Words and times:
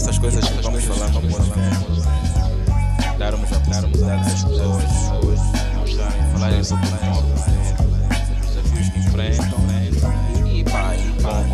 dessas 0.00 0.18
coisas 0.18 0.48
que 0.48 0.62
vamos 0.62 0.82
falar, 0.84 1.08
vamos 1.08 1.34
falar, 1.34 1.48
darmos 3.18 3.52
a 3.52 3.58
darmos 3.58 4.02
às 4.02 4.44
pessoas 4.44 4.84
falarem 6.32 6.64
sobre 6.64 6.86
o 6.86 6.90
os 8.40 8.48
desafios 8.48 8.88
que 8.88 8.98
enfrentam 8.98 9.60
e 10.46 10.64
pá, 10.64 10.96
e 10.96 11.22
pá, 11.22 11.44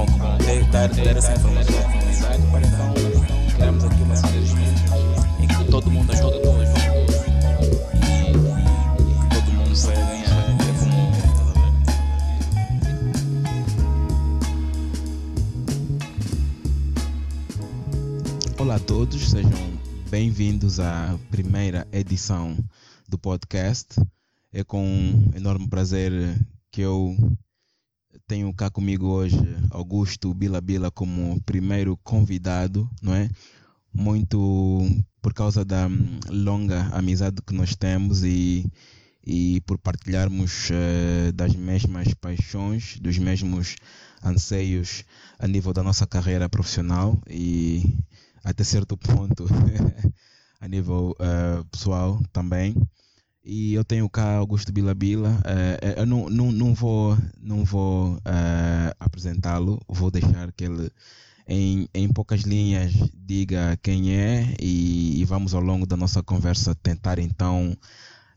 dar, 0.70 0.88
ter 0.90 1.16
essa 1.16 1.32
informação 1.32 1.76
à 1.76 1.82
comunidade. 1.82 2.42
Para 2.52 2.66
então 2.66 2.94
criarmos 3.56 3.84
aqui 3.84 4.02
uma 4.02 4.16
sinergia 4.16 4.74
em 5.40 5.48
que 5.48 5.64
todo 5.64 5.90
mundo 5.90 6.12
ajuda 6.12 6.38
todos 6.38 6.55
e, 6.55 6.55
todos, 19.06 19.30
sejam 19.30 19.78
bem-vindos 20.10 20.80
à 20.80 21.16
primeira 21.30 21.86
edição 21.92 22.56
do 23.08 23.16
podcast. 23.16 24.00
É 24.52 24.64
com 24.64 25.30
enorme 25.34 25.68
prazer 25.68 26.12
que 26.72 26.80
eu 26.80 27.16
tenho 28.26 28.52
cá 28.52 28.68
comigo 28.68 29.06
hoje 29.06 29.38
Augusto 29.70 30.34
Bila 30.34 30.60
Bila 30.60 30.90
como 30.90 31.40
primeiro 31.42 31.96
convidado, 31.98 32.88
não 33.00 33.14
é? 33.14 33.30
Muito 33.92 34.84
por 35.22 35.32
causa 35.32 35.64
da 35.64 35.88
longa 36.28 36.88
amizade 36.92 37.42
que 37.42 37.54
nós 37.54 37.76
temos 37.76 38.24
e, 38.24 38.66
e 39.24 39.60
por 39.66 39.78
partilharmos 39.78 40.68
eh, 40.72 41.30
das 41.32 41.54
mesmas 41.54 42.12
paixões, 42.14 42.98
dos 42.98 43.18
mesmos 43.18 43.76
anseios 44.22 45.04
a 45.38 45.46
nível 45.46 45.72
da 45.72 45.82
nossa 45.82 46.06
carreira 46.06 46.48
profissional 46.48 47.16
e 47.30 47.98
até 48.46 48.62
certo 48.62 48.96
ponto 48.96 49.44
a 50.60 50.68
nível 50.68 51.14
eh, 51.18 51.64
pessoal 51.70 52.20
também. 52.32 52.74
E 53.44 53.74
eu 53.74 53.84
tenho 53.84 54.08
cá 54.08 54.36
Augusto 54.36 54.72
Bila 54.72 54.94
Bila. 54.94 55.40
eh, 55.44 55.94
eu 55.98 56.06
não, 56.06 56.30
não, 56.30 56.52
não 56.52 56.74
vou, 56.74 57.16
não 57.40 57.64
vou 57.64 58.18
eh, 58.24 58.94
apresentá-lo, 59.00 59.80
vou 59.88 60.10
deixar 60.10 60.52
que 60.52 60.64
ele, 60.64 60.90
em, 61.46 61.88
em 61.92 62.08
poucas 62.08 62.42
linhas, 62.42 62.92
diga 63.14 63.76
quem 63.82 64.14
é 64.14 64.54
e, 64.60 65.20
e 65.20 65.24
vamos 65.24 65.52
ao 65.54 65.60
longo 65.60 65.86
da 65.86 65.96
nossa 65.96 66.22
conversa 66.22 66.74
tentar 66.74 67.18
então 67.18 67.76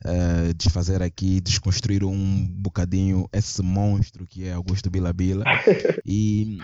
eh, 0.05 0.53
desfazer 0.55 1.03
aqui, 1.03 1.41
desconstruir 1.41 2.03
um 2.03 2.47
bocadinho 2.47 3.27
esse 3.33 3.61
monstro 3.61 4.25
que 4.25 4.45
é 4.45 4.53
Augusto 4.53 4.89
Bila 4.89 5.13
Bila. 5.13 5.43
E, 6.05 6.59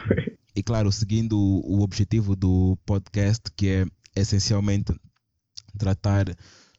e 0.56 0.64
claro, 0.64 0.92
seguindo 0.92 1.38
o, 1.38 1.82
objetivo 1.82 2.36
do 2.36 2.78
podcast, 2.86 3.44
que 3.56 3.68
é 3.68 3.86
essencialmente 4.16 4.94
tratar 5.78 6.26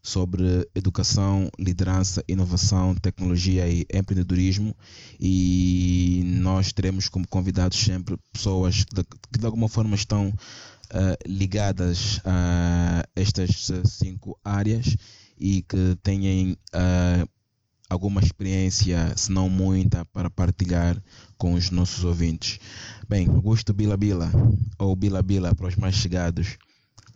sobre 0.02 0.66
educação, 0.74 1.50
liderança, 1.58 2.22
inovação, 2.28 2.94
tecnologia 2.94 3.68
e 3.68 3.84
empreendedorismo. 3.92 4.74
E 5.20 6.22
nós 6.24 6.72
teremos 6.72 7.08
como 7.08 7.26
convidados 7.26 7.76
sempre 7.78 8.16
pessoas 8.32 8.84
de- 8.94 9.04
que 9.32 9.38
de 9.38 9.44
alguma 9.44 9.68
forma 9.68 9.96
estão 9.96 10.32
eh, 10.90 11.18
ligadas 11.26 12.20
a 12.24 13.04
estas 13.16 13.68
cinco 13.84 14.38
áreas 14.44 14.96
e 15.38 15.62
que 15.62 15.98
tenham 16.02 16.56
eh, 16.72 17.26
alguma 17.88 18.20
experiência, 18.20 18.96
se 19.16 19.32
não 19.32 19.48
muita, 19.48 20.04
para 20.12 20.28
partilhar 20.30 20.96
com 21.38 21.54
os 21.54 21.70
nossos 21.70 22.04
ouvintes. 22.04 22.58
Bem, 23.08 23.28
Augusto 23.28 23.72
Bila 23.72 23.96
Bila, 23.96 24.26
ou 24.78 24.94
Bila 24.96 25.22
Bila 25.22 25.54
para 25.54 25.68
os 25.68 25.76
mais 25.76 25.94
chegados, 25.94 26.58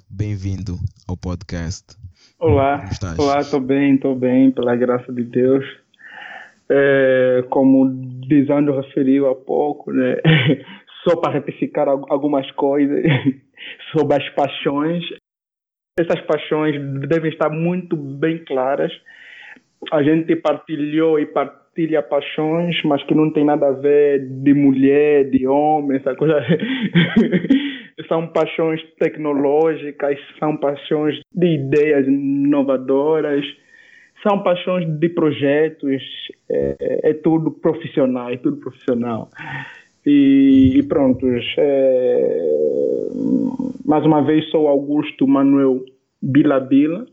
bem-vindo 0.09 0.77
ao 1.09 1.17
podcast. 1.17 1.97
Olá, 2.39 2.89
olá, 3.19 3.41
estou 3.41 3.61
bem, 3.61 3.95
estou 3.97 4.15
bem, 4.17 4.51
pela 4.51 4.77
graça 4.77 5.13
de 5.13 5.25
Deus. 5.25 5.65
É, 6.71 7.45
como 7.51 7.85
o 7.85 8.11
Dizando 8.29 8.73
referiu 8.81 9.29
há 9.29 9.35
pouco, 9.35 9.93
né? 9.93 10.17
só 11.03 11.17
para 11.17 11.33
retificar 11.33 11.89
al- 11.89 12.07
algumas 12.09 12.49
coisas 12.53 13.03
sobre 13.93 14.17
as 14.17 14.29
paixões. 14.35 15.03
Essas 15.99 16.21
paixões 16.27 16.77
devem 17.09 17.33
estar 17.33 17.51
muito 17.51 17.97
bem 17.97 18.45
claras. 18.45 18.93
A 19.91 20.03
gente 20.03 20.37
partilhou 20.37 21.19
e 21.19 21.27
partilha 21.27 22.03
paixões, 22.03 22.77
mas 22.85 23.03
que 23.05 23.15
não 23.15 23.33
tem 23.33 23.45
nada 23.45 23.69
a 23.69 23.73
ver 23.73 24.27
de 24.29 24.53
mulher, 24.53 25.31
de 25.31 25.47
homem, 25.47 25.97
essa 25.97 26.15
coisa. 26.15 26.41
são 28.09 28.27
paixões 28.29 28.81
tecnológicas, 28.99 30.19
são 30.39 30.57
paixões 30.57 31.21
de 31.35 31.55
ideias 31.55 32.07
inovadoras, 32.07 33.45
são 34.23 34.43
paixões 34.43 34.87
de 34.99 35.09
projetos, 35.09 36.03
é, 36.49 37.11
é 37.11 37.15
tudo 37.15 37.51
profissional, 37.51 38.31
é 38.31 38.37
tudo 38.37 38.59
profissional. 38.59 39.31
E, 40.05 40.79
e 40.79 40.83
pronto, 40.83 41.27
é, 41.59 43.09
mais 43.85 44.05
uma 44.05 44.23
vez 44.23 44.49
sou 44.51 44.69
Augusto 44.69 45.27
Manuel 45.27 45.85
Bila 46.23 46.61
Bila, 46.61 47.07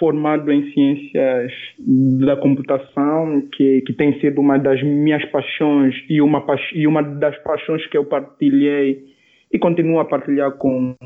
formado 0.00 0.50
em 0.50 0.72
ciências 0.72 1.52
da 1.78 2.34
computação, 2.34 3.46
que, 3.52 3.82
que 3.82 3.92
tem 3.92 4.18
sido 4.18 4.40
uma 4.40 4.58
das 4.58 4.82
minhas 4.82 5.22
paixões 5.26 5.94
e 6.08 6.22
uma, 6.22 6.42
e 6.74 6.86
uma 6.86 7.02
das 7.02 7.36
paixões 7.42 7.86
que 7.86 7.98
eu 7.98 8.06
partilhei 8.06 9.04
e 9.52 9.58
continuo 9.58 10.00
a 10.00 10.06
partilhar 10.06 10.52
com, 10.52 10.96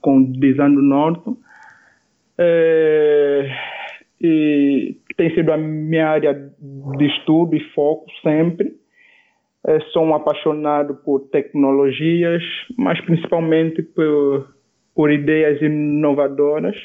com 0.00 0.18
o 0.18 0.32
Design 0.38 0.76
do 0.76 0.82
Norte. 0.82 1.30
É, 2.38 3.50
e 4.20 4.96
tem 5.16 5.34
sido 5.34 5.52
a 5.52 5.56
minha 5.56 6.08
área 6.08 6.32
de 6.32 7.06
estudo 7.06 7.56
e 7.56 7.60
foco 7.74 8.06
sempre. 8.22 8.72
É, 9.66 9.80
sou 9.92 10.04
um 10.04 10.14
apaixonado 10.14 10.94
por 11.04 11.28
tecnologias, 11.30 12.42
mas 12.78 13.00
principalmente 13.00 13.82
por, 13.82 14.54
por 14.94 15.10
ideias 15.10 15.60
inovadoras 15.60 16.76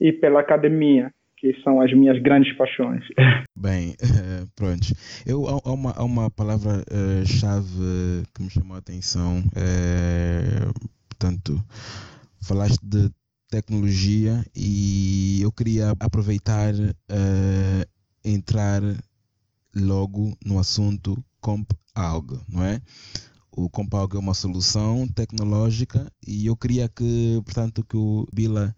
e 0.00 0.12
pela 0.12 0.40
academia, 0.40 1.12
que 1.36 1.54
são 1.62 1.80
as 1.80 1.92
minhas 1.92 2.20
grandes 2.22 2.56
paixões. 2.56 3.04
Bem, 3.56 3.94
eh, 4.02 4.46
pronto. 4.56 4.86
Eu, 5.26 5.46
há, 5.48 5.72
uma, 5.72 5.92
há 5.92 6.04
uma 6.04 6.30
palavra-chave 6.30 8.24
que 8.34 8.42
me 8.42 8.50
chamou 8.50 8.74
a 8.74 8.78
atenção. 8.78 9.42
eh, 9.56 10.70
portanto, 11.08 11.62
falaste 12.40 12.80
de 12.82 13.10
tecnologia 13.50 14.44
e 14.54 15.40
eu 15.42 15.50
queria 15.50 15.90
aproveitar 16.00 16.72
eh, 16.74 17.86
entrar 18.24 18.82
logo 19.74 20.36
no 20.44 20.58
assunto 20.58 21.16
CompAlg, 21.40 22.40
não 22.48 22.64
é? 22.64 22.80
O 23.50 23.68
CompAlg 23.68 24.14
é 24.14 24.18
uma 24.18 24.34
solução 24.34 25.08
tecnológica 25.08 26.12
e 26.26 26.46
eu 26.46 26.56
queria 26.56 26.88
que, 26.88 27.40
portanto, 27.44 27.84
que 27.84 27.96
o 27.96 28.26
Bila 28.32 28.74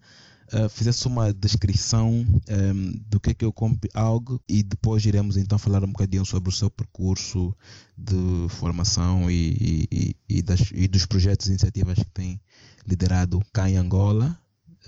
eh, 0.53 0.69
fizesse 0.69 1.07
uma 1.07 1.33
descrição 1.33 2.09
em, 2.49 3.01
do 3.09 3.19
que 3.19 3.31
é 3.31 3.33
que 3.33 3.45
é 3.45 3.47
o 3.47 3.53
CompAlg 3.53 4.39
e 4.49 4.63
depois 4.63 5.05
iremos 5.05 5.37
então 5.37 5.57
falar 5.57 5.83
um 5.83 5.91
bocadinho 5.91 6.25
sobre 6.25 6.49
o 6.49 6.51
seu 6.51 6.69
percurso 6.69 7.55
de 7.97 8.47
formação 8.49 9.29
e, 9.29 9.87
e- 9.91 10.15
e- 10.29 10.41
das- 10.41 10.71
e 10.73 10.87
dos 10.87 11.05
projetos 11.05 11.47
e 11.47 11.51
iniciativas 11.51 11.95
que 11.99 12.11
tem 12.11 12.39
liderado 12.87 13.39
cá 13.53 13.69
em 13.69 13.77
Angola, 13.77 14.35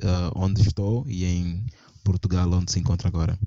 eh, 0.02 0.32
onde 0.36 0.62
estou, 0.62 1.06
e 1.08 1.26
em 1.26 1.64
Portugal, 2.04 2.50
onde 2.52 2.72
se 2.72 2.80
encontra 2.80 3.08
agora. 3.08 3.38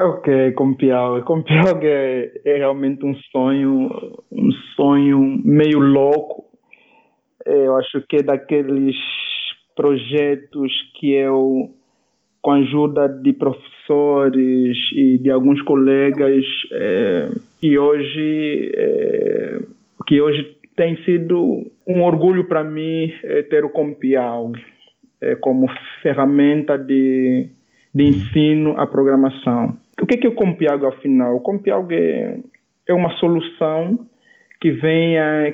Ok, 0.00 0.52
Compial. 0.52 1.22
Compial 1.24 1.78
é, 1.82 2.32
é 2.44 2.56
realmente 2.56 3.04
um 3.04 3.14
sonho, 3.30 3.90
um 4.32 4.50
sonho 4.74 5.20
meio 5.44 5.78
louco. 5.78 6.46
Eu 7.44 7.76
acho 7.76 8.00
que 8.08 8.16
é 8.16 8.22
daqueles 8.22 8.96
projetos 9.74 10.72
que 10.98 11.12
eu, 11.12 11.70
com 12.40 12.50
a 12.50 12.56
ajuda 12.56 13.08
de 13.08 13.32
professores 13.32 14.76
e 14.94 15.18
de 15.18 15.30
alguns 15.30 15.60
colegas, 15.62 16.44
é, 16.72 17.28
e 17.62 17.78
hoje, 17.78 18.72
é, 18.74 19.60
que 20.06 20.20
hoje 20.20 20.56
tem 20.76 20.96
sido 21.04 21.70
um 21.86 22.02
orgulho 22.02 22.44
para 22.44 22.64
mim 22.64 23.12
é, 23.22 23.42
ter 23.42 23.64
o 23.64 23.70
Compial 23.70 24.52
é, 25.20 25.34
como 25.36 25.68
ferramenta 26.02 26.76
de, 26.76 27.48
de 27.94 28.04
ensino 28.04 28.78
à 28.78 28.86
programação. 28.86 29.76
O 30.00 30.06
que 30.06 30.14
é, 30.14 30.18
que 30.18 30.26
é 30.26 30.30
o 30.30 30.34
Compialgo, 30.34 30.86
afinal? 30.86 31.36
O 31.36 31.40
Compialgo 31.40 31.92
é, 31.92 32.38
é 32.88 32.94
uma 32.94 33.10
solução 33.18 33.98
que 34.60 34.70
vem 34.70 35.18
a 35.18 35.48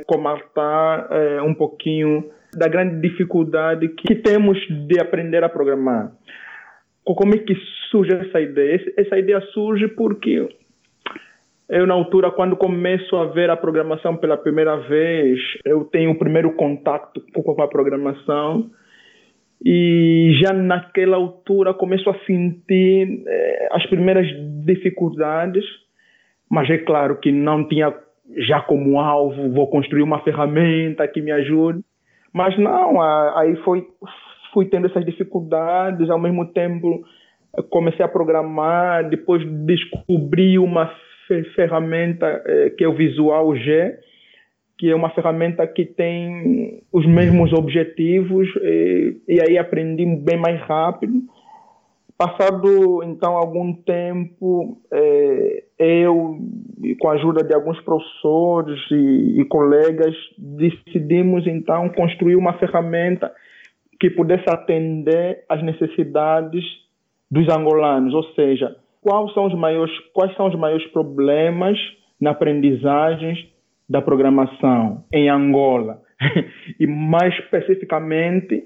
é, 1.10 1.42
um 1.42 1.54
pouquinho 1.54 2.24
da 2.58 2.68
grande 2.68 3.00
dificuldade 3.00 3.88
que 3.88 4.14
temos 4.16 4.58
de 4.88 5.00
aprender 5.00 5.44
a 5.44 5.48
programar. 5.48 6.12
Como 7.04 7.34
é 7.34 7.38
que 7.38 7.54
surge 7.90 8.12
essa 8.12 8.40
ideia? 8.40 8.92
Essa 8.96 9.18
ideia 9.18 9.40
surge 9.52 9.88
porque 9.88 10.48
eu, 11.68 11.86
na 11.86 11.94
altura, 11.94 12.30
quando 12.30 12.56
começo 12.56 13.14
a 13.16 13.26
ver 13.26 13.50
a 13.50 13.56
programação 13.56 14.16
pela 14.16 14.36
primeira 14.36 14.76
vez, 14.76 15.38
eu 15.64 15.84
tenho 15.84 16.12
o 16.12 16.18
primeiro 16.18 16.52
contato 16.54 17.22
com 17.32 17.62
a 17.62 17.68
programação 17.68 18.70
e 19.64 20.38
já 20.40 20.52
naquela 20.52 21.16
altura 21.16 21.74
começo 21.74 22.08
a 22.08 22.18
sentir 22.20 23.22
eh, 23.26 23.68
as 23.72 23.84
primeiras 23.86 24.26
dificuldades, 24.64 25.64
mas 26.48 26.70
é 26.70 26.78
claro 26.78 27.16
que 27.16 27.30
não 27.32 27.68
tinha 27.68 27.92
já 28.36 28.60
como 28.60 29.00
alvo, 29.00 29.50
vou 29.50 29.68
construir 29.68 30.02
uma 30.02 30.22
ferramenta 30.22 31.08
que 31.08 31.20
me 31.20 31.32
ajude, 31.32 31.80
mas 32.32 32.56
não, 32.58 33.00
aí 33.00 33.56
foi, 33.64 33.86
fui 34.52 34.66
tendo 34.66 34.86
essas 34.86 35.04
dificuldades, 35.04 36.10
ao 36.10 36.18
mesmo 36.18 36.46
tempo 36.52 37.04
comecei 37.70 38.04
a 38.04 38.08
programar, 38.08 39.08
depois 39.08 39.44
descobri 39.64 40.58
uma 40.58 40.90
ferramenta 41.54 42.42
eh, 42.46 42.70
que 42.70 42.84
é 42.84 42.88
o 42.88 42.94
Visual 42.94 43.54
G, 43.56 43.98
que 44.78 44.90
é 44.90 44.94
uma 44.94 45.10
ferramenta 45.10 45.66
que 45.66 45.84
tem 45.84 46.82
os 46.92 47.06
mesmos 47.06 47.52
objetivos 47.52 48.48
e, 48.62 49.16
e 49.28 49.40
aí 49.40 49.58
aprendi 49.58 50.06
bem 50.06 50.38
mais 50.38 50.60
rápido. 50.62 51.14
Passado 52.18 53.00
então 53.04 53.36
algum 53.36 53.72
tempo, 53.72 54.82
eh, 54.92 55.62
eu, 55.78 56.36
com 57.00 57.08
a 57.08 57.12
ajuda 57.12 57.44
de 57.44 57.54
alguns 57.54 57.80
professores 57.82 58.80
e, 58.90 59.40
e, 59.40 59.44
colegas, 59.44 60.16
decidimos 60.36 61.46
então 61.46 61.88
construir 61.90 62.34
uma 62.34 62.54
ferramenta 62.54 63.32
que 64.00 64.10
pudesse 64.10 64.46
atender 64.50 65.44
às 65.48 65.62
necessidades 65.62 66.64
dos 67.30 67.48
angolanos, 67.48 68.12
ou 68.12 68.24
seja, 68.34 68.74
quais 69.00 69.32
são 69.32 69.46
os 69.46 69.54
maiores, 69.54 69.96
quais 70.12 70.34
são 70.34 70.48
os 70.48 70.56
maiores 70.56 70.86
problemas 70.88 71.78
na 72.20 72.30
aprendizagem 72.30 73.48
da 73.88 74.02
programação 74.02 75.04
em 75.12 75.28
Angola? 75.28 76.02
E 76.80 76.86
mais 76.86 77.32
especificamente 77.38 78.64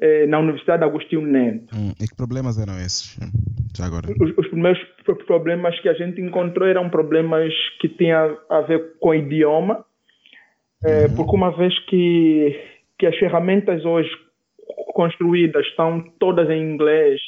eh, 0.00 0.26
na 0.26 0.38
Universidade 0.38 0.84
Agostinho 0.84 1.22
Neto. 1.22 1.74
Hum, 1.74 1.92
e 2.00 2.06
que 2.06 2.16
problemas 2.16 2.58
eram 2.58 2.74
esses? 2.78 3.18
Já 3.76 3.86
agora. 3.86 4.08
Os, 4.20 4.36
os, 4.36 4.48
primeiros 4.48 4.78
problemas 5.26 5.78
que 5.80 5.88
a 5.88 5.94
gente 5.94 6.20
encontrou 6.20 6.66
eram 6.66 6.88
problemas 6.88 7.52
que 7.80 7.88
tinham 7.88 8.38
a 8.48 8.60
ver 8.62 8.94
com 8.98 9.10
o 9.10 9.14
idioma, 9.14 9.84
eh, 10.84 11.06
uhum. 11.06 11.16
porque 11.16 11.36
uma 11.36 11.56
vez 11.56 11.78
que, 11.86 12.58
que 12.98 13.06
as 13.06 13.16
ferramentas 13.16 13.84
hoje 13.84 14.10
construídas 14.94 15.66
estão 15.66 16.02
todas 16.18 16.48
em 16.48 16.62
inglês, 16.62 17.20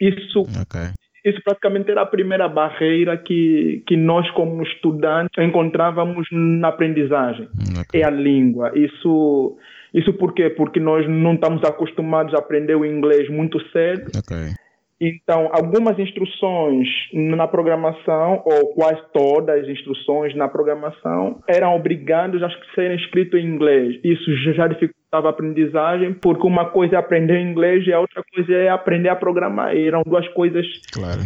isso 0.00 0.42
okay 0.60 0.90
isso 1.26 1.42
praticamente 1.42 1.90
era 1.90 2.02
a 2.02 2.06
primeira 2.06 2.48
barreira 2.48 3.18
que, 3.18 3.82
que 3.84 3.96
nós, 3.96 4.30
como 4.30 4.62
estudantes, 4.62 5.36
encontrávamos 5.42 6.28
na 6.30 6.68
aprendizagem. 6.68 7.48
Okay. 7.80 8.00
É 8.00 8.04
a 8.04 8.10
língua. 8.10 8.70
Isso, 8.78 9.58
isso 9.96 10.12
por 10.12 10.34
quê? 10.34 10.50
Porque 10.50 10.78
nós 10.78 11.08
não 11.08 11.34
estamos 11.34 11.64
acostumados 11.64 12.34
a 12.34 12.38
aprender 12.38 12.74
o 12.74 12.84
inglês 12.84 13.30
muito 13.30 13.58
cedo. 13.70 14.10
Okay. 14.18 14.52
Então, 15.00 15.50
algumas 15.52 15.98
instruções 15.98 16.86
na 17.12 17.48
programação, 17.48 18.42
ou 18.44 18.74
quase 18.74 19.00
todas 19.12 19.62
as 19.62 19.68
instruções 19.68 20.34
na 20.34 20.48
programação, 20.48 21.42
eram 21.48 21.74
obrigadas 21.74 22.42
a 22.42 22.48
serem 22.74 22.96
escritas 22.96 23.40
em 23.40 23.46
inglês. 23.46 23.98
Isso 24.04 24.36
já 24.54 24.66
dificultava 24.66 25.28
a 25.28 25.30
aprendizagem, 25.30 26.14
porque 26.14 26.46
uma 26.46 26.70
coisa 26.70 26.96
é 26.96 26.98
aprender 26.98 27.40
inglês 27.40 27.86
e 27.86 27.92
a 27.92 28.00
outra 28.00 28.22
coisa 28.34 28.52
é 28.52 28.68
aprender 28.68 29.08
a 29.08 29.16
programar. 29.16 29.74
E 29.74 29.86
eram 29.86 30.02
duas 30.06 30.26
coisas 30.28 30.66
claro. 30.92 31.20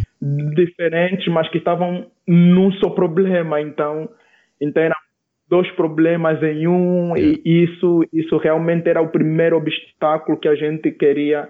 diferentes, 0.55 1.27
mas 1.27 1.49
que 1.49 1.57
estavam 1.57 2.07
num 2.27 2.71
só 2.73 2.89
problema. 2.89 3.61
Então, 3.61 4.09
então 4.61 4.83
eram 4.83 4.95
dois 5.51 5.69
problemas 5.71 6.41
em 6.41 6.65
um, 6.65 7.15
e 7.17 7.41
isso, 7.43 8.07
isso 8.13 8.37
realmente 8.37 8.87
era 8.87 9.01
o 9.01 9.09
primeiro 9.09 9.57
obstáculo 9.57 10.39
que 10.39 10.47
a 10.47 10.55
gente 10.55 10.89
queria 10.91 11.49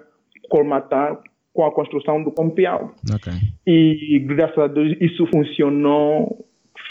colmatar 0.49 1.19
com 1.53 1.63
a 1.63 1.71
construção 1.71 2.23
do 2.23 2.31
Compial. 2.31 2.95
Okay. 3.13 3.33
E 3.67 4.17
graças 4.19 4.57
a 4.57 4.65
Deus 4.65 4.97
isso 4.99 5.27
funcionou, 5.27 6.43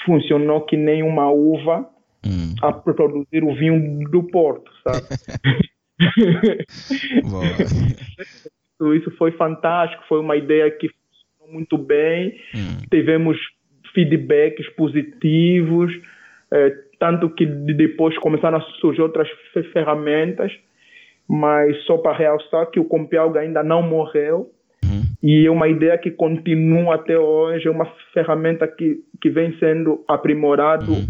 funcionou 0.06 0.60
que 0.60 0.76
nem 0.76 1.02
uma 1.02 1.28
uva 1.32 1.84
hum. 2.24 2.54
a 2.62 2.72
produzir 2.72 3.42
o 3.42 3.56
vinho 3.56 4.08
do 4.08 4.22
Porto, 4.22 4.70
sabe? 4.84 5.04
isso, 8.80 8.94
isso 8.94 9.10
foi 9.18 9.32
fantástico, 9.32 10.04
foi 10.08 10.20
uma 10.20 10.36
ideia 10.36 10.70
que 10.70 10.88
funcionou 10.88 11.54
muito 11.54 11.76
bem, 11.76 12.36
hum. 12.54 12.86
tivemos 12.88 13.36
feedbacks 13.92 14.68
positivos, 14.76 15.92
eh, 16.52 16.89
tanto 17.00 17.28
que 17.30 17.44
depois 17.44 18.16
começaram 18.18 18.58
a 18.58 18.60
surgir 18.80 19.02
outras 19.02 19.28
ferramentas 19.72 20.52
mas 21.32 21.76
só 21.84 21.96
para 21.96 22.16
realçar 22.16 22.66
que 22.72 22.80
o 22.80 22.84
Compialga 22.84 23.38
ainda 23.38 23.62
não 23.62 23.82
morreu 23.82 24.50
uhum. 24.82 25.02
e 25.22 25.46
é 25.46 25.50
uma 25.50 25.68
ideia 25.68 25.96
que 25.96 26.10
continua 26.10 26.96
até 26.96 27.16
hoje, 27.16 27.68
é 27.68 27.70
uma 27.70 27.86
ferramenta 28.12 28.66
que, 28.66 28.96
que 29.22 29.30
vem 29.30 29.56
sendo 29.60 30.04
aprimorado 30.08 30.90
uhum. 30.90 31.06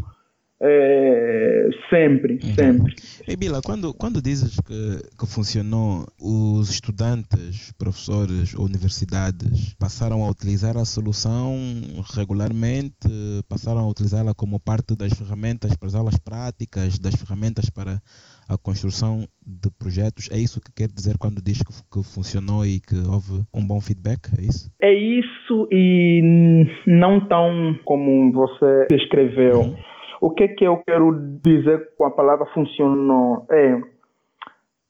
É, 0.63 1.69
sempre, 1.89 2.35
uhum. 2.35 2.55
sempre. 2.55 2.95
E 3.27 3.35
Bila, 3.37 3.63
quando, 3.63 3.95
quando 3.95 4.21
dizes 4.21 4.61
que, 4.61 5.17
que 5.19 5.27
funcionou, 5.27 6.07
os 6.21 6.71
estudantes, 6.71 7.73
professores, 7.79 8.53
universidades 8.55 9.75
passaram 9.75 10.23
a 10.23 10.31
utilizar 10.31 10.77
a 10.77 10.85
solução 10.85 11.57
regularmente, 12.15 13.09
passaram 13.49 13.81
a 13.81 13.89
utilizá-la 13.89 14.35
como 14.35 14.61
parte 14.61 14.95
das 14.95 15.13
ferramentas 15.15 15.75
para 15.77 15.89
as 15.89 15.95
aulas 15.95 16.19
práticas, 16.19 16.99
das 16.99 17.15
ferramentas 17.15 17.71
para 17.71 18.01
a 18.47 18.59
construção 18.59 19.27
de 19.47 19.71
projetos. 19.79 20.29
É 20.31 20.37
isso 20.37 20.61
que 20.61 20.73
quer 20.73 20.89
dizer 20.89 21.17
quando 21.17 21.41
diz 21.41 21.63
que, 21.63 21.73
que 21.73 22.03
funcionou 22.05 22.67
e 22.67 22.81
que 22.81 22.97
houve 22.97 23.45
um 23.55 23.65
bom 23.65 23.81
feedback? 23.81 24.29
É 24.37 24.43
isso? 24.43 24.71
É 24.83 24.93
isso 24.93 25.69
e 25.71 26.67
não 26.87 27.21
tão 27.21 27.79
como 27.85 28.33
você 28.33 28.89
descreveu. 28.91 29.61
Uhum. 29.61 29.90
O 30.21 30.31
que 30.31 30.45
é 30.45 30.49
que 30.49 30.65
eu 30.65 30.83
quero 30.87 31.13
dizer 31.43 31.95
com 31.97 32.05
a 32.05 32.11
palavra 32.11 32.47
funcionou? 32.47 33.47
É 33.51 33.81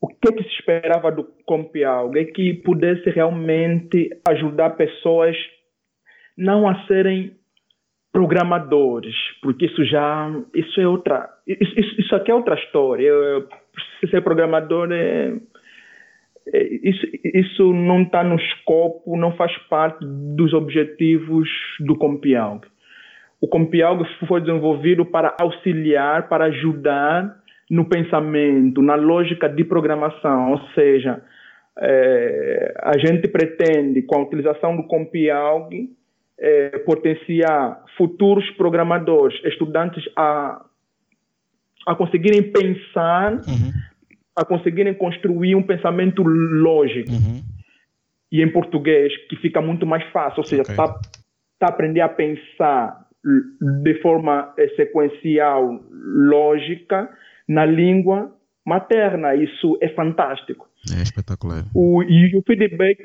o 0.00 0.08
que, 0.08 0.32
que 0.32 0.42
se 0.44 0.54
esperava 0.54 1.12
do 1.12 1.24
Compial? 1.44 2.10
É 2.16 2.24
que 2.24 2.54
pudesse 2.54 3.10
realmente 3.10 4.08
ajudar 4.28 4.70
pessoas 4.70 5.36
não 6.36 6.66
a 6.66 6.86
serem 6.86 7.36
programadores, 8.10 9.14
porque 9.42 9.66
isso 9.66 9.84
já 9.84 10.30
isso 10.54 10.80
é 10.80 10.88
outra 10.88 11.28
isso, 11.46 12.00
isso, 12.00 12.16
aqui 12.16 12.30
é 12.30 12.34
outra 12.34 12.54
história. 12.54 13.06
Eu, 13.06 13.46
ser 14.10 14.22
programador 14.22 14.90
é, 14.90 15.36
é 16.48 16.64
isso, 16.82 17.06
isso 17.22 17.72
não 17.72 18.02
está 18.02 18.24
no 18.24 18.36
escopo, 18.36 19.16
não 19.16 19.36
faz 19.36 19.56
parte 19.68 19.98
dos 20.02 20.54
objetivos 20.54 21.48
do 21.80 21.96
Compialg. 21.96 22.66
O 23.40 23.48
Compialg 23.48 24.04
foi 24.28 24.40
desenvolvido 24.40 25.04
para 25.04 25.34
auxiliar, 25.40 26.28
para 26.28 26.44
ajudar 26.46 27.40
no 27.70 27.88
pensamento, 27.88 28.82
na 28.82 28.96
lógica 28.96 29.48
de 29.48 29.64
programação, 29.64 30.52
ou 30.52 30.60
seja, 30.74 31.22
é, 31.78 32.74
a 32.82 32.98
gente 32.98 33.28
pretende, 33.28 34.02
com 34.02 34.18
a 34.18 34.22
utilização 34.22 34.76
do 34.76 34.82
Compialg, 34.82 35.88
é, 36.38 36.78
potenciar 36.80 37.82
futuros 37.96 38.48
programadores, 38.50 39.38
estudantes 39.44 40.04
a, 40.16 40.64
a 41.86 41.94
conseguirem 41.94 42.42
pensar, 42.42 43.34
uhum. 43.34 43.72
a 44.36 44.44
conseguirem 44.44 44.92
construir 44.94 45.54
um 45.54 45.62
pensamento 45.62 46.22
lógico. 46.22 47.12
Uhum. 47.12 47.40
E 48.32 48.42
em 48.42 48.50
português, 48.50 49.12
que 49.28 49.36
fica 49.36 49.60
muito 49.60 49.86
mais 49.86 50.04
fácil, 50.10 50.40
ou 50.40 50.44
seja, 50.44 50.62
está 50.62 50.84
okay. 50.84 51.00
tá 51.58 51.68
aprender 51.68 52.00
a 52.00 52.08
pensar 52.08 52.99
de 53.82 54.00
forma 54.00 54.52
é, 54.58 54.68
sequencial, 54.70 55.80
lógica, 55.90 57.08
na 57.48 57.66
língua 57.66 58.32
materna. 58.66 59.34
Isso 59.34 59.78
é 59.80 59.88
fantástico. 59.90 60.68
É 60.98 61.02
espetacular. 61.02 61.64
O, 61.74 62.02
e 62.02 62.36
o 62.36 62.42
feedback 62.42 63.04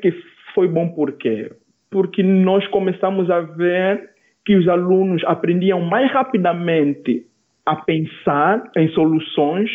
foi 0.54 0.68
bom 0.68 0.88
por 0.88 1.12
quê? 1.12 1.50
porque 1.90 2.22
nós 2.22 2.66
começamos 2.68 3.30
a 3.30 3.40
ver 3.40 4.10
que 4.44 4.56
os 4.56 4.68
alunos 4.68 5.22
aprendiam 5.24 5.80
mais 5.80 6.12
rapidamente 6.12 7.26
a 7.64 7.76
pensar 7.76 8.70
em 8.76 8.88
soluções 8.90 9.70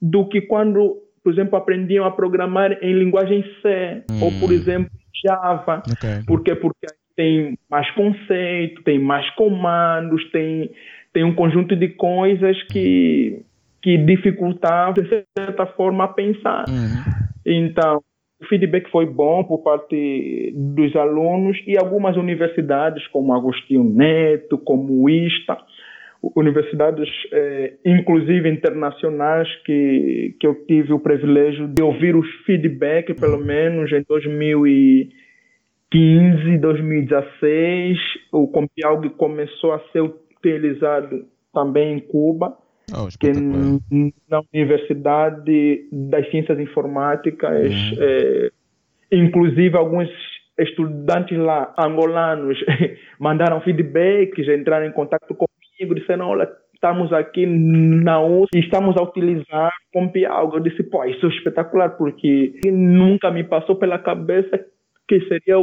do 0.00 0.28
que 0.28 0.42
quando, 0.42 0.96
por 1.22 1.32
exemplo, 1.32 1.56
aprendiam 1.56 2.04
a 2.04 2.10
programar 2.10 2.72
em 2.80 2.94
linguagem 2.94 3.42
C 3.60 4.04
hum. 4.10 4.22
ou, 4.22 4.32
por 4.40 4.52
exemplo, 4.52 4.90
Java. 5.24 5.82
Okay. 5.92 6.24
Por 6.26 6.42
quê? 6.42 6.54
Porque 6.54 6.86
tem 7.20 7.58
mais 7.70 7.90
conceito, 7.90 8.82
tem 8.82 8.98
mais 8.98 9.28
comandos, 9.34 10.24
tem, 10.30 10.70
tem 11.12 11.22
um 11.22 11.34
conjunto 11.34 11.76
de 11.76 11.88
coisas 11.88 12.62
que, 12.62 13.42
que 13.82 13.98
dificultavam, 13.98 14.94
de 14.94 15.06
certa 15.36 15.66
forma, 15.66 16.04
a 16.04 16.08
pensar. 16.08 16.64
Uhum. 16.66 17.28
Então, 17.44 18.02
o 18.40 18.46
feedback 18.46 18.90
foi 18.90 19.04
bom 19.04 19.44
por 19.44 19.58
parte 19.58 20.50
dos 20.56 20.96
alunos 20.96 21.58
e 21.66 21.76
algumas 21.76 22.16
universidades, 22.16 23.06
como 23.08 23.34
Agostinho 23.34 23.84
Neto, 23.84 24.56
como 24.56 25.02
o 25.02 25.10
ISTA, 25.10 25.58
universidades, 26.34 27.10
eh, 27.32 27.74
inclusive 27.84 28.48
internacionais, 28.48 29.46
que, 29.66 30.36
que 30.40 30.46
eu 30.46 30.54
tive 30.64 30.94
o 30.94 30.98
privilégio 30.98 31.68
de 31.68 31.82
ouvir 31.82 32.16
os 32.16 32.26
feedback, 32.46 33.12
pelo 33.12 33.44
menos 33.44 33.92
em 33.92 34.02
2015, 35.92 36.58
2016. 36.58 37.98
O 38.32 38.48
Compialg 38.48 39.08
começou 39.10 39.72
a 39.72 39.80
ser 39.92 40.00
utilizado 40.00 41.26
também 41.52 41.94
em 41.94 42.00
Cuba. 42.00 42.56
Oh, 42.92 43.06
que 43.20 43.30
na 44.28 44.42
Universidade 44.52 45.84
das 45.92 46.28
Ciências 46.30 46.58
Informáticas, 46.58 47.72
Uhum. 47.72 47.96
eh, 48.00 48.50
inclusive 49.12 49.76
alguns 49.76 50.08
estudantes 50.58 51.38
lá, 51.38 51.72
angolanos, 51.78 52.58
mandaram 53.18 53.60
feedbacks, 53.60 54.48
entraram 54.48 54.86
em 54.86 54.92
contato 54.92 55.34
comigo, 55.34 55.94
disseram, 55.94 56.30
olha, 56.30 56.50
estamos 56.74 57.12
aqui 57.12 57.46
na 57.46 58.20
USP 58.20 58.56
e 58.56 58.60
estamos 58.60 58.96
a 58.96 59.02
utilizar 59.02 59.70
Compialgo. 59.92 60.56
Eu 60.56 60.60
disse, 60.60 60.82
pô, 60.82 61.04
isso 61.04 61.26
é 61.26 61.28
espetacular, 61.28 61.90
porque 61.90 62.58
nunca 62.72 63.30
me 63.30 63.44
passou 63.44 63.76
pela 63.76 63.98
cabeça 64.00 64.58
que 65.06 65.20
seria 65.28 65.58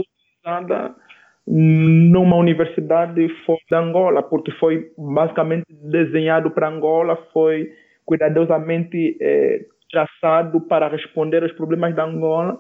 numa 1.48 2.36
universidade 2.36 3.28
fora 3.46 3.60
da 3.70 3.80
Angola, 3.80 4.22
porque 4.22 4.52
foi 4.52 4.92
basicamente 4.98 5.66
desenhado 5.70 6.52
para 6.52 6.68
Angola, 6.68 7.18
foi 7.32 7.72
cuidadosamente 8.06 9.18
eh, 9.22 9.66
traçado 9.90 10.60
para 10.62 10.90
responder 10.90 11.44
aos 11.44 11.52
problemas 11.54 11.96
da 11.96 12.04
Angola, 12.04 12.58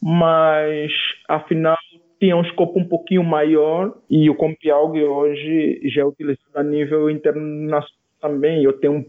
mas 0.00 0.90
afinal 1.28 1.76
tinha 2.20 2.36
um 2.36 2.42
escopo 2.42 2.78
um 2.78 2.88
pouquinho 2.88 3.22
maior 3.22 3.96
e 4.08 4.28
o 4.30 4.34
Compialg 4.34 5.00
hoje 5.00 5.80
já 5.84 6.02
é 6.02 6.04
utilizado 6.04 6.54
a 6.54 6.62
nível 6.62 7.10
internacional 7.10 7.84
também. 8.20 8.64
Eu 8.64 8.72
tenho 8.80 8.94
um 8.94 9.04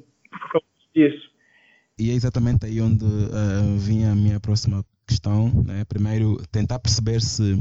disso. 0.94 1.29
E 1.98 2.12
é 2.12 2.13
exatamente 2.13 2.65
aí 2.65 2.82
onde 2.82 3.05
uh, 3.05 3.77
vinha 3.77 4.12
a 4.12 4.15
minha 4.15 4.39
próxima 4.39 4.84
questão. 5.08 5.50
Né? 5.65 5.84
Primeiro, 5.88 6.38
tentar 6.51 6.79
perceber 6.79 7.22
se, 7.22 7.58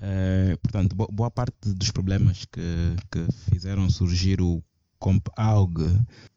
uh, 0.00 0.58
portanto, 0.58 0.94
bo 0.94 1.08
boa 1.10 1.30
parte 1.30 1.72
dos 1.74 1.90
problemas 1.90 2.44
que, 2.44 2.60
que 3.10 3.26
fizeram 3.50 3.88
surgir 3.90 4.40
o 4.40 4.62
CompAlg 4.98 5.78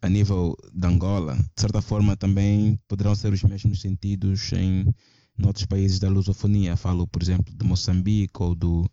a 0.02 0.10
nível 0.10 0.56
de 0.74 0.88
Angola, 0.88 1.36
de 1.36 1.62
certa 1.62 1.82
forma 1.82 2.16
também 2.16 2.80
poderão 2.88 3.16
ser 3.16 3.32
os 3.34 3.44
mesmos 3.44 3.82
sentidos 3.82 4.52
em, 4.54 4.86
outros 5.46 5.66
países 5.66 6.00
da 6.00 6.10
lusofonia. 6.10 6.76
Falo, 6.76 7.08
por 7.08 7.22
exemplo, 7.22 7.54
de 7.56 7.66
Moçambique 7.66 8.42
ou 8.42 8.54
do 8.54 8.90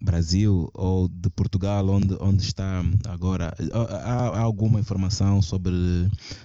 Brasil 0.00 0.70
ou 0.74 1.08
de 1.08 1.28
Portugal, 1.30 1.88
onde, 1.88 2.16
onde 2.20 2.42
está 2.42 2.84
agora. 3.06 3.52
Há, 3.72 4.28
há 4.28 4.40
alguma 4.40 4.78
informação 4.78 5.42
sobre, 5.42 5.74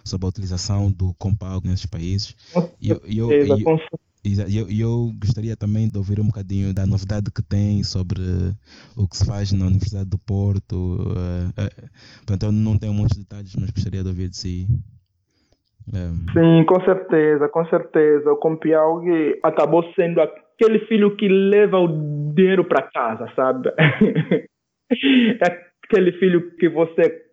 sobre 0.03 0.25
a 0.25 0.30
utilização 0.30 0.92
do 0.92 1.13
Compalg 1.15 1.68
nesses 1.68 1.86
países? 1.86 2.36
Eu, 2.82 3.01
eu, 3.06 3.32
eu, 3.32 3.80
eu, 4.24 4.68
eu, 4.70 5.12
gostaria 5.20 5.56
também 5.56 5.89
de 5.89 5.98
ouvir 5.98 6.20
um 6.20 6.27
bocadinho 6.27 6.74
da 6.74 6.86
novidade 6.86 7.32
que 7.32 7.44
tem 7.44 7.84
sobre 7.84 8.22
o 8.96 9.08
que 9.08 9.18
se 9.18 9.25
faz 9.25 9.51
na 9.51 9.65
Universidade 9.65 10.10
do 10.10 10.18
Porto. 10.18 10.75
Uh, 10.75 11.50
uh, 11.50 11.89
portanto, 12.25 12.44
eu 12.44 12.51
não 12.51 12.77
tenho 12.77 12.94
muitos 12.94 13.18
detalhes, 13.18 13.56
mas 13.60 13.72
gostaria 13.72 14.01
de 14.01 14.08
ouvir 14.08 14.30
de 14.30 14.38
si. 14.38 14.68
Um... 15.92 16.25
Sim, 16.32 16.65
com 16.65 16.80
certeza, 16.86 17.50
com 17.50 17.65
certeza. 17.68 18.32
O 18.32 18.38
Compialg 18.38 19.06
acabou 19.44 19.84
sendo 19.94 20.22
aquele 20.22 20.80
filho 20.88 21.15
que 21.18 21.27
leva 21.27 21.80
o 21.80 22.34
dinheiro 22.34 22.63
para 22.63 22.89
casa, 22.92 23.27
sabe? 23.36 23.70
é 23.77 25.74
aquele 25.84 26.13
filho 26.13 26.56
que 26.58 26.70
você 26.70 27.24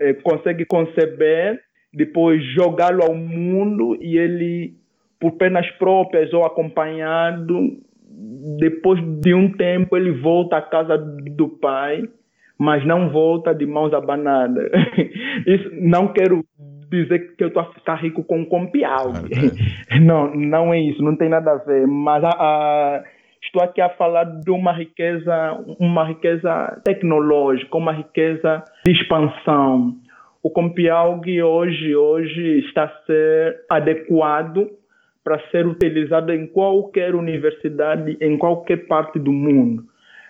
é, 0.00 0.14
consegue 0.14 0.64
conceber, 0.64 1.60
depois 1.92 2.42
jogá-lo 2.54 3.02
ao 3.02 3.14
mundo 3.14 3.96
e 4.00 4.16
ele, 4.18 4.74
por 5.22 5.30
pernas 5.38 5.70
próprias 5.78 6.32
ou 6.32 6.44
acompanhado, 6.44 7.78
depois 8.58 9.00
de 9.20 9.32
um 9.32 9.52
tempo 9.52 9.96
ele 9.96 10.10
volta 10.10 10.56
à 10.56 10.62
casa 10.62 10.98
do 10.98 11.48
pai, 11.48 12.02
mas 12.58 12.84
não 12.84 13.08
volta 13.08 13.54
de 13.54 13.64
mãos 13.64 13.94
abanadas. 13.94 14.68
Isso 15.46 15.70
não 15.80 16.08
quero 16.08 16.44
dizer 16.90 17.36
que 17.36 17.44
eu 17.44 17.48
estou 17.48 17.62
a 17.62 17.72
ficar 17.72 17.94
rico 18.02 18.24
com 18.24 18.44
compial. 18.44 19.12
Claro, 19.12 19.28
não, 20.02 20.34
não 20.34 20.74
é 20.74 20.80
isso, 20.80 21.00
não 21.02 21.16
tem 21.16 21.28
nada 21.28 21.52
a 21.52 21.56
ver. 21.56 21.86
Mas 21.86 22.24
a, 22.24 22.30
a, 22.30 23.04
estou 23.40 23.62
aqui 23.62 23.80
a 23.80 23.90
falar 23.90 24.24
de 24.24 24.50
uma 24.50 24.72
riqueza, 24.72 25.64
uma 25.78 26.04
riqueza 26.04 26.82
tecnológica, 26.84 27.76
uma 27.76 27.92
riqueza 27.92 28.64
de 28.84 28.92
expansão. 28.92 29.94
O 30.42 30.50
Compialg 30.50 31.24
hoje, 31.42 31.94
hoje 31.94 32.58
está 32.66 32.84
a 32.84 33.06
ser 33.06 33.64
adequado 33.70 34.68
para 35.24 35.38
ser 35.50 35.66
utilizado 35.66 36.32
em 36.32 36.46
qualquer 36.46 37.14
universidade, 37.14 38.16
em 38.20 38.36
qualquer 38.36 38.86
parte 38.86 39.18
do 39.18 39.32
mundo. 39.32 39.84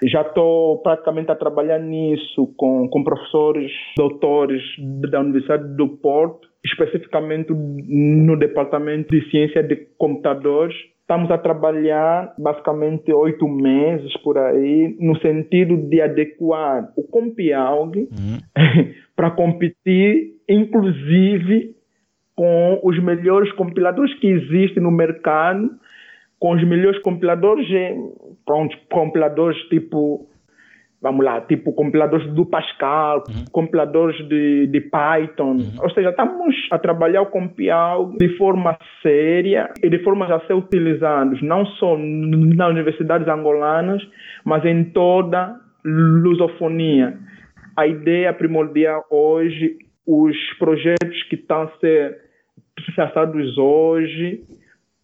Já 0.05 0.23
estou 0.23 0.79
praticamente 0.79 1.31
a 1.31 1.37
trabalhar 1.37 1.79
nisso 1.79 2.53
com, 2.57 2.89
com 2.89 3.05
professores, 3.05 3.71
doutores 3.97 4.63
da 5.11 5.21
Universidade 5.21 5.77
do 5.77 5.89
Porto, 5.89 6.49
especificamente 6.65 7.53
no 7.53 8.37
Departamento 8.37 9.15
de 9.15 9.31
Ciência 9.31 9.63
de 9.63 9.77
Computadores. 9.97 10.75
Estamos 11.01 11.31
a 11.31 11.39
trabalhar 11.39 12.35
basicamente 12.39 13.13
oito 13.13 13.47
meses 13.47 14.13
por 14.23 14.39
aí, 14.39 14.97
no 14.99 15.17
sentido 15.19 15.77
de 15.77 16.01
adequar 16.01 16.93
o 16.97 17.03
Compialg 17.05 17.97
uhum. 17.97 18.39
para 19.15 19.31
competir, 19.31 20.33
inclusive, 20.49 21.77
com 22.35 22.81
os 22.83 22.99
melhores 23.03 23.53
compiladores 23.53 24.15
que 24.19 24.27
existem 24.27 24.83
no 24.83 24.91
mercado, 24.91 25.71
com 26.39 26.53
os 26.53 26.65
melhores 26.67 27.01
compiladores, 27.03 27.67
pronto, 28.45 28.77
compiladores 28.91 29.57
tipo, 29.69 30.27
vamos 31.01 31.25
lá, 31.25 31.41
tipo 31.43 31.73
compiladores 31.73 32.27
do 32.35 32.47
Pascal, 32.47 33.23
uhum. 33.29 33.45
compiladores 33.53 34.17
de, 34.29 34.67
de 34.67 34.81
Python. 34.81 35.53
Uhum. 35.53 35.83
Ou 35.83 35.91
seja, 35.91 36.11
estamos 36.11 36.57
a 36.71 36.79
trabalhar 36.79 37.23
o 37.23 37.27
Compial 37.27 38.13
de 38.19 38.37
forma 38.37 38.77
séria 39.03 39.71
e 39.83 39.91
de 39.91 39.99
forma 40.03 40.27
a 40.27 40.41
ser 40.47 40.55
utilizados 40.55 41.41
não 41.43 41.67
só 41.67 41.97
nas 41.97 42.71
universidades 42.71 43.29
angolanas, 43.29 44.03
mas 44.45 44.65
em 44.65 44.85
toda 44.85 45.61
lusofonia. 45.85 47.19
A 47.77 47.87
ideia 47.87 48.33
primordial 48.33 49.05
hoje, 49.11 49.77
os 50.07 50.37
projetos 50.59 51.23
que 51.25 51.37
estão 51.37 51.63
a 51.63 51.79
ser 51.79 52.19
traçados 52.95 53.57
hoje, 53.59 54.45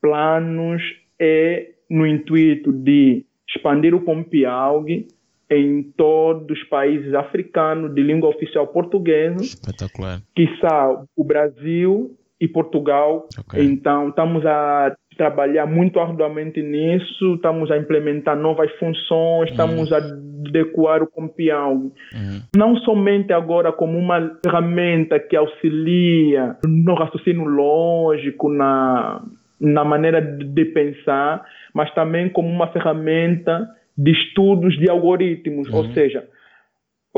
planos 0.01 0.83
é 1.19 1.71
no 1.89 2.07
intuito 2.07 2.73
de 2.73 3.25
expandir 3.49 3.95
o 3.95 4.01
Compialg 4.01 5.07
em 5.51 5.83
todos 5.97 6.59
os 6.59 6.65
países 6.65 7.15
africanos 7.15 7.95
de 7.95 8.03
língua 8.03 8.29
oficial 8.29 8.67
portuguesa, 8.67 9.43
Espetacular. 9.43 10.21
quiçá 10.35 11.05
o 11.17 11.25
Brasil 11.25 12.15
e 12.41 12.47
Portugal. 12.47 13.27
Okay. 13.39 13.65
Então, 13.65 14.11
estamos 14.11 14.45
a 14.45 14.95
trabalhar 15.19 15.67
muito 15.67 15.99
arduamente 15.99 16.63
nisso, 16.63 17.35
estamos 17.35 17.71
a 17.71 17.77
implementar 17.77 18.39
novas 18.39 18.71
funções, 18.79 19.51
estamos 19.51 19.91
uhum. 19.91 19.97
a 19.97 20.01
adequar 20.49 21.03
o 21.03 21.09
Compialg. 21.09 21.93
Uhum. 22.15 22.41
Não 22.57 22.77
somente 22.77 23.33
agora 23.33 23.73
como 23.73 23.99
uma 23.99 24.39
ferramenta 24.43 25.19
que 25.19 25.37
auxilia 25.37 26.57
no 26.65 26.95
raciocínio 26.95 27.45
lógico, 27.45 28.49
na 28.49 29.23
na 29.61 29.85
maneira 29.85 30.23
de 30.23 30.65
pensar, 30.67 31.45
mas 31.75 31.93
também 31.93 32.29
como 32.29 32.49
uma 32.49 32.69
ferramenta 32.69 33.69
de 33.97 34.13
estudos 34.13 34.79
de 34.79 34.89
algoritmos. 34.89 35.69
Uhum. 35.69 35.79
Ou 35.79 35.85
seja, 35.93 36.25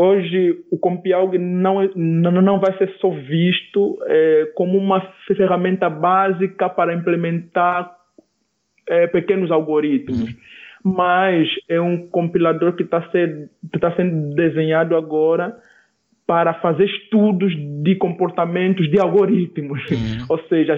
hoje 0.01 0.59
o 0.71 0.79
Compialg 0.79 1.37
não, 1.37 1.91
não, 1.95 2.31
não 2.43 2.59
vai 2.59 2.77
ser 2.79 2.91
só 3.01 3.11
visto 3.11 3.99
é, 4.07 4.51
como 4.55 4.79
uma 4.79 5.01
ferramenta 5.27 5.91
básica 5.91 6.69
para 6.69 6.95
implementar 6.95 7.95
é, 8.89 9.07
pequenos 9.07 9.51
algoritmos. 9.51 10.23
Uhum. 10.23 10.37
Mas 10.83 11.49
é 11.69 11.79
um 11.79 12.09
compilador 12.09 12.75
que 12.75 12.83
está 12.83 13.01
tá 13.01 13.95
sendo 13.97 14.35
desenhado 14.35 14.97
agora 14.97 15.55
para 16.27 16.55
fazer 16.55 16.87
estudos 16.87 17.53
de 17.83 17.97
comportamentos 17.97 18.91
de 18.91 18.99
algoritmos. 18.99 19.83
Uhum. 19.91 20.27
Ou 20.31 20.39
seja, 20.49 20.77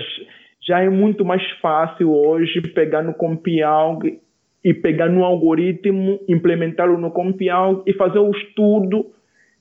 já 0.67 0.81
é 0.81 0.89
muito 0.89 1.25
mais 1.25 1.49
fácil 1.61 2.13
hoje 2.13 2.61
pegar 2.61 3.03
no 3.03 3.15
Compialg 3.15 4.19
e 4.65 4.73
pegar 4.73 5.09
no 5.09 5.25
algoritmo, 5.25 6.21
implementá-lo 6.29 6.99
no 6.99 7.11
Compialg 7.11 7.83
e 7.87 7.93
fazer 7.95 8.19
o 8.19 8.31
estudo 8.31 9.11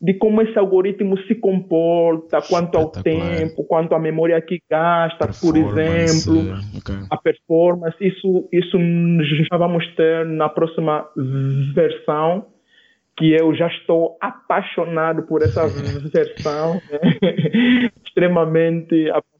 de 0.02 0.16
como 0.16 0.42
esse 0.42 0.58
algoritmo 0.58 1.16
se 1.28 1.36
comporta, 1.36 2.42
quanto 2.42 2.76
ao 2.76 2.90
tempo, 2.90 3.64
quanto 3.66 3.94
à 3.94 4.00
memória 4.00 4.42
que 4.42 4.60
gasta, 4.68 5.28
por 5.40 5.56
exemplo, 5.56 6.56
okay. 6.76 6.96
a 7.08 7.18
performance. 7.18 7.96
Isso, 8.02 8.48
isso 8.52 8.78
já 9.52 9.58
vamos 9.58 9.88
ter 9.96 10.26
na 10.26 10.50
próxima 10.50 11.08
versão 11.76 12.48
que 13.16 13.32
eu 13.34 13.54
já 13.54 13.68
estou 13.68 14.18
apaixonado 14.20 15.22
por 15.24 15.44
essa 15.44 15.68
versão, 16.12 16.82
né? 16.90 17.92
extremamente 18.04 19.08
apaixonado 19.10 19.31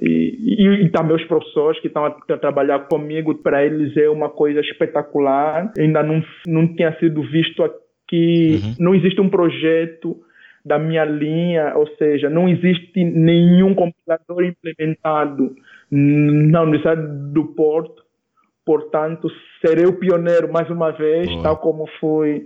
e, 0.00 0.36
e, 0.40 0.84
e, 0.84 0.88
também 0.90 1.16
os 1.16 1.24
professores 1.24 1.80
que 1.80 1.88
estão 1.88 2.04
a, 2.04 2.08
a 2.08 2.38
trabalhar 2.38 2.80
comigo 2.88 3.34
para 3.36 3.64
eles 3.64 3.96
é 3.96 4.08
uma 4.08 4.28
coisa 4.28 4.60
espetacular 4.60 5.72
ainda 5.78 6.02
não 6.02 6.22
não 6.46 6.66
tinha 6.74 6.98
sido 6.98 7.22
visto 7.22 7.62
aqui 7.62 8.60
uhum. 8.62 8.74
não 8.78 8.94
existe 8.94 9.20
um 9.20 9.28
projeto 9.28 10.16
da 10.64 10.78
minha 10.78 11.04
linha, 11.04 11.72
ou 11.76 11.86
seja, 11.96 12.28
não 12.28 12.48
existe 12.48 13.02
nenhum 13.02 13.74
compilador 13.74 14.44
implementado 14.44 15.54
na 15.90 16.62
Universidade 16.62 17.02
do 17.32 17.46
Porto, 17.54 18.04
portanto, 18.64 19.28
serei 19.64 19.86
o 19.86 19.98
pioneiro 19.98 20.52
mais 20.52 20.68
uma 20.70 20.90
vez, 20.90 21.28
Boa. 21.28 21.42
tal 21.42 21.56
como 21.58 21.88
foi 21.98 22.44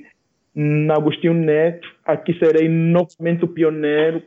na 0.55 0.95
Agostinho 0.95 1.35
Neto, 1.35 1.89
aqui 2.05 2.39
serei 2.39 2.69
novamente 2.69 3.45
o 3.45 3.49
pioneiro, 3.49 4.23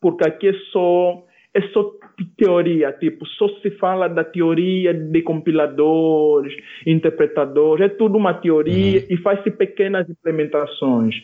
porque 0.00 0.26
aqui 0.26 0.48
é 0.48 0.52
só 0.72 1.24
é 1.54 1.62
só 1.68 1.92
teoria, 2.36 2.92
tipo, 2.92 3.26
só 3.26 3.48
se 3.60 3.70
fala 3.72 4.08
da 4.08 4.24
teoria 4.24 4.92
de 4.92 5.22
compiladores, 5.22 6.54
interpretadores, 6.86 7.86
é 7.86 7.88
tudo 7.88 8.18
uma 8.18 8.34
teoria 8.34 9.00
uhum. 9.00 9.06
e 9.08 9.16
faz-se 9.18 9.50
pequenas 9.50 10.08
implementações 10.08 11.14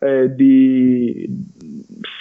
é, 0.00 0.28
de, 0.28 1.30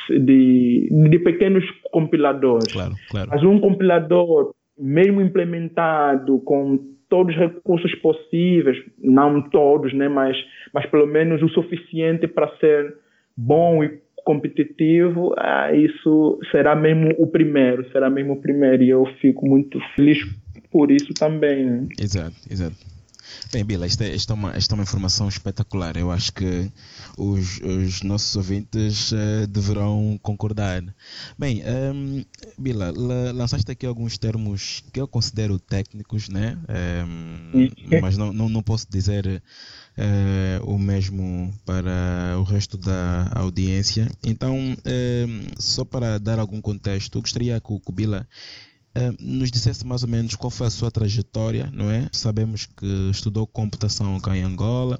de, 0.10 0.90
de, 1.10 1.20
pequenos 1.20 1.64
compiladores. 1.92 2.72
Claro, 2.72 2.94
claro. 3.10 3.30
Mas 3.30 3.44
um 3.44 3.60
compilador, 3.60 4.54
mesmo 4.78 5.22
implementado 5.22 6.40
com 6.40 6.78
todos 7.10 7.34
os 7.34 7.42
recursos 7.42 7.94
possíveis, 7.96 8.78
não 9.00 9.42
todos, 9.42 9.94
né, 9.94 10.08
mas, 10.08 10.38
mas 10.74 10.86
pelo 10.86 11.08
menos 11.08 11.42
o 11.42 11.50
suficiente 11.50 12.28
para 12.28 12.48
ser 12.58 12.96
bom 13.36 13.84
e 13.84 14.00
competitivo, 14.30 15.34
ah, 15.40 15.74
isso 15.74 16.38
será 16.52 16.76
mesmo 16.76 17.16
o 17.18 17.26
primeiro, 17.26 17.92
será 17.92 18.12
mesmo 18.12 18.34
o 18.34 18.40
primeiro 18.40 18.84
e 18.84 18.90
eu 18.92 19.04
fico 19.20 19.44
muito 19.48 19.80
feliz 19.96 20.20
por 20.72 20.92
isso 20.92 21.12
também. 21.16 21.66
Né? 21.66 21.88
Exato, 22.00 22.36
exato. 22.48 22.76
Bem, 23.52 23.66
Bila, 23.66 23.88
esta, 23.88 24.06
esta, 24.06 24.34
é 24.34 24.36
uma, 24.36 24.56
esta 24.56 24.74
é 24.74 24.76
uma 24.76 24.84
informação 24.84 25.28
espetacular. 25.28 25.98
Eu 25.98 26.12
acho 26.12 26.32
que 26.32 26.72
os, 27.18 27.60
os 27.62 28.04
nossos 28.04 28.36
ouvintes 28.36 29.12
uh, 29.12 29.48
deverão 29.48 30.20
concordar. 30.22 30.84
Bem, 31.38 31.64
um, 31.64 32.18
ehm, 32.18 32.26
Bila, 32.56 32.94
lançaste 33.34 33.72
aqui 33.72 33.88
alguns 33.88 34.18
termos 34.20 34.84
que 34.94 35.02
eu 35.02 35.08
considero 35.08 35.58
técnicos, 35.58 36.30
né? 36.30 36.56
Um, 36.70 37.52
ehm, 37.58 38.02
mas 38.02 38.16
não, 38.16 38.32
não, 38.32 38.48
não 38.48 38.62
posso 38.62 38.86
dizer 38.90 39.42
uh, 40.00 40.66
o 40.66 40.80
mesmo 40.80 41.54
para 41.66 42.36
o 42.40 42.44
resto 42.44 42.78
da 42.78 43.30
audiência. 43.36 44.10
Então, 44.24 44.56
ehm, 44.86 45.48
só 45.58 45.84
para 45.84 46.18
dar 46.18 46.40
algum 46.40 46.62
contexto, 46.62 47.22
gostaria 47.22 47.60
que 47.60 47.74
o 47.74 47.82
Bila 47.92 48.28
eh, 48.96 49.12
nos 49.20 49.52
dissesse 49.52 49.86
mais 49.86 50.02
ou 50.04 50.10
menos 50.10 50.36
qual 50.36 50.50
foi 50.50 50.68
a 50.68 50.72
sua 50.72 50.90
trajetória, 50.90 51.70
não 51.72 51.92
é? 51.92 52.10
Sabemos 52.12 52.66
que 52.66 53.10
estudou 53.12 53.46
computação 53.46 54.20
cá 54.20 54.36
em 54.36 54.44
Angola, 54.44 55.00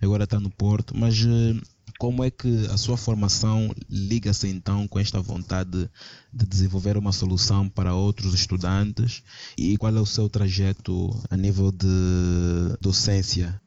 agora 0.00 0.24
está 0.24 0.38
no 0.38 0.50
Porto, 0.50 0.94
mas 0.96 1.22
uh, 1.22 1.60
como 1.98 2.22
é 2.22 2.30
que 2.30 2.66
a 2.66 2.76
sua 2.76 2.96
formação 2.96 3.74
liga-se 3.88 4.48
então 4.48 4.86
com 4.86 4.98
esta 4.98 5.20
vontade 5.20 5.90
de 6.32 6.46
desenvolver 6.46 6.96
uma 6.96 7.12
solução 7.12 7.68
para 7.68 7.94
outros 7.94 8.34
estudantes 8.34 9.22
e 9.56 9.76
qual 9.78 9.96
é 9.96 10.00
o 10.00 10.06
seu 10.06 10.28
trajeto 10.28 11.10
a 11.30 11.36
nível 11.36 11.72
de 11.72 11.86
docência 12.80 13.60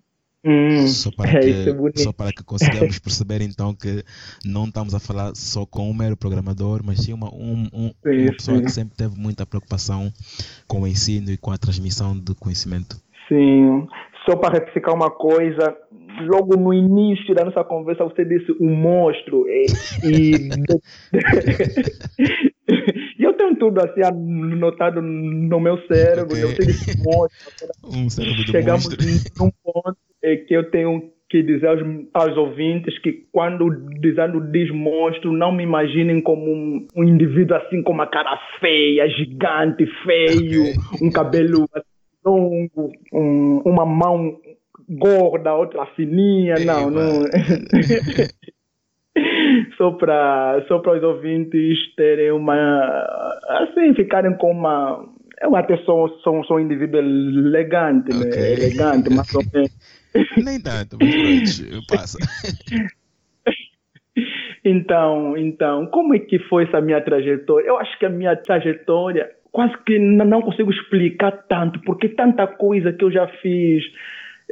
Hum, 0.45 0.88
só, 0.88 1.09
para 1.15 1.29
é, 1.31 1.39
que, 1.39 1.69
é 1.69 2.03
só 2.03 2.12
para 2.12 2.31
que 2.31 2.43
consigamos 2.43 3.00
perceber 3.00 3.41
então 3.41 3.73
que 3.73 4.03
não 4.45 4.65
estamos 4.65 4.93
a 4.93 5.00
falar 5.00 5.35
só 5.35 5.65
com 5.65 5.89
um 5.89 5.93
mero 5.93 6.17
programador, 6.17 6.81
mas 6.83 7.00
sim 7.00 7.13
uma, 7.13 7.33
um, 7.33 7.67
um, 7.73 7.91
sim, 8.03 8.23
uma 8.23 8.33
pessoa 8.33 8.57
sim. 8.57 8.63
que 8.63 8.71
sempre 8.71 8.97
teve 8.97 9.17
muita 9.17 9.45
preocupação 9.45 10.12
com 10.67 10.81
o 10.81 10.88
ensino 10.88 11.31
e 11.31 11.38
com 11.38 11.51
a 11.51 11.57
transmissão 11.57 12.17
de 12.17 12.35
conhecimento. 12.35 12.97
Sim, 13.29 13.88
só 14.25 14.35
para 14.35 14.59
retificar 14.59 14.93
uma 14.93 15.09
coisa, 15.09 15.75
logo 16.27 16.57
no 16.57 16.73
início 16.73 17.34
da 17.34 17.45
nossa 17.45 17.63
conversa 17.63 18.03
você 18.03 18.25
disse 18.25 18.51
um 18.60 18.75
monstro 18.75 19.45
e, 19.47 19.65
e 20.03 20.49
E 23.17 23.23
eu 23.23 23.34
tenho 23.34 23.56
tudo 23.58 23.79
assim 23.79 24.01
anotado 24.01 25.01
no 25.01 25.60
meu 25.60 25.77
cérebro, 25.88 26.34
okay. 26.34 26.43
eu 26.43 26.56
tenho 26.56 26.69
esse 26.69 26.97
monstro. 27.03 27.67
Um 27.84 28.10
cérebro 28.10 28.43
Chegamos 28.43 28.89
num 29.38 29.51
ponto 29.63 29.97
é 30.23 30.38
que 30.38 30.53
eu 30.53 30.69
tenho 30.71 31.12
que 31.29 31.41
dizer 31.41 31.67
aos, 31.67 31.81
aos 32.13 32.38
ouvintes 32.38 32.97
que 32.99 33.25
quando 33.31 33.69
dizendo 33.99 34.39
diz 34.51 34.69
monstro, 34.71 35.31
não 35.31 35.51
me 35.51 35.63
imaginem 35.63 36.21
como 36.21 36.45
um, 36.45 36.88
um 36.95 37.03
indivíduo 37.03 37.57
assim 37.57 37.81
com 37.81 37.91
uma 37.91 38.07
cara 38.07 38.39
feia, 38.59 39.09
gigante, 39.09 39.86
feio, 40.03 40.63
um 41.01 41.12
cabelo 41.12 41.67
longo, 42.23 42.91
um, 43.12 43.62
uma 43.65 43.86
mão 43.86 44.38
gorda, 44.89 45.55
outra 45.55 45.86
fininha, 45.95 46.55
não, 46.63 46.91
não. 46.91 47.23
só 49.77 49.91
para 49.91 50.65
só 50.67 50.79
para 50.79 50.97
os 50.97 51.03
ouvintes 51.03 51.77
terem 51.95 52.31
uma 52.31 53.05
assim 53.47 53.93
ficarem 53.95 54.36
com 54.38 54.51
uma 54.51 55.07
é 55.39 55.47
uma 55.47 55.63
pessoa 55.63 56.09
sou, 56.23 56.43
sou 56.45 56.57
um 56.57 56.59
indivíduo 56.59 56.99
elegante 56.99 58.13
né? 58.13 58.25
okay. 58.25 58.39
né 58.39 58.53
elegante 58.53 59.09
mas 59.13 59.33
ou 59.33 59.41
menos 59.53 59.71
nem 60.38 60.62
tanto 60.62 60.97
mas 60.99 61.60
pronto 61.60 61.88
passa 61.88 62.17
então 64.63 65.38
então 65.38 65.88
como 65.88 66.15
é 66.15 66.19
que 66.19 66.39
foi 66.39 66.65
essa 66.65 66.82
minha 66.82 67.02
trajetória? 67.02 67.67
Eu 67.67 67.78
acho 67.78 67.97
que 67.97 68.06
a 68.06 68.10
minha 68.10 68.36
trajetória 68.36 69.30
quase 69.52 69.76
que 69.86 69.99
não 69.99 70.41
consigo 70.41 70.71
explicar 70.71 71.32
tanto 71.47 71.80
porque 71.82 72.10
tanta 72.10 72.47
coisa 72.47 72.91
que 72.91 73.04
eu 73.04 73.12
já 73.12 73.28
fiz 73.41 73.84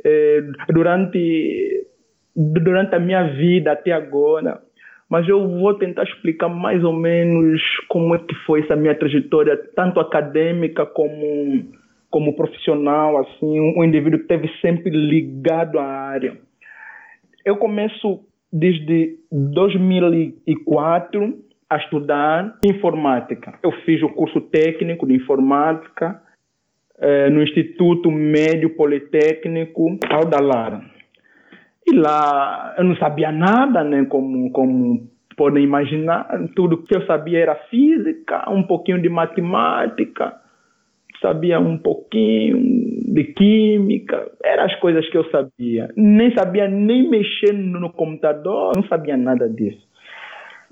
eh, 0.03 0.43
durante 0.69 1.87
durante 2.35 2.95
a 2.95 2.99
minha 2.99 3.23
vida 3.23 3.71
até 3.71 3.91
agora. 3.91 4.61
Mas 5.09 5.27
eu 5.27 5.45
vou 5.45 5.73
tentar 5.73 6.03
explicar 6.03 6.47
mais 6.47 6.83
ou 6.83 6.93
menos 6.93 7.61
como 7.89 8.15
é 8.15 8.19
que 8.19 8.33
foi 8.45 8.61
essa 8.61 8.77
minha 8.77 8.95
trajetória, 8.95 9.57
tanto 9.75 9.99
acadêmica 9.99 10.85
como, 10.85 11.69
como 12.11 12.35
profissional, 12.35 13.17
assim, 13.17 13.59
um 13.59 13.83
indivíduo 13.83 14.19
que 14.19 14.25
esteve 14.25 14.51
sempre 14.61 14.91
ligado 14.91 15.79
à 15.79 15.85
área. 15.85 16.37
Eu 17.43 17.57
começo 17.57 18.19
desde 18.51 19.17
2004 19.31 21.39
a 21.69 21.77
estudar 21.77 22.59
informática. 22.65 23.57
Eu 23.63 23.71
fiz 23.85 24.03
o 24.03 24.09
curso 24.09 24.41
técnico 24.41 25.07
de 25.07 25.15
informática 25.15 26.21
eh, 26.99 27.29
no 27.29 27.41
Instituto 27.41 28.11
Médio 28.11 28.75
Politécnico 28.75 29.97
Aldalara. 30.09 30.81
E 31.87 31.95
lá 31.95 32.75
eu 32.77 32.83
não 32.83 32.97
sabia 32.97 33.31
nada, 33.31 33.85
né? 33.85 34.05
Como, 34.05 34.51
como 34.51 35.09
podem 35.37 35.63
imaginar, 35.63 36.27
tudo 36.55 36.83
que 36.83 36.95
eu 36.95 37.05
sabia 37.05 37.39
era 37.39 37.55
física, 37.69 38.49
um 38.49 38.63
pouquinho 38.63 39.01
de 39.01 39.07
matemática, 39.07 40.40
sabia 41.21 41.59
um 41.59 41.77
pouquinho 41.77 42.57
de 43.13 43.23
química, 43.25 44.31
eram 44.43 44.63
as 44.63 44.75
coisas 44.79 45.07
que 45.09 45.17
eu 45.17 45.25
sabia. 45.29 45.89
Nem 45.95 46.33
sabia 46.33 46.67
nem 46.67 47.09
mexer 47.09 47.53
no 47.53 47.91
computador, 47.91 48.73
não 48.75 48.83
sabia 48.85 49.15
nada 49.15 49.47
disso. 49.49 49.85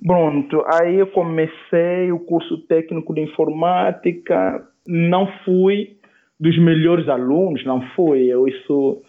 Pronto, 0.06 0.64
aí 0.66 0.96
eu 0.96 1.08
comecei 1.08 2.12
o 2.12 2.20
curso 2.20 2.58
técnico 2.68 3.14
de 3.14 3.22
informática, 3.22 4.66
não 4.88 5.28
fui 5.44 5.98
dos 6.40 6.58
melhores 6.58 7.08
alunos, 7.10 7.64
não 7.66 7.82
fui. 7.96 8.26
Eu 8.28 8.48
isso 8.48 9.02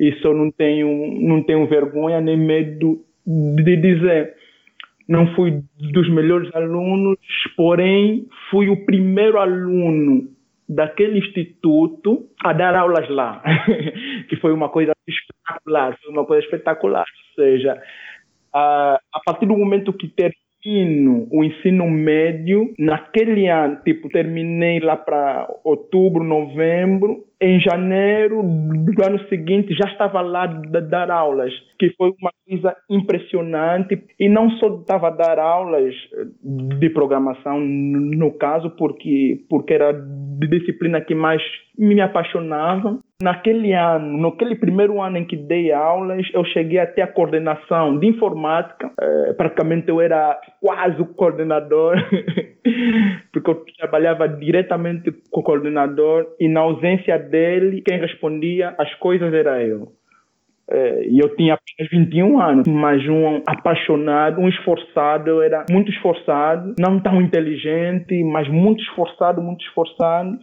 isso 0.00 0.26
eu 0.26 0.34
não 0.34 0.50
tenho, 0.50 0.88
não 1.20 1.42
tenho 1.42 1.66
vergonha 1.66 2.20
nem 2.20 2.36
medo 2.36 3.00
de 3.26 3.76
dizer. 3.76 4.34
Não 5.06 5.34
fui 5.34 5.62
dos 5.92 6.08
melhores 6.10 6.54
alunos, 6.54 7.18
porém 7.56 8.26
fui 8.50 8.68
o 8.68 8.84
primeiro 8.84 9.38
aluno 9.38 10.28
daquele 10.68 11.18
instituto 11.18 12.28
a 12.44 12.52
dar 12.52 12.74
aulas 12.76 13.08
lá, 13.08 13.42
que 14.28 14.36
foi 14.36 14.52
uma 14.52 14.68
coisa 14.68 14.92
espetacular, 15.06 15.96
foi 16.02 16.12
uma 16.12 16.26
coisa 16.26 16.44
espetacular. 16.44 17.06
Ou 17.38 17.44
seja, 17.44 17.80
a, 18.52 19.00
a 19.12 19.20
partir 19.24 19.46
do 19.46 19.56
momento 19.56 19.92
que 19.92 20.08
termino 20.08 21.26
o 21.30 21.42
ensino 21.42 21.88
médio, 21.88 22.74
naquele 22.78 23.48
ano, 23.48 23.80
tipo, 23.84 24.08
terminei 24.08 24.80
lá 24.80 24.96
para 24.96 25.48
outubro, 25.64 26.22
novembro, 26.22 27.24
em 27.40 27.60
janeiro 27.60 28.42
do 28.42 29.04
ano 29.04 29.20
seguinte 29.28 29.74
já 29.74 29.90
estava 29.90 30.20
lá 30.20 30.44
a 30.44 30.80
dar 30.80 31.10
aulas, 31.10 31.52
que 31.78 31.90
foi 31.96 32.12
uma 32.20 32.32
coisa 32.46 32.76
impressionante. 32.90 34.02
E 34.18 34.28
não 34.28 34.50
só 34.52 34.68
estava 34.80 35.08
a 35.08 35.10
dar 35.10 35.38
aulas 35.38 35.94
de 36.42 36.90
programação, 36.90 37.60
no 37.60 38.32
caso, 38.32 38.70
porque, 38.70 39.44
porque 39.48 39.74
era 39.74 39.90
a 39.90 40.46
disciplina 40.46 41.00
que 41.00 41.14
mais 41.14 41.42
me 41.78 42.00
apaixonava. 42.00 42.98
Naquele 43.20 43.72
ano, 43.72 44.16
naquele 44.18 44.54
primeiro 44.54 45.00
ano 45.00 45.18
em 45.18 45.24
que 45.24 45.36
dei 45.36 45.72
aulas, 45.72 46.24
eu 46.32 46.44
cheguei 46.44 46.78
até 46.78 47.02
a 47.02 47.06
coordenação 47.06 47.98
de 47.98 48.06
informática. 48.06 48.90
É, 49.00 49.32
praticamente 49.32 49.88
eu 49.88 50.00
era 50.00 50.38
quase 50.60 51.00
o 51.02 51.06
coordenador, 51.06 51.96
porque 53.32 53.50
eu 53.50 53.64
trabalhava 53.76 54.28
diretamente 54.28 55.12
com 55.30 55.40
o 55.40 55.44
coordenador 55.44 56.26
e 56.38 56.48
na 56.48 56.60
ausência 56.60 57.18
dele, 57.28 57.82
quem 57.82 57.98
respondia 57.98 58.74
as 58.78 58.92
coisas 58.96 59.32
era 59.32 59.62
eu. 59.62 59.92
É, 60.70 61.06
e 61.08 61.18
eu 61.18 61.34
tinha 61.34 61.54
apenas 61.54 61.90
21 61.90 62.40
anos, 62.40 62.68
mas 62.68 63.02
um 63.08 63.42
apaixonado, 63.46 64.40
um 64.40 64.48
esforçado, 64.48 65.30
eu 65.30 65.42
era 65.42 65.64
muito 65.70 65.90
esforçado, 65.90 66.74
não 66.78 67.00
tão 67.00 67.22
inteligente, 67.22 68.22
mas 68.22 68.46
muito 68.48 68.82
esforçado, 68.82 69.40
muito 69.40 69.64
esforçado 69.64 70.38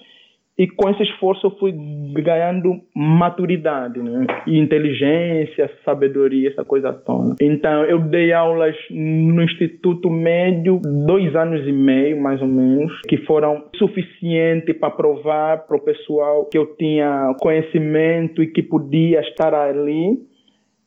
e 0.58 0.68
com 0.68 0.90
esse 0.90 1.04
esforço 1.04 1.48
eu 1.48 1.52
fui 1.58 1.74
ganhando 2.14 2.80
maturidade, 2.96 4.00
né? 4.02 4.26
E 4.48 4.58
inteligência, 4.58 5.70
sabedoria, 5.84 6.50
essa 6.50 6.64
coisa 6.64 6.94
toda. 6.94 7.36
Então, 7.42 7.84
eu 7.84 8.00
dei 8.00 8.32
aulas 8.32 8.76
no 8.90 9.44
Instituto 9.44 10.10
Médio, 10.10 10.80
dois 11.06 11.36
anos 11.36 11.68
e 11.68 11.74
meio, 11.74 12.22
mais 12.22 12.42
ou 12.42 12.48
menos, 12.48 12.92
que 13.08 13.18
foram 13.26 13.66
suficientes 13.76 14.78
para 14.78 14.92
provar 14.92 15.68
para 15.68 15.76
o 15.76 15.82
pessoal 15.82 16.46
que 16.46 16.58
eu 16.58 16.68
tinha 16.78 17.36
conhecimento 17.42 18.42
e 18.42 18.48
que 18.48 18.64
podia 18.64 19.20
estar 19.22 19.54
ali. 19.54 20.18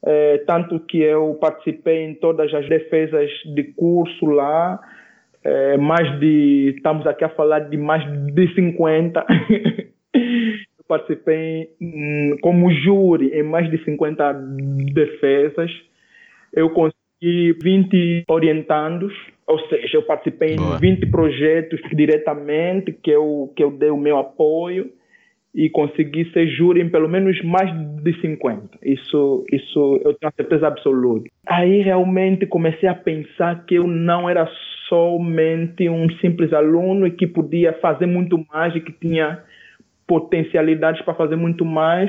É, 0.02 0.38
tanto 0.46 0.81
que 0.81 0.98
eu 0.98 1.37
participei 1.40 2.04
em 2.04 2.14
todas 2.14 2.54
as 2.54 2.66
defesas 2.68 3.28
de 3.54 3.64
curso 3.64 4.26
lá, 4.26 4.81
é, 5.44 5.77
mais 5.77 6.18
de, 6.20 6.74
estamos 6.77 7.07
aqui 7.07 7.24
a 7.24 7.29
falar 7.29 7.61
de 7.61 7.77
mais 7.77 8.05
de 8.33 8.55
50. 8.55 9.24
Eu 10.14 10.85
participei 10.88 11.70
como 12.40 12.72
júri 12.72 13.31
em 13.33 13.42
mais 13.42 13.70
de 13.70 13.83
50 13.85 14.33
defesas. 14.94 15.70
Eu 16.53 16.70
consegui 16.70 17.53
20 17.62 18.24
orientandos, 18.29 19.12
ou 19.46 19.59
seja, 19.68 19.98
eu 19.98 20.03
participei 20.03 20.57
Boa. 20.57 20.77
em 20.77 20.79
20 20.79 21.07
projetos 21.11 21.81
diretamente 21.92 22.92
que 22.92 23.11
eu, 23.11 23.53
que 23.55 23.62
eu 23.62 23.70
dei 23.70 23.90
o 23.90 23.98
meu 23.98 24.18
apoio 24.18 24.90
e 25.59 25.68
consegui 25.68 26.31
ser 26.31 26.47
júri 26.47 26.81
em 26.81 26.88
pelo 26.88 27.09
menos 27.09 27.42
mais 27.42 27.68
de 28.01 28.12
50. 28.21 28.79
Isso, 28.81 29.44
isso 29.51 30.01
eu 30.05 30.14
tenho 30.14 30.33
certeza 30.37 30.68
absoluta. 30.68 31.29
Aí 31.44 31.83
realmente 31.83 32.47
comecei 32.47 32.88
a 32.88 32.94
pensar 32.94 33.66
que 33.66 33.75
eu 33.75 33.85
não 33.85 34.31
era 34.31 34.49
somente 34.88 35.88
um 35.88 36.09
simples 36.21 36.53
aluno 36.53 37.09
e 37.09 37.11
que 37.11 37.27
podia 37.27 37.73
fazer 37.73 38.07
muito 38.07 38.40
mais 38.53 38.73
e 38.77 38.81
que 38.81 38.92
tinha 38.92 39.42
potencialidades 40.07 41.03
para 41.03 41.14
fazer 41.14 41.35
muito 41.35 41.64
mais. 41.64 42.09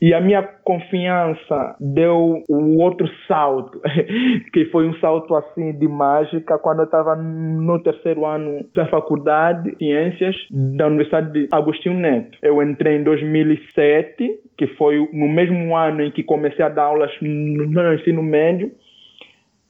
E 0.00 0.14
a 0.14 0.20
minha 0.20 0.42
confiança 0.42 1.76
deu 1.78 2.42
o 2.48 2.78
outro 2.78 3.06
salto, 3.28 3.80
que 4.52 4.64
foi 4.66 4.88
um 4.88 4.94
salto 4.94 5.34
assim 5.34 5.72
de 5.72 5.86
mágica 5.86 6.58
quando 6.58 6.78
eu 6.78 6.84
estava 6.86 7.14
no 7.14 7.78
terceiro 7.82 8.24
ano 8.24 8.64
da 8.74 8.86
faculdade 8.86 9.72
de 9.72 9.76
ciências 9.78 10.36
da 10.50 10.86
Universidade 10.86 11.32
de 11.32 11.48
Agostinho 11.52 11.98
Neto. 11.98 12.38
Eu 12.40 12.62
entrei 12.62 12.96
em 12.96 13.04
2007, 13.04 14.40
que 14.56 14.66
foi 14.68 15.06
no 15.12 15.28
mesmo 15.28 15.76
ano 15.76 16.02
em 16.02 16.10
que 16.10 16.22
comecei 16.22 16.64
a 16.64 16.70
dar 16.70 16.84
aulas 16.84 17.10
no 17.20 17.94
ensino 17.94 18.22
médio. 18.22 18.72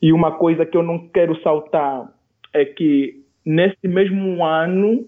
E 0.00 0.12
uma 0.12 0.32
coisa 0.32 0.64
que 0.64 0.76
eu 0.76 0.82
não 0.82 1.08
quero 1.08 1.40
saltar 1.42 2.08
é 2.54 2.64
que 2.64 3.16
nesse 3.44 3.88
mesmo 3.88 4.44
ano 4.44 5.04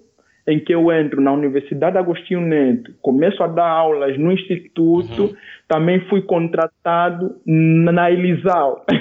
em 0.47 0.59
que 0.59 0.75
eu 0.75 0.91
entro 0.93 1.21
na 1.21 1.33
Universidade 1.33 1.97
Agostinho 1.97 2.41
Neto, 2.41 2.93
começo 3.01 3.43
a 3.43 3.47
dar 3.47 3.69
aulas 3.69 4.19
no 4.19 4.33
Instituto, 4.33 5.23
uhum. 5.23 5.37
também 5.69 6.01
fui 6.09 6.23
contratado 6.23 7.37
na 7.47 8.11
Elisal. 8.11 8.85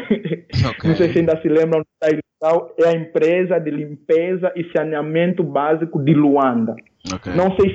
Okay. 0.61 0.89
Não 0.89 0.95
sei 0.95 1.09
se 1.09 1.19
ainda 1.19 1.41
se 1.41 1.47
lembram 1.47 1.83
da 1.99 2.09
Elisal, 2.09 2.75
é 2.77 2.89
a 2.89 2.93
empresa 2.93 3.57
de 3.57 3.71
limpeza 3.71 4.51
e 4.55 4.69
saneamento 4.75 5.43
básico 5.43 5.97
de 6.03 6.13
Luanda. 6.13 6.75
Okay. 7.11 7.33
Não 7.33 7.55
sei 7.55 7.69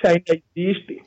se 0.00 0.08
ainda 0.08 0.42
existe, 0.56 0.98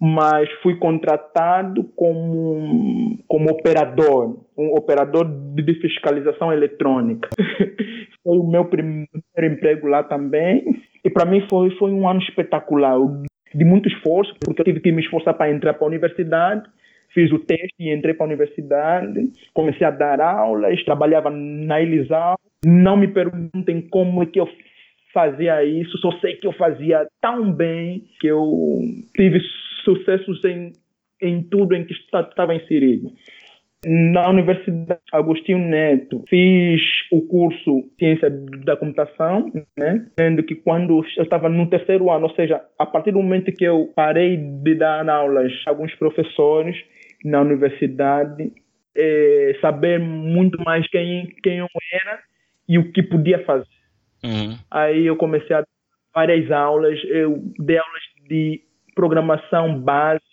mas 0.00 0.48
fui 0.62 0.76
contratado 0.76 1.84
como, 1.96 3.18
como 3.26 3.50
operador, 3.50 4.38
um 4.56 4.74
operador 4.74 5.26
de 5.54 5.74
fiscalização 5.80 6.52
eletrônica. 6.52 7.28
foi 8.22 8.38
o 8.38 8.46
meu 8.46 8.64
primeiro 8.64 9.08
emprego 9.40 9.86
lá 9.86 10.02
também. 10.02 10.64
E 11.04 11.10
para 11.10 11.24
mim 11.24 11.46
foi, 11.48 11.70
foi 11.78 11.92
um 11.92 12.08
ano 12.08 12.20
espetacular, 12.20 12.98
de 13.54 13.64
muito 13.64 13.88
esforço, 13.88 14.34
porque 14.44 14.60
eu 14.60 14.64
tive 14.64 14.80
que 14.80 14.92
me 14.92 15.02
esforçar 15.02 15.34
para 15.34 15.50
entrar 15.50 15.74
para 15.74 15.86
a 15.86 15.88
universidade. 15.88 16.68
Fiz 17.14 17.32
o 17.32 17.38
teste 17.38 17.74
e 17.80 17.94
entrei 17.94 18.12
para 18.12 18.26
a 18.26 18.28
universidade. 18.28 19.30
Comecei 19.54 19.86
a 19.86 19.90
dar 19.90 20.20
aulas, 20.20 20.84
trabalhava 20.84 21.30
na 21.30 21.80
Elisal. 21.80 22.36
Não 22.64 22.96
me 22.96 23.08
perguntem 23.08 23.80
como 23.88 24.22
é 24.22 24.26
que 24.26 24.40
eu 24.40 24.46
fazia 25.16 25.64
isso, 25.64 25.96
só 25.96 26.12
sei 26.20 26.34
que 26.34 26.46
eu 26.46 26.52
fazia 26.52 27.08
tão 27.22 27.50
bem 27.50 28.04
que 28.20 28.26
eu 28.26 28.82
tive 29.16 29.40
sucessos 29.82 30.44
em, 30.44 30.72
em 31.22 31.42
tudo 31.42 31.74
em 31.74 31.86
que 31.86 31.94
estava 31.94 32.54
inserido. 32.54 33.10
Na 33.86 34.28
Universidade 34.28 35.00
Agostinho 35.10 35.58
Neto, 35.58 36.22
fiz 36.28 36.82
o 37.10 37.22
curso 37.22 37.88
Ciência 37.98 38.28
da 38.64 38.76
Computação, 38.76 39.50
né? 39.78 40.06
Sendo 40.18 40.42
que 40.42 40.54
quando 40.54 41.02
eu 41.16 41.22
estava 41.22 41.48
no 41.48 41.66
terceiro 41.70 42.10
ano, 42.10 42.26
ou 42.26 42.34
seja, 42.34 42.60
a 42.78 42.84
partir 42.84 43.12
do 43.12 43.22
momento 43.22 43.52
que 43.52 43.64
eu 43.64 43.90
parei 43.94 44.36
de 44.36 44.74
dar 44.74 45.08
aulas 45.08 45.52
alguns 45.66 45.94
professores 45.94 46.76
na 47.24 47.40
universidade, 47.40 48.52
é, 48.94 49.56
saber 49.62 49.98
muito 49.98 50.62
mais 50.62 50.86
quem, 50.90 51.28
quem 51.42 51.58
eu 51.58 51.68
era 51.90 52.18
e 52.68 52.78
o 52.78 52.92
que 52.92 53.02
podia 53.02 53.42
fazer. 53.44 53.75
Uhum. 54.24 54.56
Aí 54.70 55.06
eu 55.06 55.16
comecei 55.16 55.54
a 55.54 55.60
dar 55.60 55.66
várias 56.14 56.50
aulas, 56.50 56.98
eu 57.04 57.42
dei 57.58 57.78
aulas 57.78 58.02
de 58.28 58.60
programação 58.94 59.78
básica, 59.78 60.24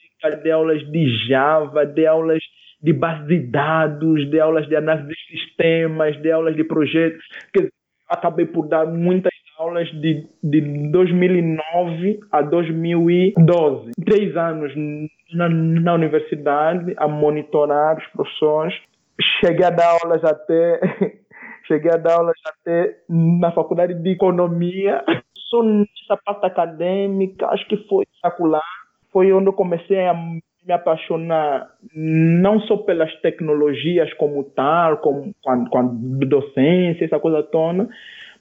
dei 0.42 0.52
aulas 0.52 0.82
de 0.92 1.28
Java, 1.28 1.86
dei 1.86 2.06
aulas 2.08 2.42
de 2.82 2.94
base 2.94 3.28
de 3.28 3.40
dados, 3.40 4.30
de 4.30 4.40
aulas 4.40 4.68
de 4.68 4.76
análise 4.76 5.08
de 5.08 5.16
sistemas, 5.28 6.22
de 6.22 6.32
aulas 6.32 6.56
de 6.56 6.64
projetos. 6.64 7.24
Que 7.54 7.70
acabei 8.10 8.46
por 8.46 8.68
dar 8.68 8.86
muitas 8.86 9.32
aulas 9.58 9.90
de, 9.92 10.28
de 10.44 10.62
2009 10.92 12.20
a 12.32 12.42
2012. 12.42 13.92
Três 14.06 14.36
anos 14.36 14.74
na, 15.34 15.48
na 15.50 15.94
universidade 15.94 16.94
a 16.98 17.08
monitorar 17.08 17.98
os 17.98 18.08
professores. 18.08 18.74
Cheguei 19.40 19.66
a 19.66 19.70
dar 19.70 19.98
aulas 20.04 20.24
até 20.24 20.80
cheguei 21.66 21.92
a 21.92 21.98
dar 21.98 22.18
aulas 22.18 22.38
até 22.46 22.98
na 23.10 23.52
faculdade 23.52 23.94
de 23.94 24.10
economia. 24.12 25.04
Só 25.50 25.64
nessa 25.64 26.18
parte 26.24 26.46
acadêmica, 26.46 27.48
acho 27.48 27.68
que 27.68 27.78
foi 27.88 28.06
espetacular. 28.06 28.62
Foi 29.12 29.32
onde 29.32 29.48
eu 29.48 29.54
comecei 29.54 30.06
a 30.06 30.14
me 30.14 30.74
apaixonar 30.74 31.70
não 31.94 32.60
só 32.62 32.78
pelas 32.78 33.14
tecnologias 33.22 34.12
como 34.14 34.44
tal, 34.44 34.98
como 34.98 35.34
com 35.44 35.52
a, 35.52 35.70
com 35.70 35.78
a 35.78 35.84
docência, 36.26 37.06
essa 37.06 37.20
coisa 37.20 37.44
toda, 37.44 37.88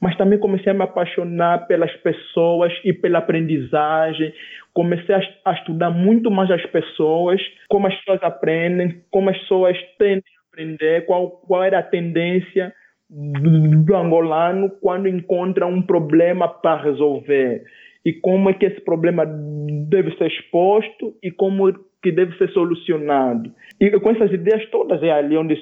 mas 0.01 0.17
também 0.17 0.39
comecei 0.39 0.71
a 0.71 0.75
me 0.75 0.83
apaixonar 0.83 1.67
pelas 1.67 1.93
pessoas 1.97 2.73
e 2.85 2.93
pela 2.93 3.19
aprendizagem. 3.19 4.33
Comecei 4.73 5.15
a, 5.15 5.21
a, 5.45 5.53
estudar 5.53 5.91
muito 5.91 6.31
mais 6.31 6.51
as 6.51 6.65
pessoas, 6.67 7.41
como 7.69 7.87
as 7.87 7.95
pessoas 7.97 8.23
aprendem, 8.23 9.03
como 9.11 9.29
as 9.29 9.39
pessoas 9.39 9.77
tendem 9.99 10.23
a 10.23 10.53
aprender, 10.53 11.05
qual, 11.07 11.31
qual 11.31 11.63
era 11.63 11.81
a 11.81 11.83
tendência 11.83 12.73
do 13.13 13.95
angolano 13.95 14.71
quando 14.81 15.07
encontra 15.07 15.67
um 15.67 15.83
problema 15.83 16.49
para 16.49 16.83
resolver 16.83 17.63
e 18.05 18.13
como 18.13 18.49
é 18.49 18.55
que 18.55 18.65
esse 18.65 18.81
problema 18.81 19.25
deve 19.27 20.17
ser 20.17 20.29
exposto 20.29 21.15
e 21.23 21.31
como 21.31 21.73
que 22.03 22.11
deve 22.11 22.37
ser 22.39 22.51
solucionado. 22.51 23.53
E 23.79 23.91
com 24.01 24.11
essas 24.11 24.33
ideias 24.33 24.69
todas 24.71 25.03
é 25.03 25.11
ali 25.11 25.37
onde 25.37 25.57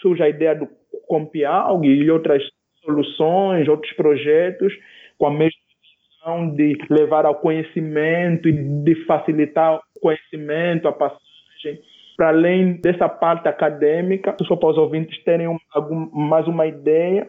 surge 0.00 0.22
a 0.22 0.28
ideia 0.28 0.54
do 0.54 0.68
Compialg 1.06 1.86
e 1.86 2.10
outras 2.10 2.42
soluções, 2.82 3.68
outros 3.68 3.92
projetos 3.92 4.72
com 5.18 5.26
a 5.26 5.30
mesma 5.30 5.60
visão 6.24 6.50
de 6.54 6.76
levar 6.90 7.26
ao 7.26 7.36
conhecimento 7.36 8.48
e 8.48 8.52
de 8.52 8.94
facilitar 9.04 9.78
o 9.94 10.00
conhecimento, 10.00 10.88
a 10.88 10.92
passagem 10.92 11.80
para 12.16 12.28
além 12.28 12.80
dessa 12.80 13.08
parte 13.08 13.48
acadêmica, 13.48 14.36
só 14.46 14.56
para 14.56 14.70
os 14.70 14.78
ouvintes 14.78 15.22
terem 15.24 15.48
um, 15.48 15.58
algum, 15.72 16.08
mais 16.12 16.46
uma 16.46 16.66
ideia, 16.66 17.28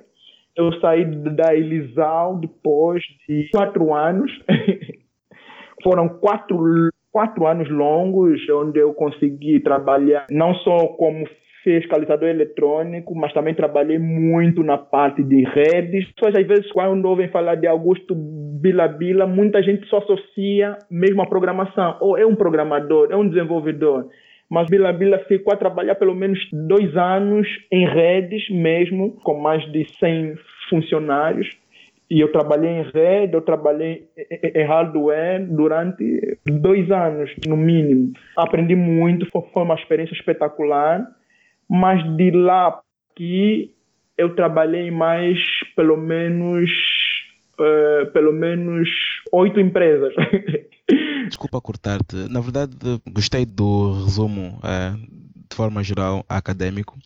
eu 0.56 0.72
saí 0.80 1.06
da 1.06 1.56
Elisal 1.56 2.38
depois 2.38 3.04
de 3.28 3.50
quatro 3.52 3.94
anos. 3.94 4.32
Foram 5.84 6.08
quatro 6.08 6.90
quatro 7.12 7.48
anos 7.48 7.70
longos, 7.70 8.42
onde 8.50 8.78
eu 8.78 8.94
consegui 8.94 9.62
trabalhar 9.62 10.26
não 10.30 10.54
só 10.56 10.88
como 10.98 11.26
fiscalizador 11.64 12.28
eletrônico, 12.28 13.16
mas 13.16 13.34
também 13.34 13.56
trabalhei 13.56 13.98
muito 13.98 14.62
na 14.64 14.78
parte 14.78 15.24
de 15.24 15.44
redes. 15.44 16.12
Pessoas, 16.12 16.36
às 16.36 16.46
vezes, 16.48 16.72
quando 16.72 17.06
ouvem 17.06 17.30
falar 17.30 17.56
de 17.56 17.68
Augusto 17.68 18.14
Bilabila, 18.14 19.26
muita 19.26 19.64
gente 19.64 19.88
só 19.88 19.98
associa 19.98 20.78
mesmo 20.92 21.22
a 21.24 21.26
programação. 21.26 21.98
Ou 22.02 22.18
é 22.18 22.26
um 22.26 22.36
programador, 22.36 23.08
é 23.10 23.16
um 23.16 23.28
desenvolvedor. 23.28 24.08
Mas 24.50 24.68
Bilabila 24.70 25.20
ficou 25.28 25.54
a 25.54 25.58
trabalhar 25.58 25.96
pelo 25.96 26.16
menos 26.16 26.40
dois 26.52 26.96
anos 26.96 27.48
em 27.72 27.88
redes 27.88 28.50
mesmo, 28.50 29.12
com 29.24 29.40
mais 29.40 29.64
de 29.72 29.86
100 30.00 30.36
funcionários. 30.70 31.50
E 32.10 32.20
eu 32.20 32.32
trabalhei 32.32 32.70
em 32.70 32.84
rede, 32.84 33.34
eu 33.34 33.42
trabalhei 33.42 34.08
em 34.54 34.64
hardware 34.64 35.44
durante 35.48 36.38
dois 36.46 36.92
anos, 36.92 37.32
no 37.48 37.58
mínimo. 37.58 38.14
Aprendi 38.38 38.76
muito, 38.76 39.26
foi 39.32 39.64
uma 39.64 39.74
experiência 39.74 40.14
espetacular 40.14 41.04
mas 41.70 42.04
de 42.16 42.32
lá 42.32 42.80
que 43.16 43.72
eu 44.18 44.36
trabalhei 44.36 44.92
mais 44.92 45.40
pelo 45.76 45.98
menos 45.98 46.70
uh, 47.60 48.12
pelo 48.12 48.34
menos 48.34 48.90
oito 49.32 49.60
empresas. 49.60 50.14
Desculpa 51.28 51.60
cortar-te. 51.62 52.16
Na 52.30 52.40
verdade, 52.40 52.76
gostei 53.12 53.46
do 53.46 54.04
resumo 54.04 54.60
uh, 54.60 54.98
de 55.50 55.56
forma 55.56 55.84
geral 55.84 56.26
acadêmico 56.30 56.98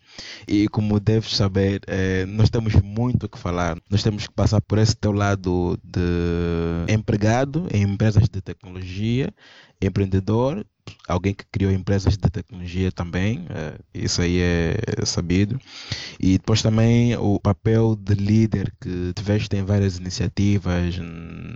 e 0.48 0.68
como 0.68 1.00
deves 1.00 1.36
saber, 1.36 1.82
uh, 1.88 2.28
nós 2.28 2.50
temos 2.50 2.74
muito 2.76 3.26
o 3.26 3.30
que 3.30 3.40
falar. 3.40 3.78
Nós 3.90 4.04
temos 4.04 4.28
que 4.28 4.34
passar 4.34 4.62
por 4.62 4.78
esse 4.78 4.96
teu 4.96 5.12
lado 5.12 5.80
de 5.84 6.92
empregado 6.94 7.68
em 7.74 7.84
empresas 7.84 8.28
de 8.28 8.42
tecnologia, 8.42 9.34
empreendedor 9.82 10.66
alguém 11.08 11.34
que 11.34 11.46
criou 11.52 11.72
empresas 11.72 12.18
de 12.18 12.30
tecnologia 12.30 12.92
também, 12.92 13.46
é, 13.50 13.74
isso 13.94 14.22
aí 14.22 14.40
é 14.40 15.06
sabido. 15.06 15.60
E 16.20 16.38
depois 16.38 16.62
também 16.62 17.16
o 17.18 17.40
papel 17.40 17.96
de 17.96 18.14
líder 18.14 18.74
que 18.80 19.14
tiveste 19.14 19.56
em 19.56 19.64
várias 19.64 19.98
iniciativas 19.98 21.00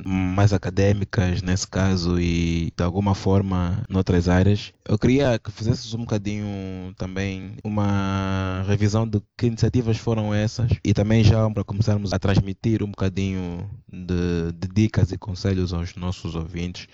mais 0.06 0.54
acadêmicas 0.54 1.42
nesse 1.42 1.68
caso 1.68 2.20
e 2.20 2.72
de 2.76 2.84
alguma 2.84 3.14
forma 3.16 3.84
noutras 3.90 4.28
áreas. 4.28 4.74
Eu 4.88 4.98
queria 4.98 5.38
que 5.40 5.52
fizesses 5.52 5.94
um 5.94 6.00
bocadinho 6.00 6.94
também 6.98 7.56
uma 7.64 8.64
revisão 8.68 9.08
de 9.08 9.22
que 9.38 9.48
iniciativas 9.48 9.98
foram 9.98 10.34
essas 10.34 10.72
e 10.84 10.94
também 10.94 11.24
já 11.24 11.50
para 11.50 11.64
começarmos 11.64 12.14
a 12.14 12.20
transmitir 12.20 12.84
um 12.84 12.88
bocadinho 12.88 13.70
de, 13.92 14.52
de 14.54 14.68
dicas 14.74 15.12
e 15.12 15.18
conselhos 15.18 15.74
aos 15.74 15.96
nossos 15.96 16.36
ouvintes 16.36 16.88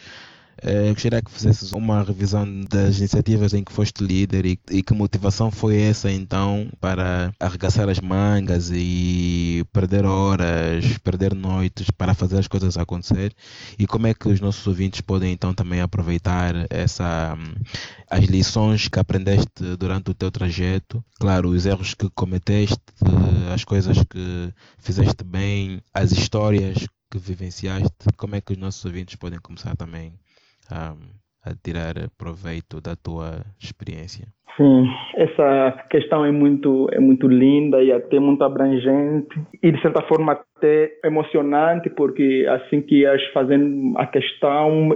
eu 0.64 0.94
gostaria 0.94 1.22
que 1.22 1.32
fizesses 1.32 1.72
uma 1.72 2.04
revisão 2.04 2.46
das 2.70 2.98
iniciativas 2.98 3.54
em 3.54 3.64
que 3.64 3.72
foste 3.72 4.04
líder 4.04 4.46
e, 4.46 4.60
e, 4.72 4.84
que 4.84 4.94
motivação 4.94 5.52
foi 5.52 5.82
essa 5.82 6.12
então 6.12 6.70
para 6.80 7.34
arregaçar 7.40 7.90
as 7.90 8.00
mangas 8.00 8.72
e 8.74 9.64
perder 9.72 10.06
horas, 10.06 10.98
perder 11.00 11.34
noites 11.34 11.90
para 11.92 12.14
fazer 12.14 12.40
as 12.40 12.48
coisas 12.48 12.78
acontecer? 12.78 13.34
E 13.78 13.86
como 13.86 14.08
é 14.08 14.14
que 14.14 14.28
os 14.28 14.40
nossos 14.40 14.66
ouvintes 14.68 15.02
podem 15.02 15.32
então 15.32 15.54
também 15.54 15.82
aproveitar 15.82 16.54
essa 16.70 17.38
as 18.10 18.26
lições 18.26 18.88
que 18.88 19.00
aprendeste 19.00 19.76
durante 19.78 20.10
o 20.10 20.14
teu 20.14 20.32
trajeto, 20.32 21.04
claro, 21.20 21.50
os 21.50 21.66
erros 21.66 21.94
que 21.94 22.10
cometeste, 22.10 22.80
as 23.54 23.64
coisas 23.64 23.98
que 24.10 24.54
fizeste 24.80 25.24
bem, 25.24 25.82
as 25.94 26.12
histórias 26.12 26.88
que 27.12 27.18
vivenciaste, 27.18 27.92
como 28.18 28.36
é 28.36 28.42
que 28.42 28.54
os 28.54 28.58
nossos 28.58 28.84
ouvintes 28.86 29.16
podem 29.16 29.40
começar 29.40 29.76
também 29.76 30.14
a, 30.72 30.96
a 31.44 31.54
tirar 31.64 31.94
proveito 32.18 32.82
da 32.82 32.96
tua 32.96 33.44
experiência? 33.60 34.28
Sim, 34.58 34.86
essa 35.16 35.86
questão 35.90 36.26
é 36.26 36.32
muito, 36.32 36.90
é 36.92 37.00
muito 37.00 37.30
linda 37.30 37.82
e 37.82 37.94
até 37.94 38.20
muito 38.20 38.44
abrangente 38.44 39.40
e 39.64 39.72
de 39.72 39.82
certa 39.82 40.02
forma 40.02 40.34
até 40.34 40.92
emocionante, 41.06 41.90
porque 41.90 42.46
assim 42.50 42.82
que 42.82 43.02
ias 43.02 43.24
fazendo 43.32 43.98
a 43.98 44.06
questão, 44.06 44.90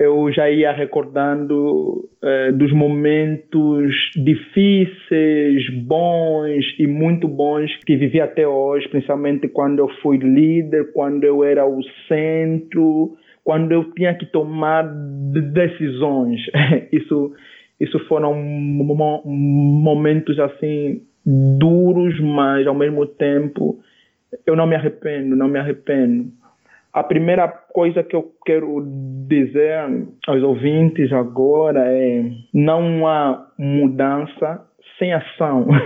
eu 0.00 0.32
já 0.32 0.50
ia 0.50 0.72
recordando 0.72 2.08
eh, 2.22 2.52
dos 2.52 2.72
momentos 2.72 3.94
difíceis, 4.16 5.68
bons 5.84 6.64
e 6.78 6.86
muito 6.86 7.28
bons 7.28 7.70
que 7.84 7.96
vivi 7.96 8.18
até 8.18 8.48
hoje, 8.48 8.88
principalmente 8.88 9.46
quando 9.46 9.78
eu 9.80 9.88
fui 10.02 10.16
líder, 10.16 10.90
quando 10.92 11.22
eu 11.22 11.44
era 11.44 11.66
o 11.66 11.80
centro, 12.08 13.14
quando 13.50 13.72
eu 13.72 13.92
tinha 13.94 14.14
que 14.14 14.26
tomar 14.26 14.84
decisões. 14.84 16.40
Isso, 16.92 17.32
isso 17.80 17.98
foram 18.06 18.32
momentos 19.24 20.38
assim 20.38 21.02
duros, 21.26 22.20
mas 22.20 22.64
ao 22.68 22.76
mesmo 22.76 23.04
tempo 23.06 23.80
eu 24.46 24.54
não 24.54 24.68
me 24.68 24.76
arrependo, 24.76 25.34
não 25.34 25.48
me 25.48 25.58
arrependo. 25.58 26.30
A 26.92 27.02
primeira 27.02 27.48
coisa 27.48 28.04
que 28.04 28.14
eu 28.14 28.30
quero 28.46 28.86
dizer 29.26 29.80
aos 30.28 30.42
ouvintes 30.44 31.12
agora 31.12 31.80
é: 31.88 32.30
não 32.54 33.04
há 33.08 33.48
mudança 33.58 34.64
sem 34.96 35.12
ação. 35.12 35.66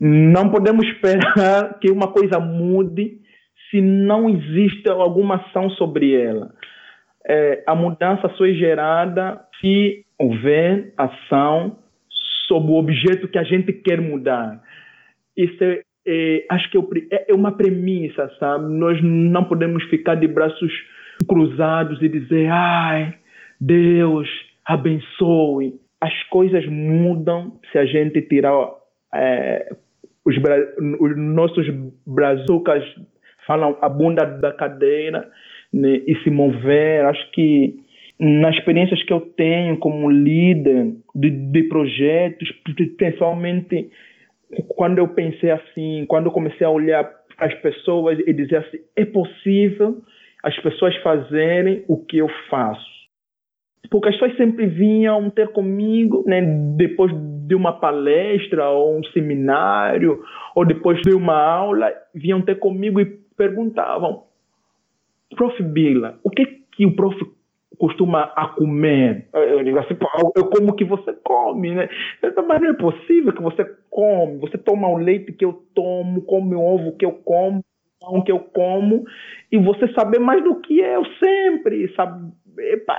Não 0.00 0.50
podemos 0.50 0.84
esperar 0.84 1.78
que 1.78 1.92
uma 1.92 2.08
coisa 2.08 2.40
mude 2.40 3.20
se 3.70 3.80
não 3.80 4.28
existe 4.28 4.88
alguma 4.88 5.36
ação 5.36 5.70
sobre 5.70 6.14
ela. 6.14 6.50
É, 7.26 7.62
a 7.66 7.74
mudança 7.74 8.28
só 8.36 8.46
é 8.46 8.52
gerada 8.52 9.40
se 9.60 10.04
houver 10.18 10.92
ação 10.96 11.78
sobre 12.46 12.72
o 12.72 12.76
objeto 12.76 13.28
que 13.28 13.38
a 13.38 13.42
gente 13.42 13.72
quer 13.72 14.00
mudar. 14.00 14.62
Isso 15.36 15.62
é, 15.62 15.82
é 16.06 16.46
acho 16.50 16.70
que 16.70 16.78
é, 17.12 17.30
é 17.30 17.34
uma 17.34 17.52
premissa, 17.52 18.30
sabe? 18.40 18.72
Nós 18.72 18.98
não 19.02 19.44
podemos 19.44 19.84
ficar 19.84 20.14
de 20.14 20.26
braços 20.26 20.72
cruzados 21.28 22.00
e 22.00 22.08
dizer, 22.08 22.48
ai, 22.50 23.14
Deus 23.60 24.28
abençoe. 24.64 25.74
As 26.00 26.22
coisas 26.24 26.64
mudam 26.66 27.58
se 27.70 27.78
a 27.78 27.84
gente 27.84 28.22
tirar 28.22 28.70
é, 29.14 29.70
os, 30.24 30.36
os 31.00 31.16
nossos 31.16 31.66
brazucas 32.06 32.84
falam 33.48 33.78
a 33.80 33.88
bunda 33.88 34.26
da 34.26 34.52
cadeira 34.52 35.28
né, 35.72 36.02
e 36.06 36.14
se 36.22 36.30
mover. 36.30 37.06
Acho 37.06 37.30
que 37.32 37.74
nas 38.20 38.54
experiências 38.54 39.02
que 39.02 39.12
eu 39.12 39.20
tenho 39.20 39.78
como 39.78 40.10
líder 40.10 40.92
de, 41.14 41.30
de 41.30 41.62
projetos, 41.64 42.52
principalmente 42.96 43.90
quando 44.68 44.98
eu 44.98 45.08
pensei 45.08 45.50
assim, 45.50 46.04
quando 46.06 46.26
eu 46.26 46.32
comecei 46.32 46.66
a 46.66 46.70
olhar 46.70 47.10
as 47.38 47.54
pessoas 47.54 48.18
e 48.18 48.32
dizer 48.32 48.56
assim, 48.56 48.78
é 48.94 49.04
possível 49.04 50.02
as 50.42 50.56
pessoas 50.60 50.94
fazerem 50.96 51.84
o 51.88 51.96
que 52.04 52.18
eu 52.18 52.28
faço. 52.50 52.98
Porque 53.90 54.08
as 54.08 54.14
pessoas 54.14 54.36
sempre 54.36 54.66
vinham 54.66 55.30
ter 55.30 55.48
comigo, 55.48 56.22
né, 56.26 56.42
depois 56.76 57.12
de 57.46 57.54
uma 57.54 57.72
palestra 57.72 58.68
ou 58.68 58.98
um 58.98 59.04
seminário, 59.04 60.22
ou 60.54 60.66
depois 60.66 61.00
de 61.02 61.14
uma 61.14 61.34
aula, 61.34 61.90
vinham 62.14 62.42
ter 62.42 62.56
comigo 62.56 63.00
e 63.00 63.18
perguntavam, 63.38 64.24
Prof. 65.34 65.62
Bila, 65.62 66.18
o 66.22 66.30
que 66.30 66.44
que 66.72 66.86
o 66.86 66.94
prof 66.94 67.16
costuma 67.78 68.32
a 68.36 68.48
comer? 68.48 69.28
Eu 69.32 69.62
digo 69.62 69.78
assim, 69.78 69.96
eu 70.36 70.46
como 70.46 70.74
que 70.74 70.84
você 70.84 71.12
come, 71.24 71.74
né? 71.74 71.88
Mas 72.22 72.60
não 72.60 72.70
é 72.70 72.74
possível 72.74 73.32
que 73.32 73.42
você 73.42 73.64
come, 73.90 74.38
você 74.38 74.58
toma 74.58 74.88
o 74.88 74.98
leite 74.98 75.32
que 75.32 75.44
eu 75.44 75.64
tomo, 75.74 76.22
come 76.22 76.54
o 76.54 76.60
ovo 76.60 76.96
que 76.96 77.04
eu 77.04 77.12
como, 77.12 77.58
o 77.58 77.64
pão 78.00 78.22
que 78.22 78.32
eu 78.32 78.40
como, 78.40 79.04
e 79.52 79.58
você 79.58 79.92
sabe 79.92 80.18
mais 80.18 80.42
do 80.42 80.60
que 80.60 80.78
eu 80.78 81.04
sempre, 81.22 81.92
sabe? 81.94 82.32
Epa. 82.58 82.98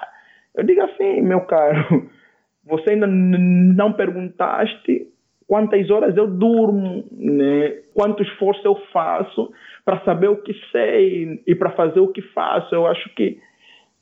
Eu 0.56 0.64
digo 0.64 0.82
assim, 0.82 1.22
meu 1.22 1.42
caro, 1.42 2.10
você 2.66 2.92
ainda 2.92 3.08
não 3.08 3.94
perguntaste 3.94 5.08
quantas 5.50 5.90
horas 5.90 6.16
eu 6.16 6.28
durmo, 6.28 7.04
né? 7.12 7.80
quanto 7.96 8.22
esforço 8.22 8.62
eu 8.64 8.76
faço 8.94 9.52
para 9.84 10.00
saber 10.02 10.28
o 10.28 10.38
que 10.38 10.54
sei 10.72 11.42
e 11.46 11.56
para 11.56 11.72
fazer 11.72 12.00
o 12.00 12.10
que 12.10 12.22
faço. 12.22 12.74
Eu 12.76 12.86
acho 12.86 13.10
que, 13.16 13.40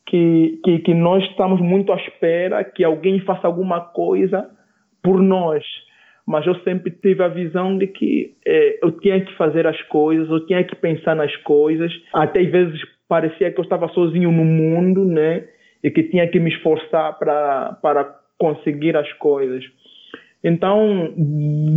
que, 0.05 0.59
que, 0.61 0.79
que, 0.79 0.93
nós 0.93 1.23
estamos 1.23 1.61
muito 1.61 1.93
à 1.93 1.95
espera 1.95 2.65
que 2.65 2.83
alguém 2.83 3.21
faça 3.21 3.47
alguma 3.47 3.79
coisa 3.79 4.49
por 5.01 5.21
nós. 5.21 5.63
Mas 6.27 6.45
eu 6.45 6.55
sempre 6.65 6.91
tive 6.91 7.23
a 7.23 7.29
visão 7.29 7.77
de 7.77 7.87
que 7.87 8.35
é, 8.45 8.79
eu 8.83 8.91
tinha 8.99 9.21
que 9.21 9.33
fazer 9.37 9.65
as 9.65 9.81
coisas, 9.83 10.29
eu 10.29 10.45
tinha 10.45 10.61
que 10.65 10.75
pensar 10.75 11.15
nas 11.15 11.33
coisas. 11.37 11.89
Até 12.13 12.41
às 12.41 12.51
vezes 12.51 12.81
parecia 13.07 13.53
que 13.53 13.59
eu 13.59 13.63
estava 13.63 13.87
sozinho 13.93 14.33
no 14.33 14.43
mundo, 14.43 15.05
né? 15.05 15.47
E 15.81 15.89
que 15.89 16.03
tinha 16.03 16.27
que 16.27 16.41
me 16.41 16.49
esforçar 16.49 17.17
para, 17.17 17.77
para 17.81 18.15
conseguir 18.37 18.97
as 18.97 19.11
coisas. 19.13 19.63
Então, 20.43 21.13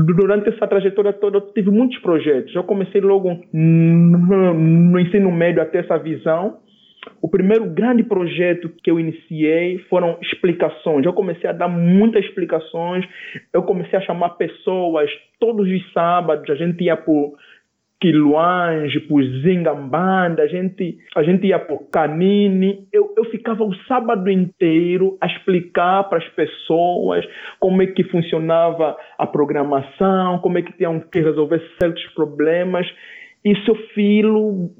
durante 0.06 0.50
essa 0.50 0.66
trajetória 0.66 1.12
toda, 1.12 1.38
eu 1.38 1.52
tive 1.52 1.70
muitos 1.70 1.98
projetos. 1.98 2.54
Eu 2.54 2.64
comecei 2.64 3.00
logo 3.00 3.40
no, 3.52 4.54
no 4.54 5.00
ensino 5.00 5.32
médio 5.32 5.62
a 5.62 5.66
ter 5.66 5.84
essa 5.84 5.98
visão 5.98 6.58
o 7.22 7.28
primeiro 7.28 7.66
grande 7.66 8.02
projeto 8.02 8.68
que 8.82 8.90
eu 8.90 9.00
iniciei 9.00 9.78
foram 9.88 10.18
explicações. 10.20 11.04
Eu 11.04 11.12
comecei 11.12 11.48
a 11.48 11.52
dar 11.52 11.68
muitas 11.68 12.24
explicações, 12.24 13.06
eu 13.52 13.62
comecei 13.62 13.98
a 13.98 14.02
chamar 14.02 14.30
pessoas 14.30 15.10
todos 15.38 15.66
os 15.66 15.92
sábados, 15.92 16.48
a 16.50 16.54
gente 16.54 16.82
ia 16.84 16.96
por 16.96 17.36
Quiluange, 18.00 18.98
por 19.00 19.22
Zingambanda, 19.22 20.42
a 20.42 20.46
gente, 20.46 20.96
a 21.14 21.22
gente 21.22 21.46
ia 21.46 21.58
por 21.58 21.90
Canini. 21.90 22.86
Eu, 22.90 23.12
eu 23.14 23.24
ficava 23.26 23.62
o 23.62 23.74
sábado 23.86 24.30
inteiro 24.30 25.18
a 25.20 25.26
explicar 25.26 26.04
para 26.04 26.18
as 26.18 26.28
pessoas 26.30 27.26
como 27.58 27.82
é 27.82 27.86
que 27.86 28.02
funcionava 28.04 28.96
a 29.18 29.26
programação, 29.26 30.38
como 30.38 30.56
é 30.56 30.62
que 30.62 30.72
tinham 30.72 30.98
que 30.98 31.20
resolver 31.20 31.62
certos 31.78 32.04
problemas. 32.14 32.86
Isso 33.44 33.70
eu 33.70 33.76
filo 33.94 34.70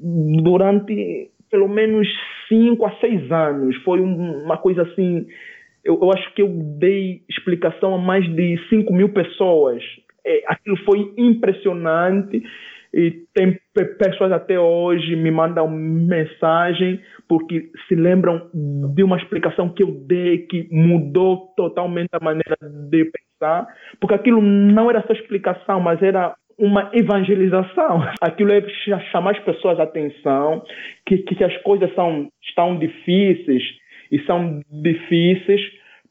durante 0.43 1.29
pelo 1.51 1.67
menos 1.67 2.07
cinco 2.47 2.87
a 2.87 2.91
seis 2.99 3.31
anos. 3.31 3.75
Foi 3.83 4.01
uma 4.01 4.57
coisa 4.57 4.81
assim. 4.81 5.27
Eu, 5.83 5.99
eu 6.01 6.11
acho 6.11 6.33
que 6.33 6.41
eu 6.41 6.49
dei 6.79 7.21
explicação 7.29 7.93
a 7.93 7.97
mais 7.99 8.23
de 8.35 8.57
5 8.69 8.91
mil 8.93 9.09
pessoas. 9.09 9.83
É, 10.25 10.43
aquilo 10.47 10.77
foi 10.85 11.13
impressionante 11.17 12.43
e 12.93 13.23
tem 13.33 13.57
pessoas 13.97 14.31
até 14.31 14.59
hoje 14.59 15.15
me 15.15 15.31
mandam 15.31 15.67
mensagem 15.69 16.99
porque 17.27 17.69
se 17.87 17.95
lembram 17.95 18.49
de 18.53 19.03
uma 19.03 19.17
explicação 19.17 19.69
que 19.69 19.83
eu 19.83 19.91
dei 20.07 20.39
que 20.39 20.67
mudou 20.71 21.53
totalmente 21.55 22.09
a 22.11 22.23
maneira 22.23 22.57
de 22.89 23.05
pensar, 23.05 23.67
porque 23.99 24.15
aquilo 24.15 24.41
não 24.41 24.89
era 24.89 25.01
só 25.07 25.13
explicação, 25.13 25.79
mas 25.79 26.01
era 26.01 26.35
uma 26.57 26.91
evangelização. 26.93 28.03
Aquilo 28.21 28.51
é 28.51 28.61
chamar 29.11 29.31
as 29.31 29.39
pessoas 29.39 29.79
a 29.79 29.83
atenção 29.83 30.63
que, 31.05 31.19
que 31.19 31.43
as 31.43 31.55
coisas 31.63 31.93
são, 31.95 32.29
estão 32.43 32.77
difíceis 32.77 33.63
e 34.11 34.19
são 34.25 34.59
difíceis 34.69 35.61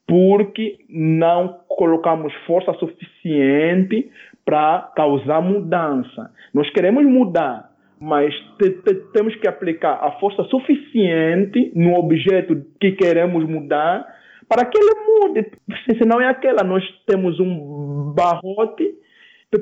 porque 0.06 0.78
não 0.88 1.60
colocamos 1.68 2.32
força 2.44 2.72
suficiente 2.74 4.10
para 4.44 4.90
causar 4.96 5.40
mudança. 5.40 6.30
Nós 6.52 6.68
queremos 6.70 7.04
mudar, 7.04 7.70
mas 8.00 8.34
te, 8.58 8.70
te, 8.70 8.94
temos 9.12 9.34
que 9.36 9.48
aplicar 9.48 9.98
a 10.02 10.12
força 10.12 10.42
suficiente 10.44 11.72
no 11.74 11.94
objeto 11.94 12.64
que 12.80 12.92
queremos 12.92 13.44
mudar 13.48 14.06
para 14.48 14.64
que 14.64 14.76
ele 14.76 14.94
mude. 15.06 15.50
Se 15.84 16.04
não 16.04 16.20
é 16.20 16.26
aquela, 16.26 16.64
nós 16.64 16.84
temos 17.06 17.38
um 17.38 18.12
barrote, 18.12 18.94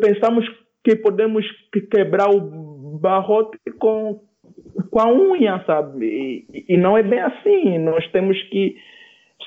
pensamos 0.00 0.48
que 0.82 0.96
podemos 0.96 1.44
quebrar 1.90 2.30
o 2.30 2.98
barrote 2.98 3.58
com, 3.78 4.20
com 4.90 5.00
a 5.00 5.12
unha, 5.12 5.62
sabe? 5.66 6.06
E, 6.06 6.64
e 6.74 6.76
não 6.78 6.96
é 6.96 7.02
bem 7.02 7.20
assim. 7.20 7.78
Nós 7.78 8.06
temos 8.12 8.40
que. 8.44 8.76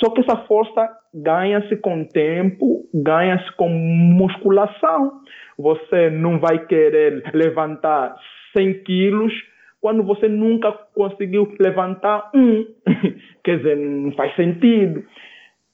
Só 0.03 0.09
que 0.09 0.21
essa 0.21 0.37
força 0.47 0.89
ganha-se 1.13 1.75
com 1.77 2.03
tempo, 2.05 2.85
ganha-se 2.93 3.51
com 3.55 3.69
musculação. 3.69 5.21
Você 5.57 6.09
não 6.09 6.39
vai 6.39 6.65
querer 6.65 7.23
levantar 7.33 8.15
100 8.57 8.83
quilos 8.83 9.33
quando 9.79 10.03
você 10.03 10.27
nunca 10.27 10.71
conseguiu 10.95 11.53
levantar 11.59 12.31
um. 12.33 12.65
Quer 13.43 13.57
dizer, 13.57 13.77
não 13.77 14.11
faz 14.13 14.35
sentido. 14.35 15.03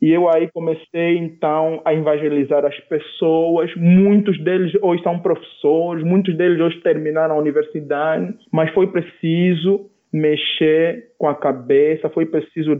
E 0.01 0.11
eu 0.11 0.29
aí 0.29 0.49
comecei 0.53 1.17
então 1.17 1.81
a 1.83 1.93
evangelizar 1.93 2.63
as 2.65 2.79
pessoas. 2.81 3.73
Muitos 3.75 4.37
deles 4.43 4.73
hoje 4.81 5.01
são 5.03 5.19
professores, 5.19 6.03
muitos 6.03 6.35
deles 6.37 6.59
hoje 6.59 6.79
terminaram 6.81 7.35
a 7.35 7.39
universidade, 7.39 8.33
mas 8.51 8.71
foi 8.73 8.87
preciso 8.87 9.89
mexer 10.13 11.11
com 11.17 11.27
a 11.27 11.35
cabeça, 11.35 12.09
foi 12.09 12.25
preciso 12.25 12.75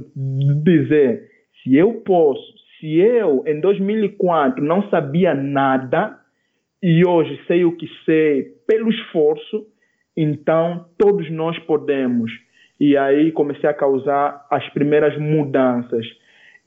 dizer: 0.64 1.37
se 1.68 1.76
eu 1.76 2.02
posso, 2.06 2.54
se 2.80 2.98
eu 2.98 3.44
em 3.46 3.60
2004 3.60 4.64
não 4.64 4.90
sabia 4.90 5.34
nada 5.34 6.18
e 6.82 7.06
hoje 7.06 7.40
sei 7.46 7.66
o 7.66 7.76
que 7.76 7.88
sei 8.06 8.54
pelo 8.66 8.90
esforço, 8.90 9.66
então 10.16 10.86
todos 10.98 11.30
nós 11.30 11.58
podemos. 11.60 12.32
E 12.80 12.96
aí 12.96 13.32
comecei 13.32 13.70
a 13.70 13.74
causar 13.74 14.46
as 14.50 14.68
primeiras 14.70 15.18
mudanças. 15.20 16.06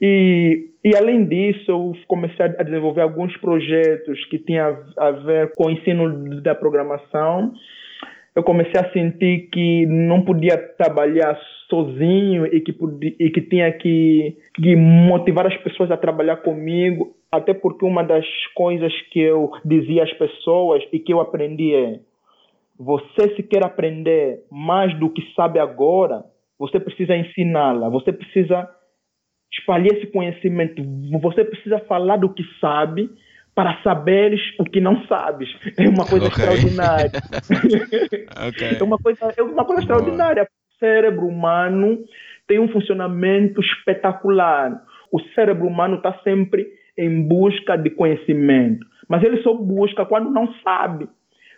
E, 0.01 0.71
e 0.85 0.97
além 0.97 1.25
disso, 1.25 1.71
eu 1.71 1.93
comecei 2.07 2.45
a 2.45 2.63
desenvolver 2.63 3.03
alguns 3.03 3.35
projetos 3.39 4.23
que 4.27 4.39
tinham 4.39 4.77
a 4.99 5.11
ver 5.13 5.53
com 5.55 5.67
o 5.67 5.71
ensino 5.71 6.41
da 6.43 6.55
programação. 6.55 7.53
Eu 8.35 8.43
comecei 8.43 8.81
a 8.81 8.91
sentir 8.93 9.49
que 9.53 9.87
não 9.87 10.23
podia 10.23 10.57
trabalhar 10.59 11.39
sozinho 11.71 12.45
e 12.47 12.61
que, 12.61 12.77
e 13.19 13.31
que 13.31 13.41
tinha 13.41 13.73
que, 13.73 14.37
que 14.55 14.77
motivar 14.77 15.47
as 15.47 15.57
pessoas 15.59 15.91
a 15.91 15.97
trabalhar 15.97 16.37
comigo. 16.39 17.17
Até 17.33 17.55
porque 17.55 17.85
uma 17.85 18.03
das 18.03 18.27
coisas 18.55 18.93
que 19.11 19.21
eu 19.21 19.53
dizia 19.65 20.03
às 20.03 20.13
pessoas 20.15 20.83
e 20.93 20.99
que 20.99 21.13
eu 21.13 21.21
aprendi 21.21 21.75
é: 21.75 22.01
você 22.79 23.35
se 23.37 23.43
quer 23.43 23.65
aprender 23.65 24.43
mais 24.51 24.93
do 24.99 25.09
que 25.09 25.23
sabe 25.35 25.59
agora, 25.59 26.25
você 26.59 26.79
precisa 26.79 27.17
ensiná-la, 27.17 27.89
você 27.89 28.13
precisa 28.13 28.69
espalhar 29.53 29.97
esse 29.97 30.09
conhecimento. 30.09 30.83
Você 31.21 31.45
precisa 31.45 31.79
falar 31.81 32.17
do 32.17 32.29
que 32.29 32.43
sabe 32.61 33.09
para 33.55 33.83
saberes 33.83 34.41
o 34.59 34.65
que 34.65 34.81
não 34.81 35.05
sabes. 35.07 35.49
É 35.77 35.89
uma 35.89 36.07
coisa 36.07 36.27
okay. 36.27 36.45
extraordinária. 36.45 37.11
okay. 38.49 38.79
É 38.79 38.83
uma 38.83 38.99
coisa, 38.99 39.35
é 39.37 39.43
uma 39.43 39.65
coisa 39.65 39.83
extraordinária. 39.83 40.49
Cérebro 40.81 41.27
humano 41.27 42.05
tem 42.49 42.59
um 42.59 42.69
funcionamento 42.69 43.61
espetacular. 43.61 44.83
O 45.13 45.21
cérebro 45.35 45.69
humano 45.69 45.97
está 45.97 46.19
sempre 46.25 46.67
em 46.99 47.23
busca 47.23 47.77
de 47.77 47.91
conhecimento, 47.91 48.85
mas 49.09 49.23
ele 49.23 49.43
só 49.43 49.55
busca 49.55 50.05
quando 50.05 50.31
não 50.31 50.53
sabe. 50.65 51.09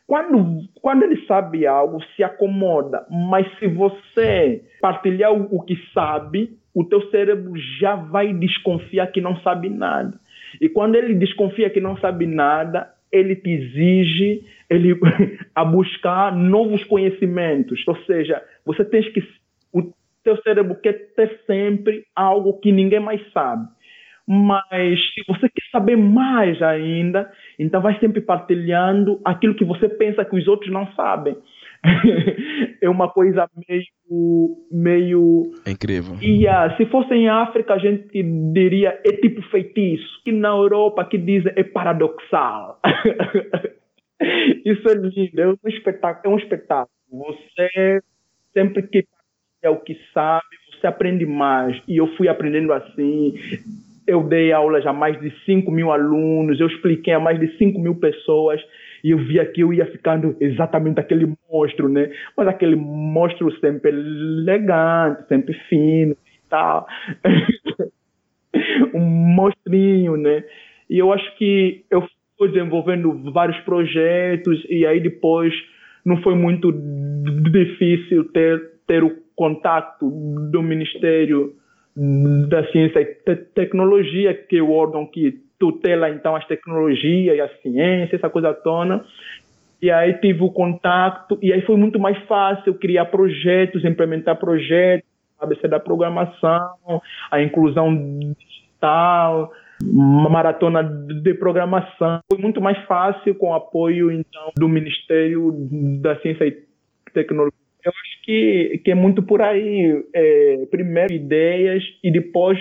Quando, 0.07 0.63
quando 0.83 1.05
ele 1.05 1.25
sabe 1.27 1.67
algo, 1.67 2.03
se 2.15 2.23
acomoda. 2.23 3.07
Mas 3.11 3.47
se 3.59 3.67
você 3.67 4.63
partilhar 4.81 5.33
o, 5.33 5.49
o 5.57 5.63
que 5.63 5.77
sabe, 5.95 6.59
o 6.75 6.85
teu 6.85 7.09
cérebro 7.11 7.53
já 7.81 7.95
vai 7.95 8.35
desconfiar 8.35 9.07
que 9.09 9.21
não 9.21 9.37
sabe 9.41 9.71
nada. 9.71 10.19
E 10.61 10.69
quando 10.69 10.97
ele 10.97 11.15
desconfia 11.15 11.71
que 11.71 11.81
não 11.81 11.97
sabe 11.97 12.27
nada, 12.27 12.91
ele 13.13 13.37
te 13.37 13.51
exige 13.51 14.45
ele, 14.71 14.99
a 15.55 15.65
buscar 15.65 16.35
novos 16.35 16.83
conhecimentos. 16.85 17.83
Ou 17.87 17.97
seja, 18.05 18.43
você 18.65 18.85
tem 18.85 19.03
que. 19.13 19.23
O 19.73 19.93
teu 20.25 20.37
cérebro 20.43 20.75
quer 20.77 21.13
ter 21.15 21.41
sempre 21.47 22.05
algo 22.15 22.59
que 22.61 22.73
ninguém 22.73 23.01
mais 23.01 23.21
sabe. 23.33 23.69
Mas 24.27 25.01
se 25.13 25.23
você 25.27 25.49
quer 25.49 25.65
saber 25.71 25.97
mais 25.97 26.63
ainda, 26.63 27.31
então 27.59 27.81
vai 27.81 27.99
sempre 27.99 28.21
partilhando 28.21 29.21
aquilo 29.25 29.55
que 29.55 29.65
você 29.65 29.89
pensa 29.89 30.25
que 30.25 30.37
os 30.37 30.47
outros 30.47 30.71
não 30.71 30.87
sabem. 30.93 31.37
É 32.81 32.89
uma 32.89 33.09
coisa 33.09 33.49
meio. 33.69 34.57
meio 34.71 35.53
é 35.67 35.71
incrível. 35.71 36.17
E 36.21 36.47
uh, 36.47 36.77
se 36.77 36.87
fosse 36.87 37.13
em 37.15 37.29
África, 37.29 37.75
a 37.75 37.79
gente 37.79 38.23
diria 38.53 39.01
é 39.05 39.13
tipo 39.13 39.43
feitiço. 39.51 40.21
E 40.27 40.33
na 40.33 40.49
Europa, 40.49 41.05
que 41.05 41.19
dizem 41.19 41.53
é 41.57 41.65
paradoxal. 41.65 42.81
Isso 44.65 44.89
é 44.89 44.95
lindo, 44.95 45.41
é 45.41 45.49
um 45.49 45.69
espetáculo. 45.69 46.23
É 46.25 46.37
um 46.37 46.39
espetáculo. 46.39 46.91
Você 47.11 48.01
sempre 48.55 48.83
que 48.83 49.05
é 49.63 49.71
o 49.71 49.81
que 49.81 49.97
sabe, 50.13 50.47
você 50.71 50.87
aprende 50.87 51.27
mais. 51.27 51.81
E 51.89 51.97
eu 51.97 52.09
fui 52.17 52.29
aprendendo 52.29 52.73
assim. 52.73 53.35
Eu 54.07 54.25
dei 54.25 54.53
aulas 54.53 54.85
a 54.85 54.93
mais 54.93 55.21
de 55.21 55.33
5 55.45 55.71
mil 55.71 55.93
alunos, 55.93 56.59
eu 56.59 56.67
expliquei 56.67 57.15
a 57.15 57.21
mais 57.21 57.39
de 57.39 57.57
5 57.57 57.79
mil 57.79 57.95
pessoas 57.95 58.61
e 59.03 59.11
eu 59.11 59.19
via 59.19 59.45
que 59.45 59.61
eu 59.61 59.73
ia 59.73 59.87
ficando 59.87 60.37
exatamente 60.41 61.01
aquele 61.01 61.35
monstro, 61.51 61.89
né? 61.89 62.11
Mas 62.37 62.47
aquele 62.49 62.77
monstro 62.77 63.51
sempre 63.59 63.91
elegante, 63.91 65.27
sempre 65.29 65.55
fino 65.69 66.13
e 66.13 66.49
tal. 66.49 66.87
um 68.95 69.01
monstrinho, 69.01 70.17
né? 70.17 70.45
E 70.89 70.99
eu 70.99 71.13
acho 71.13 71.37
que 71.37 71.85
eu 71.91 72.07
fui 72.39 72.49
desenvolvendo 72.49 73.33
vários 73.33 73.59
projetos 73.61 74.65
e 74.69 74.87
aí 74.87 75.01
depois 75.01 75.53
não 76.05 76.21
foi 76.23 76.35
muito 76.35 76.73
difícil 77.51 78.25
ter, 78.33 78.61
ter 78.87 79.03
o 79.03 79.17
contato 79.35 80.11
do 80.51 80.63
Ministério 80.63 81.55
da 82.49 82.67
Ciência 82.71 83.01
e 83.01 83.05
te 83.05 83.37
Tecnologia, 83.55 84.35
que 84.35 84.57
é 84.57 84.63
o 84.63 84.71
órgão 84.71 85.07
que 85.07 85.41
tutela 85.63 86.11
então 86.11 86.35
as 86.35 86.45
tecnologias 86.45 87.39
a 87.39 87.49
ciência, 87.63 88.17
essa 88.17 88.29
coisa 88.29 88.53
toda. 88.53 89.05
E 89.81 89.93
aí 89.93 90.15
tive 90.15 90.43
o 90.43 90.51
contato, 90.51 91.39
e 91.41 91.53
aí 91.53 91.63
foi 91.63 91.77
muito 91.77 92.01
mais 92.01 92.19
fácil 92.27 92.75
criar 92.75 93.05
projetos, 93.07 93.85
implementar 93.85 94.37
projetos, 94.37 95.09
ABC 95.41 95.69
da 95.69 95.79
programação, 95.79 97.01
a 97.31 97.41
inclusão 97.41 97.95
digital, 97.95 99.53
uma 99.85 100.29
maratona 100.29 100.83
de 100.83 101.35
programação. 101.35 102.21
Foi 102.29 102.41
muito 102.41 102.61
mais 102.61 102.79
fácil 102.87 103.37
com 103.37 103.51
o 103.51 103.55
apoio 103.55 104.11
então 104.11 104.51
do 104.57 104.69
Ministério 104.69 105.53
da 106.01 106.17
Ciência 106.21 106.45
e 106.45 106.59
Tecnologia. 107.13 107.59
Eu 107.85 107.91
acho 107.91 108.23
que, 108.25 108.81
que 108.85 108.91
é 108.91 108.95
muito 108.95 109.23
por 109.23 109.43
aí. 109.43 110.05
É, 110.15 110.67
primeiro 110.71 111.13
ideias 111.13 111.83
e 112.03 112.11
depois 112.13 112.59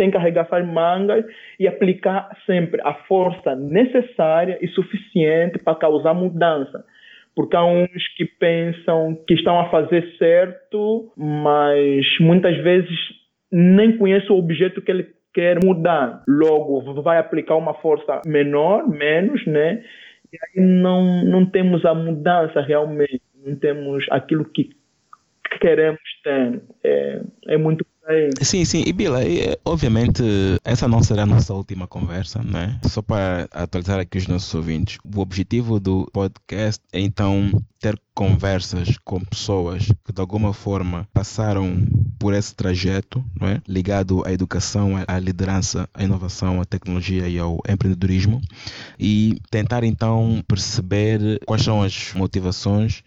tem 0.00 0.10
que 0.10 0.16
arregaçar 0.16 0.66
mangas 0.66 1.26
e 1.58 1.68
aplicar 1.68 2.34
sempre 2.46 2.80
a 2.82 2.94
força 3.06 3.54
necessária 3.54 4.58
e 4.62 4.68
suficiente 4.68 5.58
para 5.58 5.74
causar 5.74 6.14
mudança. 6.14 6.82
Porque 7.36 7.54
há 7.54 7.62
uns 7.62 8.08
que 8.16 8.24
pensam 8.24 9.14
que 9.28 9.34
estão 9.34 9.60
a 9.60 9.68
fazer 9.68 10.10
certo, 10.16 11.12
mas 11.14 12.06
muitas 12.18 12.56
vezes 12.62 12.98
nem 13.52 13.98
conhecem 13.98 14.30
o 14.30 14.38
objeto 14.38 14.80
que 14.80 14.90
ele 14.90 15.06
quer 15.34 15.62
mudar. 15.62 16.24
Logo, 16.26 17.02
vai 17.02 17.18
aplicar 17.18 17.56
uma 17.56 17.74
força 17.74 18.22
menor, 18.24 18.88
menos, 18.88 19.46
né? 19.46 19.84
E 20.32 20.38
aí 20.42 20.64
não, 20.64 21.26
não 21.26 21.44
temos 21.44 21.84
a 21.84 21.92
mudança 21.92 22.62
realmente, 22.62 23.20
não 23.44 23.54
temos 23.54 24.06
aquilo 24.10 24.46
que 24.46 24.70
queremos 25.60 26.00
ter. 26.24 26.62
É, 26.82 27.20
é 27.48 27.56
muito 27.58 27.84
Sim, 28.42 28.64
sim. 28.64 28.82
E 28.86 28.92
Bila, 28.92 29.20
obviamente 29.64 30.22
essa 30.64 30.88
não 30.88 31.02
será 31.02 31.22
a 31.22 31.26
nossa 31.26 31.54
última 31.54 31.86
conversa, 31.86 32.42
né? 32.42 32.78
Só 32.88 33.02
para 33.02 33.48
atualizar 33.52 34.00
aqui 34.00 34.18
os 34.18 34.26
nossos 34.26 34.52
ouvintes. 34.54 34.98
O 35.04 35.20
objetivo 35.20 35.78
do 35.78 36.08
podcast 36.12 36.82
é 36.92 37.00
então 37.00 37.50
ter 37.78 37.98
conversas 38.14 38.98
com 39.04 39.20
pessoas 39.20 39.86
que 40.04 40.12
de 40.12 40.20
alguma 40.20 40.52
forma 40.52 41.08
passaram 41.14 41.82
por 42.18 42.34
esse 42.34 42.54
trajeto, 42.54 43.24
não 43.40 43.48
é? 43.48 43.62
Ligado 43.66 44.22
à 44.26 44.32
educação, 44.32 44.92
à 45.06 45.18
liderança, 45.18 45.88
à 45.94 46.04
inovação, 46.04 46.60
à 46.60 46.64
tecnologia 46.64 47.26
e 47.28 47.38
ao 47.38 47.58
empreendedorismo 47.68 48.40
e 48.98 49.40
tentar 49.50 49.84
então 49.84 50.42
perceber 50.46 51.40
quais 51.46 51.62
são 51.62 51.82
as 51.82 52.12
motivações 52.14 53.02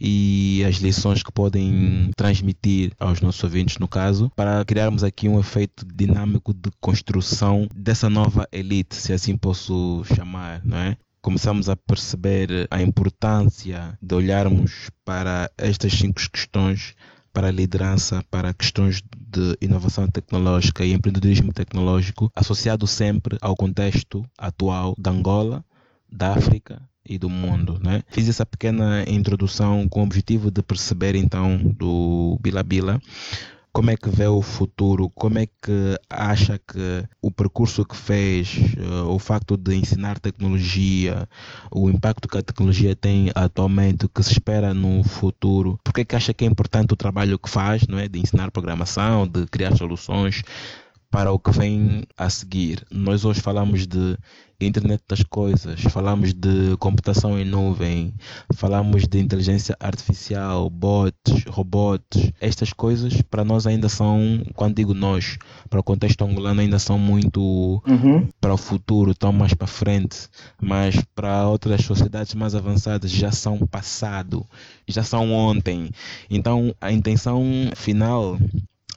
e 0.00 0.64
as 0.64 0.76
lições 0.76 1.22
que 1.22 1.32
podem 1.32 2.10
transmitir 2.16 2.92
aos 2.98 3.20
nossos 3.20 3.42
ouvintes, 3.42 3.78
no 3.78 3.88
caso, 3.88 4.30
para 4.36 4.64
criarmos 4.64 5.02
aqui 5.02 5.28
um 5.28 5.40
efeito 5.40 5.84
dinâmico 5.86 6.54
de 6.54 6.70
construção 6.80 7.66
dessa 7.74 8.08
nova 8.08 8.46
elite, 8.52 8.94
se 8.94 9.12
assim 9.12 9.36
posso 9.36 10.02
chamar, 10.14 10.64
não 10.64 10.76
é? 10.76 10.96
Começamos 11.20 11.68
a 11.68 11.76
perceber 11.76 12.68
a 12.70 12.80
importância 12.80 13.98
de 14.00 14.14
olharmos 14.14 14.88
para 15.04 15.50
estas 15.58 15.92
cinco 15.92 16.20
questões 16.30 16.94
para 17.32 17.48
a 17.48 17.52
liderança, 17.52 18.24
para 18.30 18.54
questões 18.54 19.02
de 19.16 19.56
inovação 19.60 20.06
tecnológica 20.08 20.84
e 20.84 20.92
empreendedorismo 20.92 21.52
tecnológico, 21.52 22.30
associado 22.34 22.86
sempre 22.86 23.36
ao 23.40 23.56
contexto 23.56 24.24
atual 24.38 24.94
da 24.96 25.10
Angola, 25.10 25.64
da 26.10 26.32
África 26.32 26.80
e 27.08 27.18
do 27.18 27.28
mundo. 27.28 27.78
Né? 27.82 28.02
Fiz 28.08 28.28
essa 28.28 28.44
pequena 28.44 29.04
introdução 29.08 29.88
com 29.88 30.00
o 30.00 30.04
objetivo 30.04 30.50
de 30.50 30.62
perceber 30.62 31.14
então 31.14 31.56
do 31.56 32.38
Bila 32.40 32.62
Bila 32.62 33.00
como 33.78 33.90
é 33.90 33.96
que 33.96 34.10
vê 34.10 34.26
o 34.26 34.42
futuro, 34.42 35.08
como 35.10 35.38
é 35.38 35.46
que 35.46 35.96
acha 36.10 36.58
que 36.58 37.04
o 37.22 37.30
percurso 37.30 37.84
que 37.84 37.96
fez, 37.96 38.56
uh, 38.76 39.08
o 39.08 39.20
facto 39.20 39.56
de 39.56 39.76
ensinar 39.76 40.18
tecnologia, 40.18 41.28
o 41.70 41.88
impacto 41.88 42.26
que 42.26 42.38
a 42.38 42.42
tecnologia 42.42 42.96
tem 42.96 43.30
atualmente, 43.36 44.06
o 44.06 44.08
que 44.08 44.20
se 44.22 44.32
espera 44.32 44.74
no 44.74 45.04
futuro, 45.04 45.78
porque 45.84 46.00
é 46.00 46.04
que 46.04 46.16
acha 46.16 46.34
que 46.34 46.44
é 46.44 46.48
importante 46.48 46.92
o 46.92 46.96
trabalho 46.96 47.38
que 47.38 47.48
faz, 47.48 47.86
não 47.86 48.00
é, 48.00 48.08
de 48.08 48.18
ensinar 48.18 48.50
programação, 48.50 49.28
de 49.28 49.46
criar 49.46 49.76
soluções 49.76 50.42
para 51.10 51.32
o 51.32 51.38
que 51.38 51.50
vem 51.50 52.04
a 52.16 52.28
seguir. 52.28 52.84
Nós 52.90 53.24
hoje 53.24 53.40
falamos 53.40 53.86
de 53.86 54.16
internet 54.60 55.02
das 55.08 55.22
coisas, 55.22 55.80
falamos 55.82 56.34
de 56.34 56.76
computação 56.78 57.38
em 57.38 57.44
nuvem, 57.44 58.12
falamos 58.54 59.06
de 59.06 59.18
inteligência 59.18 59.76
artificial, 59.78 60.68
bots, 60.68 61.44
robots. 61.48 62.32
Estas 62.40 62.72
coisas 62.72 63.22
para 63.22 63.44
nós 63.44 63.66
ainda 63.66 63.88
são, 63.88 64.42
quando 64.54 64.76
digo 64.76 64.94
nós, 64.94 65.38
para 65.70 65.80
o 65.80 65.84
contexto 65.84 66.24
angolano 66.24 66.60
ainda 66.60 66.78
são 66.78 66.98
muito 66.98 67.80
uhum. 67.86 68.28
para 68.40 68.52
o 68.52 68.58
futuro, 68.58 69.12
estão 69.12 69.32
mais 69.32 69.54
para 69.54 69.66
frente, 69.66 70.28
mas 70.60 70.96
para 71.14 71.46
outras 71.46 71.84
sociedades 71.84 72.34
mais 72.34 72.54
avançadas 72.54 73.10
já 73.10 73.30
são 73.30 73.58
passado, 73.58 74.44
já 74.88 75.04
são 75.04 75.32
ontem. 75.32 75.88
Então 76.28 76.74
a 76.80 76.92
intenção 76.92 77.44
final 77.76 78.36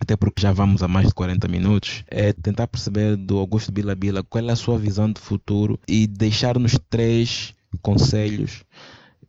até 0.01 0.15
porque 0.15 0.41
já 0.41 0.51
vamos 0.51 0.81
a 0.81 0.87
mais 0.87 1.09
de 1.09 1.13
40 1.13 1.47
minutos, 1.47 2.03
é 2.07 2.33
tentar 2.33 2.65
perceber 2.65 3.15
do 3.15 3.37
Augusto 3.37 3.71
Bila 3.71 3.93
Bila 3.93 4.23
qual 4.23 4.49
é 4.49 4.51
a 4.51 4.55
sua 4.55 4.75
visão 4.75 5.11
de 5.11 5.21
futuro 5.21 5.79
e 5.87 6.07
deixar-nos 6.07 6.75
três 6.89 7.53
conselhos 7.83 8.63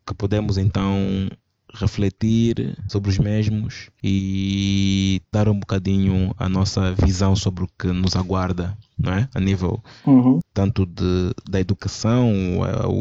que 0.07 0.15
podemos 0.15 0.57
então 0.57 1.29
refletir 1.75 2.75
sobre 2.89 3.11
os 3.11 3.19
mesmos 3.19 3.91
e 4.03 5.21
dar 5.31 5.47
um 5.47 5.59
bocadinho 5.61 6.35
a 6.39 6.49
nossa 6.49 6.93
visão 6.95 7.37
sobre 7.37 7.65
o 7.65 7.69
que 7.79 7.89
nos 7.89 8.17
aguarda 8.17 8.77
não 9.03 9.13
é? 9.13 9.29
a 9.35 9.41
nível 9.41 9.83
uhum. 10.07 10.41
tanto 10.55 10.87
de, 10.87 11.35
da 11.49 11.61
educação, 11.61 12.33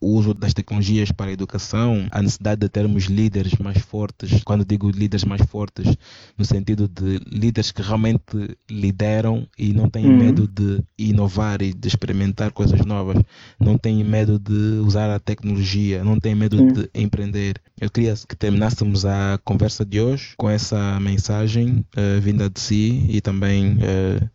o 0.01 0.15
uso 0.15 0.33
das 0.33 0.53
tecnologias 0.53 1.11
para 1.11 1.29
a 1.29 1.33
educação, 1.33 2.07
a 2.11 2.21
necessidade 2.21 2.61
de 2.61 2.69
termos 2.69 3.05
líderes 3.05 3.53
mais 3.57 3.77
fortes. 3.77 4.43
Quando 4.43 4.65
digo 4.65 4.89
líderes 4.89 5.23
mais 5.23 5.41
fortes, 5.43 5.95
no 6.37 6.45
sentido 6.45 6.87
de 6.87 7.19
líderes 7.29 7.71
que 7.71 7.81
realmente 7.81 8.57
lideram 8.69 9.47
e 9.57 9.73
não 9.73 9.89
têm 9.89 10.05
uhum. 10.05 10.17
medo 10.17 10.47
de 10.47 10.83
inovar 10.97 11.61
e 11.61 11.73
de 11.73 11.87
experimentar 11.87 12.51
coisas 12.51 12.85
novas, 12.85 13.21
não 13.59 13.77
têm 13.77 14.03
medo 14.03 14.39
de 14.39 14.79
usar 14.83 15.09
a 15.09 15.19
tecnologia, 15.19 16.03
não 16.03 16.19
têm 16.19 16.35
medo 16.35 16.57
uhum. 16.57 16.73
de 16.73 16.89
empreender. 16.95 17.61
Eu 17.79 17.89
queria 17.89 18.13
que 18.27 18.35
terminássemos 18.35 19.05
a 19.05 19.39
conversa 19.43 19.85
de 19.85 19.99
hoje 19.99 20.33
com 20.37 20.49
essa 20.49 20.99
mensagem 20.99 21.85
uh, 21.95 22.21
vinda 22.21 22.49
de 22.49 22.59
si 22.59 23.05
e 23.09 23.21
também. 23.21 23.73
Uh, 23.73 24.29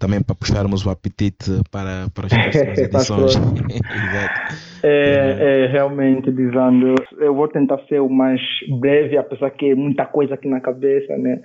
também 0.00 0.22
para 0.22 0.34
puxarmos 0.34 0.84
o 0.86 0.90
apetite 0.90 1.60
para, 1.70 2.08
para 2.14 2.26
as 2.26 2.32
próximas 2.32 2.78
edições. 2.80 3.36
é, 4.82 5.36
é, 5.38 5.66
realmente, 5.66 6.30
Lisandro, 6.30 6.94
eu 7.18 7.34
vou 7.34 7.46
tentar 7.46 7.78
ser 7.86 8.00
o 8.00 8.08
mais 8.08 8.40
breve, 8.80 9.18
apesar 9.18 9.50
que 9.50 9.70
é 9.70 9.74
muita 9.74 10.06
coisa 10.06 10.34
aqui 10.34 10.48
na 10.48 10.60
cabeça, 10.60 11.16
né? 11.18 11.40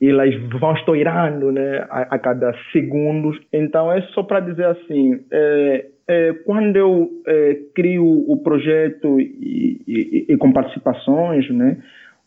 E 0.00 0.08
elas 0.08 0.34
vão 0.58 0.74
estourando, 0.74 1.52
né? 1.52 1.86
A, 1.90 2.14
a 2.14 2.18
cada 2.18 2.54
segundo. 2.72 3.30
Então, 3.52 3.92
é 3.92 4.00
só 4.14 4.22
para 4.22 4.40
dizer 4.40 4.66
assim, 4.66 5.20
é, 5.30 5.86
é, 6.08 6.32
quando 6.46 6.76
eu 6.76 7.10
é, 7.26 7.58
crio 7.74 8.06
o 8.06 8.42
projeto 8.42 9.20
e, 9.20 9.82
e, 9.86 10.26
e 10.32 10.36
com 10.38 10.50
participações, 10.50 11.48
né? 11.50 11.76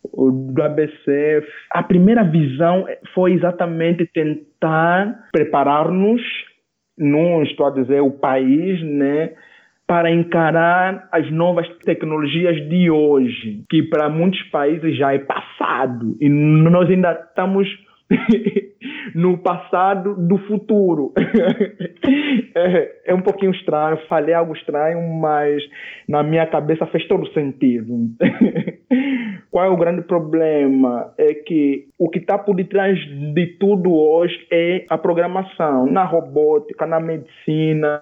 Do 0.04 0.62
ABC, 0.62 1.44
a 1.72 1.84
primeira 1.84 2.24
visão 2.24 2.86
foi 3.14 3.34
exatamente 3.34 4.06
tentar 4.14 5.28
preparar-nos, 5.32 6.22
não 6.98 7.44
estou 7.44 7.68
a 7.68 7.72
dizer 7.72 8.02
o 8.02 8.12
país, 8.12 8.82
né, 8.84 9.32
para 9.88 10.10
encarar 10.10 11.10
as 11.12 11.30
novas 11.32 11.68
tecnologias 11.80 12.56
de 12.70 12.90
hoje, 12.90 13.64
que 13.70 13.84
para 13.84 14.10
muitos 14.10 14.42
países 14.44 14.96
já 14.96 15.14
é 15.14 15.20
passado. 15.20 16.16
E 16.22 16.30
nós 16.30 16.90
ainda 16.90 17.12
estamos 17.12 17.68
no 19.16 19.38
passado 19.38 20.16
do 20.16 20.38
futuro. 20.40 21.14
é, 22.56 22.92
é, 23.06 23.14
um 23.14 23.22
pouquinho 23.22 23.52
estranho, 23.52 23.98
falei 24.08 24.34
algo 24.34 24.56
estranho, 24.56 25.02
mas 25.20 25.62
na 26.08 26.24
minha 26.24 26.46
cabeça 26.46 26.86
fez 26.88 27.08
todo 27.08 27.32
sentido. 27.34 27.94
Qual 29.50 29.66
é 29.66 29.70
o 29.70 29.78
grande 29.78 30.04
problema? 30.04 31.14
É 31.18 31.34
que 31.34 31.88
o 31.98 32.10
que 32.10 32.20
está 32.20 32.38
por 32.38 32.56
detrás 32.56 32.98
de 33.34 33.48
tudo 33.60 33.94
hoje 33.94 34.48
é 34.52 34.86
a 34.90 34.98
programação, 34.98 35.86
na 35.86 36.06
robótica, 36.06 36.86
na 36.86 37.00
medicina. 37.00 38.02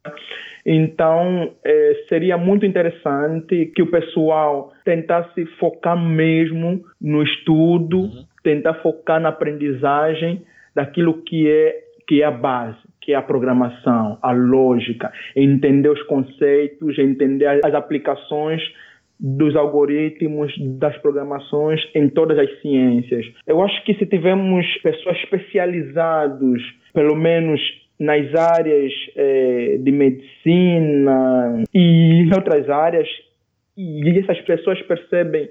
Então, 0.66 1.52
é, 1.66 2.06
seria 2.08 2.38
muito 2.38 2.66
interessante 2.66 3.72
que 3.74 3.82
o 3.82 3.90
pessoal 3.90 4.72
tentasse 4.86 5.46
focar 5.60 6.00
mesmo 6.00 6.82
no 7.02 7.24
estudo, 7.24 8.02
uhum. 8.02 8.26
Tentar 8.44 8.76
focar 8.76 9.20
na 9.20 9.30
aprendizagem 9.30 10.44
daquilo 10.76 11.22
que 11.24 11.50
é, 11.50 11.84
que 12.08 12.22
é 12.22 12.26
a 12.26 12.32
base, 12.32 12.78
que 13.02 13.14
é 13.14 13.16
a 13.16 13.22
programação, 13.22 14.18
a 14.22 14.32
lógica, 14.32 15.12
entender 15.36 15.90
os 15.90 16.02
conceitos, 16.04 16.98
entender 16.98 17.46
as 17.66 17.74
aplicações 17.74 18.62
dos 19.20 19.56
algoritmos, 19.56 20.54
das 20.80 20.98
programações 21.00 21.82
em 21.94 22.08
todas 22.08 22.40
as 22.40 22.62
ciências. 22.62 23.26
Eu 23.46 23.62
acho 23.62 23.84
que 23.84 23.94
se 23.96 24.06
tivermos 24.06 24.66
pessoas 24.82 25.18
especializadas, 25.18 26.62
pelo 26.94 27.16
menos 27.16 27.60
nas 28.00 28.34
áreas 28.34 28.94
eh, 29.18 29.78
de 29.82 29.92
medicina 29.92 31.64
e 31.74 32.22
em 32.22 32.34
outras 32.34 32.70
áreas, 32.70 33.10
e 33.76 34.20
essas 34.20 34.40
pessoas 34.42 34.82
percebem 34.84 35.50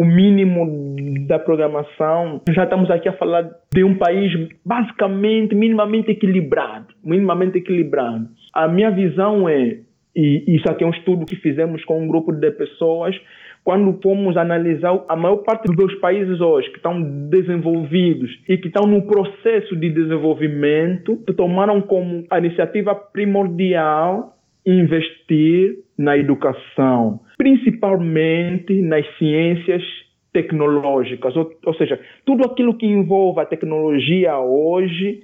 o 0.00 0.04
mínimo 0.04 0.96
da 1.26 1.38
programação, 1.38 2.40
já 2.48 2.64
estamos 2.64 2.90
aqui 2.90 3.06
a 3.06 3.12
falar 3.12 3.50
de 3.70 3.84
um 3.84 3.98
país 3.98 4.32
basicamente 4.64 5.54
minimamente 5.54 6.10
equilibrado, 6.10 6.86
minimamente 7.04 7.58
equilibrado. 7.58 8.26
A 8.54 8.66
minha 8.66 8.90
visão 8.90 9.46
é 9.46 9.80
E 10.16 10.56
isso 10.56 10.66
aqui 10.70 10.84
é 10.84 10.86
um 10.86 10.90
estudo 10.90 11.26
que 11.26 11.36
fizemos 11.36 11.84
com 11.84 12.02
um 12.02 12.08
grupo 12.08 12.32
de 12.32 12.50
pessoas. 12.50 13.14
Quando 13.62 14.00
fomos 14.02 14.38
analisar 14.38 15.04
a 15.06 15.14
maior 15.14 15.36
parte 15.44 15.70
dos 15.70 15.94
países 15.96 16.40
hoje 16.40 16.70
que 16.70 16.78
estão 16.78 17.02
desenvolvidos 17.28 18.30
e 18.48 18.56
que 18.56 18.68
estão 18.68 18.86
no 18.86 19.02
processo 19.02 19.76
de 19.76 19.90
desenvolvimento, 19.90 21.14
tomaram 21.36 21.82
como 21.82 22.24
a 22.30 22.38
iniciativa 22.38 22.94
primordial 22.94 24.34
investir 24.64 25.76
na 25.98 26.16
educação, 26.16 27.20
principalmente 27.40 28.82
nas 28.82 29.06
ciências 29.16 29.82
tecnológicas, 30.30 31.34
ou, 31.34 31.50
ou 31.64 31.74
seja, 31.74 31.98
tudo 32.26 32.44
aquilo 32.44 32.76
que 32.76 32.84
envolve 32.84 33.40
a 33.40 33.46
tecnologia 33.46 34.38
hoje 34.38 35.22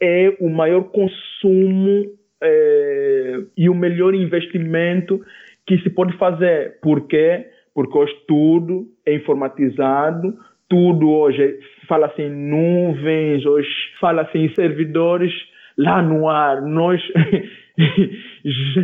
é 0.00 0.32
o 0.38 0.48
maior 0.48 0.84
consumo 0.84 2.06
é, 2.40 3.40
e 3.56 3.68
o 3.68 3.74
melhor 3.74 4.14
investimento 4.14 5.20
que 5.66 5.76
se 5.78 5.90
pode 5.90 6.16
fazer. 6.18 6.78
Por 6.80 7.08
quê? 7.08 7.46
Porque 7.74 7.98
hoje 7.98 8.14
tudo 8.28 8.86
é 9.04 9.16
informatizado, 9.16 10.38
tudo 10.68 11.10
hoje 11.10 11.58
fala-se 11.88 12.22
em 12.22 12.30
nuvens, 12.30 13.44
hoje 13.44 13.68
fala-se 14.00 14.38
em 14.38 14.54
servidores 14.54 15.32
lá 15.76 16.00
no 16.00 16.28
ar. 16.28 16.62
Nós 16.62 17.02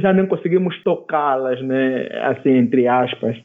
já 0.01 0.13
não 0.13 0.27
conseguimos 0.27 0.81
tocá-las, 0.83 1.61
né? 1.63 2.09
assim, 2.23 2.51
entre 2.51 2.87
aspas. 2.87 3.37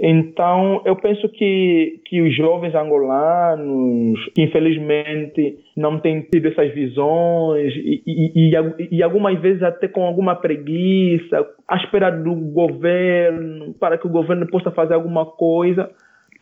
Então, 0.00 0.80
eu 0.84 0.94
penso 0.94 1.28
que, 1.28 2.00
que 2.04 2.22
os 2.22 2.36
jovens 2.36 2.72
angolanos, 2.72 4.24
que 4.32 4.42
infelizmente 4.42 5.58
não 5.76 5.98
têm 5.98 6.20
tido 6.20 6.46
essas 6.46 6.72
visões 6.72 7.74
e, 7.74 8.02
e, 8.06 8.54
e, 8.54 8.88
e, 8.92 9.02
algumas 9.02 9.40
vezes 9.40 9.60
até 9.60 9.88
com 9.88 10.04
alguma 10.04 10.36
preguiça, 10.36 11.44
à 11.66 11.76
espera 11.78 12.10
do 12.10 12.32
governo, 12.32 13.74
para 13.80 13.98
que 13.98 14.06
o 14.06 14.10
governo 14.10 14.46
possa 14.46 14.70
fazer 14.70 14.94
alguma 14.94 15.26
coisa, 15.26 15.90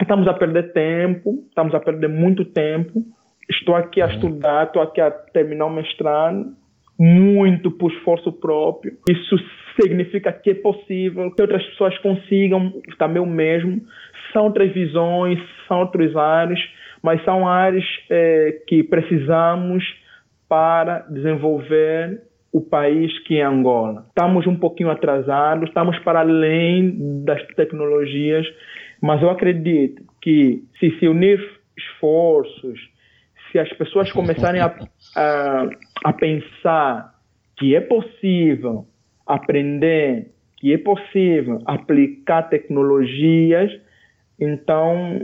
estamos 0.03 0.28
a 0.28 0.34
perder 0.34 0.74
tempo, 0.74 1.43
estamos 1.49 1.74
a 1.74 1.80
perder 1.80 2.09
muito 2.09 2.45
tempo. 2.45 3.03
Estou 3.49 3.74
aqui 3.74 4.03
a 4.03 4.07
uhum. 4.07 4.12
estudar, 4.12 4.66
estou 4.66 4.82
aqui 4.82 5.01
a 5.01 5.11
terminar 5.11 5.66
o 5.66 5.70
mestrado, 5.70 6.47
muito 6.99 7.70
por 7.70 7.92
esforço 7.92 8.32
próprio. 8.32 8.97
Isso 9.09 9.36
significa 9.80 10.32
que 10.32 10.51
é 10.51 10.55
possível 10.55 11.30
que 11.30 11.42
outras 11.42 11.64
pessoas 11.66 11.97
consigam 11.99 12.72
também 12.99 13.22
o 13.22 13.26
mesmo. 13.26 13.82
São 14.32 14.44
outras 14.44 14.72
visões, 14.72 15.38
são 15.68 15.80
outros 15.80 16.16
áreas, 16.16 16.61
mas 17.03 17.22
são 17.24 17.47
áreas 17.47 17.84
é, 18.11 18.61
que 18.66 18.82
precisamos 18.82 19.84
para 20.49 21.01
desenvolver 21.11 22.22
o 22.53 22.61
país 22.61 23.18
que 23.24 23.38
é 23.38 23.42
Angola. 23.42 24.07
Estamos 24.09 24.47
um 24.47 24.57
pouquinho 24.57 24.90
atrasados, 24.90 25.68
estamos 25.68 25.99
para 25.99 26.20
além 26.20 27.22
das 27.24 27.44
tecnologias, 27.49 28.47
mas 29.01 29.20
eu 29.20 29.28
acredito 29.28 30.03
que 30.22 30.62
se 30.78 30.90
se 30.99 31.07
unir 31.07 31.38
esforços, 31.76 32.80
se 33.57 33.59
as 33.59 33.72
pessoas 33.72 34.12
começarem 34.12 34.61
a, 34.61 34.74
a, 35.16 35.66
a 36.04 36.12
pensar 36.12 37.14
que 37.57 37.74
é 37.74 37.80
possível 37.80 38.86
aprender 39.26 40.30
que 40.59 40.72
é 40.72 40.78
possível 40.78 41.59
aplicar 41.66 42.48
tecnologias, 42.48 43.70
então 44.40 45.20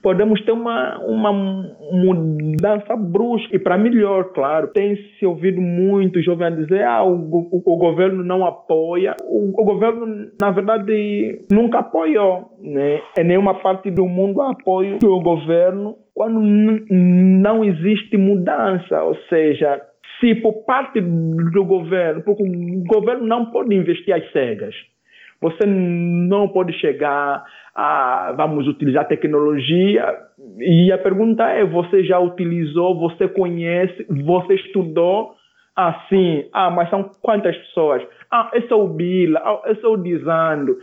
podemos 0.00 0.40
ter 0.44 0.52
uma, 0.52 0.98
uma 1.00 1.32
mudança 1.32 2.96
brusca 2.96 3.54
e 3.54 3.58
para 3.58 3.78
melhor, 3.78 4.32
claro. 4.32 4.68
Tem 4.68 4.96
se 5.18 5.26
ouvido 5.26 5.60
muito 5.60 6.22
jovens 6.22 6.56
dizer 6.56 6.84
ah, 6.84 7.04
o, 7.04 7.14
o, 7.14 7.62
o 7.64 7.76
governo 7.76 8.22
não 8.22 8.44
apoia. 8.44 9.16
O, 9.24 9.60
o, 9.60 9.64
governo, 9.64 10.30
na 10.40 10.50
verdade, 10.50 11.44
nunca 11.50 11.80
apoiou. 11.80 12.56
Né? 12.60 13.00
Em 13.18 13.24
nenhuma 13.24 13.54
parte 13.54 13.90
do 13.90 14.06
mundo 14.06 14.40
apoia 14.40 14.98
o 15.02 15.20
governo 15.20 15.96
quando 16.14 16.40
não 16.40 17.64
existe 17.64 18.16
mudança, 18.16 19.02
ou 19.02 19.16
seja, 19.28 19.80
se 20.20 20.34
por 20.36 20.64
parte 20.64 21.00
do 21.00 21.64
governo, 21.64 22.22
porque 22.22 22.42
o 22.42 22.84
governo 22.84 23.26
não 23.26 23.46
pode 23.46 23.74
investir 23.74 24.14
às 24.14 24.30
cegas. 24.32 24.74
Você 25.40 25.66
não 25.66 26.46
pode 26.48 26.72
chegar 26.74 27.44
a, 27.74 28.32
vamos 28.36 28.68
utilizar 28.68 29.08
tecnologia, 29.08 30.16
e 30.58 30.92
a 30.92 30.98
pergunta 30.98 31.44
é, 31.48 31.64
você 31.64 32.04
já 32.04 32.18
utilizou, 32.18 32.98
você 32.98 33.26
conhece, 33.26 34.06
você 34.08 34.54
estudou? 34.54 35.34
Assim, 35.74 36.44
ah, 36.52 36.70
mas 36.70 36.90
são 36.90 37.10
quantas 37.20 37.56
pessoas? 37.56 38.02
Ah, 38.30 38.50
esse 38.54 38.70
é 38.70 38.76
o 38.76 38.86
Bila, 38.86 39.40
ah, 39.40 39.62
esse 39.70 39.84
é 39.84 39.88
o 39.88 39.96
Dizando. 39.96 40.76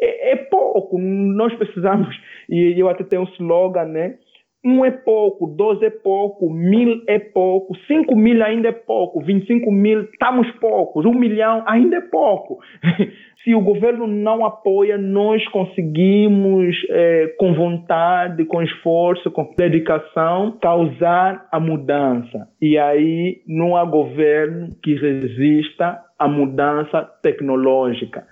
É, 0.00 0.32
é 0.32 0.36
pouco, 0.36 0.98
nós 0.98 1.54
precisamos, 1.54 2.08
e 2.48 2.74
eu 2.76 2.88
até 2.88 3.04
tenho 3.04 3.22
um 3.22 3.32
slogan, 3.34 3.84
né? 3.84 4.14
Um 4.62 4.84
é 4.84 4.90
pouco, 4.90 5.46
dois 5.46 5.80
é 5.80 5.88
pouco, 5.88 6.52
mil 6.52 7.02
é 7.08 7.18
pouco, 7.18 7.74
cinco 7.86 8.14
mil 8.14 8.42
ainda 8.44 8.68
é 8.68 8.72
pouco, 8.72 9.22
vinte 9.22 9.44
e 9.44 9.46
cinco 9.46 9.72
mil 9.72 10.02
estamos 10.02 10.50
poucos, 10.60 11.06
um 11.06 11.14
milhão 11.14 11.64
ainda 11.66 11.96
é 11.96 12.00
pouco. 12.02 12.58
Se 13.42 13.54
o 13.54 13.62
governo 13.62 14.06
não 14.06 14.44
apoia, 14.44 14.98
nós 14.98 15.42
conseguimos, 15.48 16.76
é, 16.90 17.28
com 17.38 17.54
vontade, 17.54 18.44
com 18.44 18.62
esforço, 18.62 19.30
com 19.30 19.54
dedicação, 19.56 20.58
causar 20.60 21.48
a 21.50 21.58
mudança. 21.58 22.48
E 22.60 22.76
aí 22.76 23.40
não 23.48 23.74
há 23.76 23.84
governo 23.86 24.76
que 24.82 24.94
resista 24.94 26.02
à 26.18 26.28
mudança 26.28 27.02
tecnológica 27.22 28.26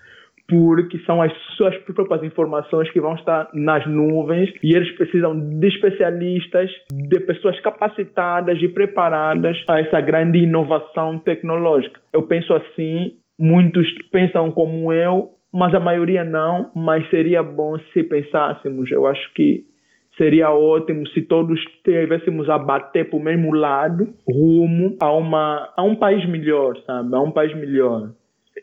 porque 0.48 0.98
são 1.00 1.20
as 1.20 1.30
suas 1.56 1.76
próprias 1.78 2.22
informações 2.24 2.90
que 2.90 3.00
vão 3.00 3.14
estar 3.14 3.50
nas 3.52 3.86
nuvens 3.86 4.50
e 4.62 4.74
eles 4.74 4.90
precisam 4.96 5.38
de 5.38 5.68
especialistas, 5.68 6.70
de 6.90 7.20
pessoas 7.20 7.60
capacitadas 7.60 8.58
e 8.62 8.68
preparadas 8.68 9.62
a 9.68 9.78
essa 9.78 10.00
grande 10.00 10.38
inovação 10.38 11.18
tecnológica. 11.18 12.00
Eu 12.14 12.22
penso 12.22 12.54
assim, 12.54 13.12
muitos 13.38 13.86
pensam 14.10 14.50
como 14.50 14.90
eu, 14.90 15.30
mas 15.52 15.74
a 15.74 15.80
maioria 15.80 16.24
não, 16.24 16.70
mas 16.74 17.08
seria 17.10 17.42
bom 17.42 17.78
se 17.92 18.02
pensássemos. 18.02 18.90
Eu 18.90 19.06
acho 19.06 19.32
que 19.34 19.64
seria 20.16 20.50
ótimo 20.50 21.06
se 21.08 21.22
todos 21.22 21.60
estivéssemos 21.60 22.48
a 22.48 22.56
bater 22.56 23.08
para 23.10 23.18
o 23.18 23.22
mesmo 23.22 23.54
lado, 23.54 24.08
rumo 24.26 24.96
a, 25.00 25.12
uma, 25.12 25.72
a 25.76 25.82
um 25.82 25.94
país 25.94 26.26
melhor, 26.26 26.76
sabe? 26.86 27.14
A 27.14 27.20
um 27.20 27.30
país 27.30 27.54
melhor 27.54 28.12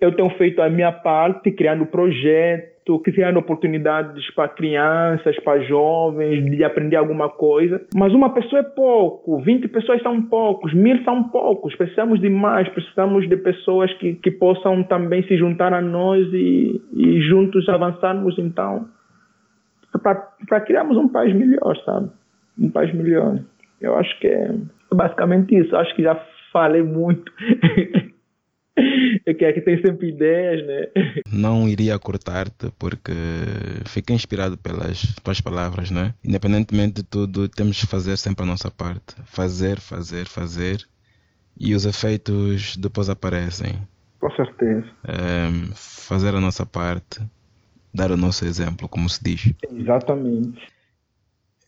eu 0.01 0.15
tenho 0.15 0.29
feito 0.31 0.61
a 0.61 0.69
minha 0.69 0.91
parte, 0.91 1.51
criando 1.51 1.85
projeto, 1.85 2.99
criando 2.99 3.39
oportunidades 3.39 4.29
para 4.35 4.47
crianças, 4.49 5.37
para 5.39 5.61
jovens, 5.61 6.45
de 6.45 6.63
aprender 6.63 6.95
alguma 6.95 7.29
coisa. 7.29 7.81
Mas 7.95 8.13
uma 8.13 8.33
pessoa 8.33 8.61
é 8.61 8.63
pouco, 8.63 9.39
20 9.39 9.67
pessoas 9.69 10.01
são 10.01 10.21
poucos, 10.21 10.73
mil 10.73 11.03
são 11.03 11.23
poucos. 11.29 11.75
Precisamos 11.75 12.19
de 12.19 12.29
mais, 12.29 12.67
precisamos 12.69 13.27
de 13.27 13.37
pessoas 13.37 13.91
que, 13.93 14.13
que 14.15 14.31
possam 14.31 14.83
também 14.83 15.23
se 15.23 15.35
juntar 15.37 15.73
a 15.73 15.81
nós 15.81 16.27
e, 16.31 16.81
e 16.93 17.21
juntos 17.21 17.67
avançarmos, 17.69 18.37
então, 18.37 18.87
para 20.01 20.61
criarmos 20.61 20.97
um 20.97 21.07
país 21.07 21.35
melhor, 21.35 21.75
sabe? 21.85 22.09
Um 22.59 22.69
país 22.69 22.93
melhor. 22.93 23.39
Eu 23.81 23.97
acho 23.97 24.19
que 24.19 24.27
é 24.27 24.53
basicamente 24.93 25.55
isso. 25.55 25.75
Acho 25.75 25.95
que 25.95 26.03
já 26.03 26.15
falei 26.51 26.81
muito. 26.81 27.31
É 29.25 29.33
que 29.33 29.45
aqui 29.45 29.61
tem 29.61 29.81
sempre 29.81 30.09
ideias, 30.09 30.65
né? 30.67 31.21
Não 31.31 31.67
iria 31.67 31.97
cortar-te 31.97 32.69
porque 32.77 33.13
fiquei 33.85 34.15
inspirado 34.15 34.57
pelas 34.57 35.15
tuas 35.23 35.41
palavras, 35.41 35.89
né? 35.89 36.13
Independentemente 36.23 36.95
de 36.95 37.03
tudo, 37.03 37.47
temos 37.47 37.79
que 37.79 37.87
fazer 37.87 38.17
sempre 38.17 38.43
a 38.43 38.47
nossa 38.47 38.69
parte. 38.69 39.15
Fazer, 39.25 39.79
fazer, 39.79 40.27
fazer. 40.27 40.85
E 41.57 41.73
os 41.73 41.85
efeitos 41.85 42.75
depois 42.75 43.09
aparecem. 43.09 43.75
Com 44.19 44.29
certeza. 44.31 44.85
É, 45.05 45.47
fazer 45.75 46.35
a 46.35 46.41
nossa 46.41 46.65
parte, 46.65 47.21
dar 47.93 48.11
o 48.11 48.17
nosso 48.17 48.45
exemplo, 48.45 48.89
como 48.89 49.07
se 49.09 49.23
diz. 49.23 49.53
Exatamente. 49.71 50.74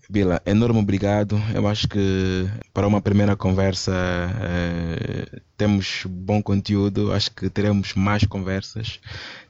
Bila, 0.09 0.41
enorme 0.45 0.79
obrigado. 0.79 1.37
Eu 1.53 1.67
acho 1.67 1.85
que 1.87 2.47
para 2.73 2.87
uma 2.87 3.01
primeira 3.01 3.35
conversa 3.35 3.91
eh, 4.41 5.41
temos 5.57 6.03
bom 6.07 6.41
conteúdo. 6.41 7.11
Acho 7.11 7.29
que 7.31 7.49
teremos 7.49 7.93
mais 7.93 8.23
conversas, 8.23 9.01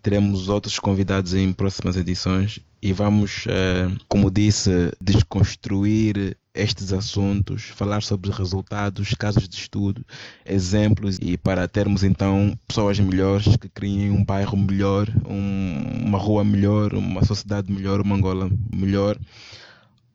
teremos 0.01 0.49
outros 0.49 0.79
convidados 0.79 1.35
em 1.35 1.53
próximas 1.53 1.95
edições 1.95 2.59
e 2.81 2.91
vamos, 2.91 3.45
eh, 3.47 3.87
como 4.09 4.31
disse, 4.31 4.91
desconstruir 4.99 6.35
estes 6.55 6.91
assuntos, 6.91 7.65
falar 7.65 8.01
sobre 8.01 8.31
resultados, 8.31 9.13
casos 9.13 9.47
de 9.47 9.57
estudo, 9.57 10.03
exemplos 10.43 11.19
e 11.21 11.37
para 11.37 11.67
termos 11.67 12.03
então 12.03 12.57
pessoas 12.67 12.99
melhores 12.99 13.55
que 13.57 13.69
criem 13.69 14.09
um 14.09 14.25
bairro 14.25 14.57
melhor, 14.57 15.07
um, 15.29 16.05
uma 16.07 16.17
rua 16.17 16.43
melhor, 16.43 16.95
uma 16.95 17.23
sociedade 17.23 17.71
melhor, 17.71 18.01
uma 18.01 18.15
Angola 18.15 18.49
melhor 18.73 19.19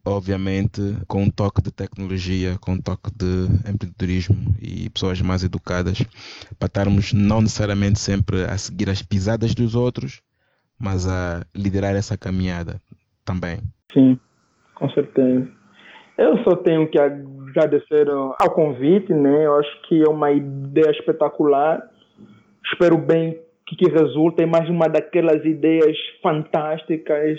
obviamente 0.04 0.80
com 1.06 1.22
um 1.22 1.30
toque 1.30 1.62
de 1.62 1.72
tecnologia, 1.72 2.56
com 2.60 2.72
um 2.72 2.80
toque 2.80 3.10
de 3.16 3.70
empreendedorismo 3.70 4.36
e 4.60 4.90
pessoas 4.90 5.20
mais 5.20 5.44
educadas, 5.44 6.02
para 6.58 6.66
estarmos 6.66 7.12
não 7.12 7.40
necessariamente 7.40 7.98
sempre 7.98 8.44
a 8.44 8.56
seguir 8.58 8.90
as 8.90 9.02
pisadas 9.02 9.54
dos 9.54 9.74
outros, 9.74 10.20
mas 10.78 11.06
a 11.06 11.44
liderar 11.54 11.94
essa 11.94 12.18
caminhada 12.18 12.80
também. 13.24 13.60
Sim, 13.92 14.18
com 14.74 14.90
certeza. 14.90 15.48
Eu 16.18 16.42
só 16.44 16.56
tenho 16.56 16.88
que 16.88 16.98
agradecer 16.98 18.08
ao 18.10 18.50
convite, 18.50 19.12
né? 19.12 19.46
Eu 19.46 19.58
acho 19.58 19.82
que 19.88 20.02
é 20.02 20.08
uma 20.08 20.30
ideia 20.30 20.90
espetacular. 20.90 21.82
Espero 22.64 22.98
bem 22.98 23.38
que, 23.66 23.76
que 23.76 23.90
resulte 23.90 24.44
mais 24.46 24.68
uma 24.68 24.88
daquelas 24.88 25.44
ideias 25.44 25.96
fantásticas 26.22 27.38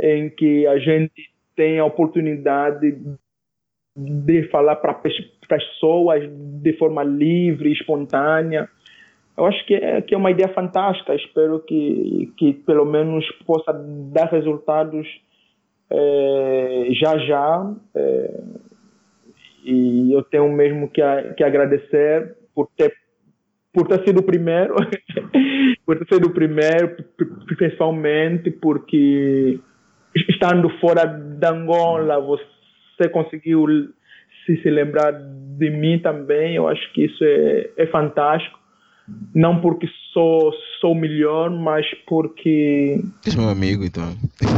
em 0.00 0.30
que 0.30 0.66
a 0.66 0.78
gente 0.78 1.31
tem 1.54 1.78
a 1.78 1.84
oportunidade 1.84 2.96
de 3.96 4.48
falar 4.48 4.76
para 4.76 4.94
pessoas 5.48 6.22
de 6.62 6.72
forma 6.78 7.02
livre, 7.02 7.72
espontânea. 7.72 8.68
Eu 9.36 9.46
acho 9.46 9.64
que 9.66 9.74
é, 9.74 10.00
que 10.00 10.14
é 10.14 10.16
uma 10.16 10.30
ideia 10.30 10.48
fantástica. 10.48 11.14
Espero 11.14 11.60
que, 11.60 12.32
que 12.36 12.52
pelo 12.52 12.84
menos 12.84 13.24
possa 13.46 13.72
dar 14.12 14.26
resultados 14.26 15.06
é, 15.90 16.88
já 16.92 17.18
já. 17.18 17.74
É, 17.94 18.40
e 19.64 20.12
eu 20.12 20.22
tenho 20.24 20.50
mesmo 20.50 20.88
que, 20.88 21.02
que 21.36 21.44
agradecer 21.44 22.36
por 22.54 22.68
ter 22.76 22.92
por 23.74 23.88
ter 23.88 24.04
sido 24.04 24.20
o 24.20 24.22
primeiro, 24.22 24.74
por 25.86 25.98
ter 25.98 26.14
sido 26.14 26.28
o 26.28 26.34
primeiro, 26.34 26.94
principalmente 27.56 28.50
porque 28.50 29.58
estando 30.14 30.68
fora 30.78 31.06
da 31.06 31.50
Angola, 31.50 32.20
você 32.20 33.08
conseguiu 33.10 33.66
se, 34.44 34.56
se 34.62 34.70
lembrar 34.70 35.12
de 35.12 35.70
mim 35.70 35.98
também. 35.98 36.56
Eu 36.56 36.68
acho 36.68 36.92
que 36.92 37.04
isso 37.04 37.22
é, 37.24 37.70
é 37.76 37.86
fantástico. 37.86 38.58
Não 39.34 39.60
porque 39.60 39.88
sou, 40.12 40.52
sou 40.80 40.94
melhor, 40.94 41.50
mas 41.50 41.86
porque. 42.06 43.00
És 43.26 43.34
meu 43.34 43.48
amigo, 43.48 43.84
então. 43.84 44.14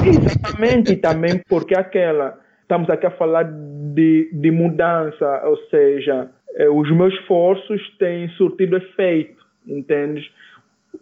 Exatamente, 0.07 0.93
e 0.93 0.97
também 0.97 1.41
porque 1.49 1.75
aquela. 1.75 2.39
Estamos 2.61 2.89
aqui 2.91 3.07
a 3.07 3.11
falar 3.11 3.45
de, 3.45 4.31
de 4.33 4.51
mudança, 4.51 5.43
ou 5.45 5.57
seja, 5.69 6.31
eh, 6.57 6.69
os 6.69 6.91
meus 6.91 7.13
esforços 7.15 7.81
têm 7.99 8.29
surtido 8.31 8.77
efeito, 8.77 9.45
entende? 9.67 10.31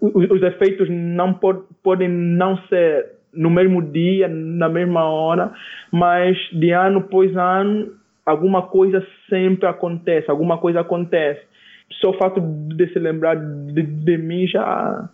Os, 0.01 0.29
os 0.29 0.43
efeitos 0.43 0.89
não 0.91 1.35
pod, 1.35 1.63
podem 1.83 2.09
não 2.09 2.57
ser 2.67 3.13
no 3.33 3.51
mesmo 3.51 3.83
dia, 3.83 4.29
na 4.29 4.69
mesma 4.69 5.05
hora, 5.05 5.53
mas 5.91 6.37
de 6.53 6.71
ano 6.71 7.01
após 7.01 7.35
ano, 7.37 7.93
alguma 8.25 8.63
coisa 8.63 9.05
sempre 9.29 9.67
acontece, 9.67 10.31
alguma 10.31 10.59
coisa 10.59 10.81
acontece. 10.81 11.41
Só 12.01 12.11
o 12.11 12.19
fato 12.19 12.41
de 12.41 12.87
se 12.93 12.99
lembrar 12.99 13.37
de, 13.37 13.83
de 13.83 14.19
mim 14.19 14.47
já, 14.47 15.09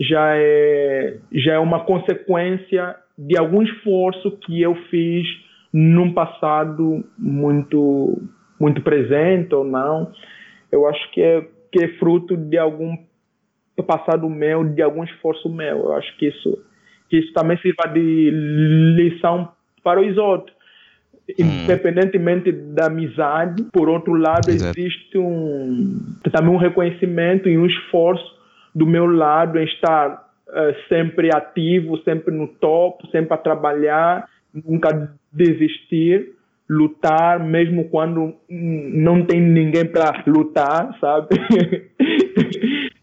já, 0.00 0.36
é, 0.36 1.18
já 1.32 1.54
é 1.54 1.58
uma 1.58 1.84
consequência 1.84 2.96
de 3.18 3.38
algum 3.38 3.62
esforço 3.62 4.30
que 4.38 4.60
eu 4.62 4.74
fiz 4.90 5.26
num 5.72 6.12
passado 6.12 7.04
muito, 7.18 8.22
muito 8.58 8.82
presente 8.82 9.54
ou 9.54 9.64
não. 9.64 10.10
Eu 10.72 10.86
acho 10.88 11.10
que 11.12 11.20
é, 11.20 11.46
que 11.70 11.84
é 11.84 11.88
fruto 11.98 12.36
de 12.36 12.56
algum 12.56 12.96
passado 13.86 14.28
meu, 14.28 14.64
de 14.64 14.82
algum 14.82 15.04
esforço 15.04 15.48
meu. 15.48 15.78
Eu 15.78 15.92
acho 15.94 16.16
que 16.16 16.28
isso 16.28 16.58
que 17.10 17.18
isso 17.18 17.32
também 17.32 17.58
sirva 17.58 17.92
de 17.92 18.30
lição 18.96 19.50
para 19.82 20.00
os 20.00 20.16
outros. 20.16 20.56
Hum. 21.38 21.64
Independentemente 21.64 22.50
da 22.50 22.86
amizade, 22.86 23.64
por 23.72 23.88
outro 23.88 24.14
lado, 24.14 24.48
Exato. 24.48 24.78
existe 24.78 25.18
um, 25.18 25.98
também 26.32 26.54
um 26.54 26.56
reconhecimento 26.56 27.48
e 27.48 27.58
um 27.58 27.66
esforço 27.66 28.38
do 28.74 28.86
meu 28.86 29.06
lado 29.06 29.58
em 29.58 29.64
estar 29.64 30.30
uh, 30.48 30.88
sempre 30.88 31.34
ativo, 31.34 31.98
sempre 31.98 32.34
no 32.34 32.46
topo, 32.46 33.06
sempre 33.08 33.34
a 33.34 33.36
trabalhar, 33.36 34.28
nunca 34.52 35.12
desistir, 35.32 36.32
lutar, 36.68 37.44
mesmo 37.44 37.88
quando 37.88 38.34
não 38.48 39.24
tem 39.24 39.40
ninguém 39.40 39.84
para 39.84 40.22
lutar, 40.26 40.96
sabe? 41.00 41.28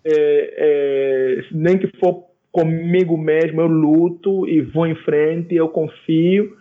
é, 0.05 0.53
é, 0.57 1.45
nem 1.51 1.77
que 1.77 1.87
for 1.99 2.27
comigo 2.57 3.15
mesmo, 3.15 3.61
eu 3.61 3.67
luto 3.67 4.49
e 4.49 4.61
vou 4.61 4.87
em 4.87 4.95
frente, 4.95 5.53
eu 5.53 5.69
confio 5.69 6.57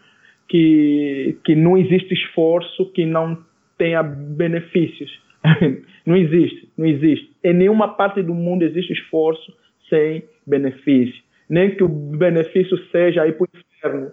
que, 0.47 1.39
que 1.43 1.55
não 1.57 1.79
existe 1.79 2.13
esforço 2.13 2.93
que 2.93 3.07
não 3.07 3.39
tenha 3.79 4.03
benefícios. 4.03 5.11
não 6.05 6.15
existe, 6.15 6.69
não 6.77 6.85
existe. 6.85 7.31
Em 7.43 7.55
nenhuma 7.55 7.95
parte 7.95 8.23
do 8.23 8.35
mundo 8.35 8.63
existe 8.63 8.93
esforço 8.93 9.57
sem 9.89 10.23
benefício. 10.47 11.23
Nem 11.49 11.75
que 11.75 11.83
o 11.83 11.89
benefício 11.89 12.77
seja 12.91 13.27
ir 13.27 13.39
para 13.39 13.45
o 13.45 13.49
inferno, 13.59 14.11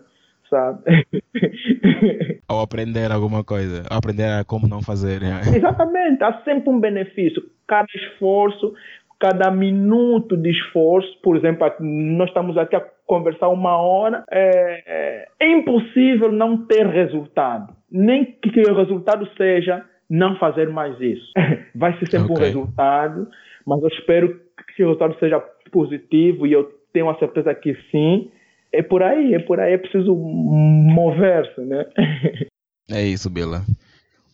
sabe? 0.49 1.05
Ao 2.47 2.61
aprender 2.61 3.11
alguma 3.11 3.43
coisa, 3.43 3.83
ao 3.89 3.97
aprender 3.97 4.45
como 4.45 4.67
não 4.67 4.81
fazer. 4.81 5.19
Né? 5.19 5.41
Exatamente, 5.55 6.23
há 6.23 6.41
sempre 6.43 6.69
um 6.69 6.79
benefício. 6.79 7.43
Cada 7.67 7.87
esforço 7.95 8.73
cada 9.19 9.49
minuto 9.51 10.35
de 10.35 10.51
esforço, 10.51 11.09
por 11.21 11.37
exemplo, 11.37 11.67
nós 11.79 12.27
estamos 12.27 12.57
aqui 12.57 12.75
a 12.75 12.85
conversar 13.05 13.49
uma 13.49 13.77
hora, 13.77 14.23
é, 14.31 14.83
é, 14.85 15.27
é 15.39 15.51
impossível 15.51 16.31
não 16.31 16.65
ter 16.65 16.85
resultado. 16.87 17.73
Nem 17.91 18.25
que 18.25 18.61
o 18.61 18.75
resultado 18.75 19.27
seja 19.37 19.83
não 20.09 20.37
fazer 20.37 20.69
mais 20.69 20.99
isso. 20.99 21.31
Vai 21.75 21.97
ser 21.99 22.09
sempre 22.09 22.31
okay. 22.31 22.35
um 22.35 22.47
resultado, 22.47 23.27
mas 23.65 23.81
eu 23.81 23.89
espero 23.89 24.39
que 24.75 24.83
o 24.83 24.87
resultado 24.87 25.17
seja 25.19 25.39
positivo 25.71 26.45
e 26.45 26.53
eu 26.53 26.69
tenho 26.91 27.09
a 27.09 27.17
certeza 27.17 27.53
que 27.55 27.75
sim. 27.91 28.29
É 28.71 28.81
por 28.81 29.03
aí, 29.03 29.33
é 29.33 29.39
por 29.39 29.59
aí, 29.59 29.73
é 29.73 29.77
preciso 29.77 30.15
mover-se, 30.15 31.61
né? 31.61 31.85
É 32.91 33.01
isso, 33.01 33.29
Bela. 33.29 33.61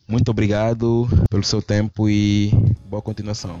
Muito 0.08 0.28
obrigado 0.32 1.06
pelo 1.30 1.44
seu 1.44 1.62
tempo 1.62 2.08
e 2.08 2.50
boa 2.88 3.00
continuação. 3.00 3.60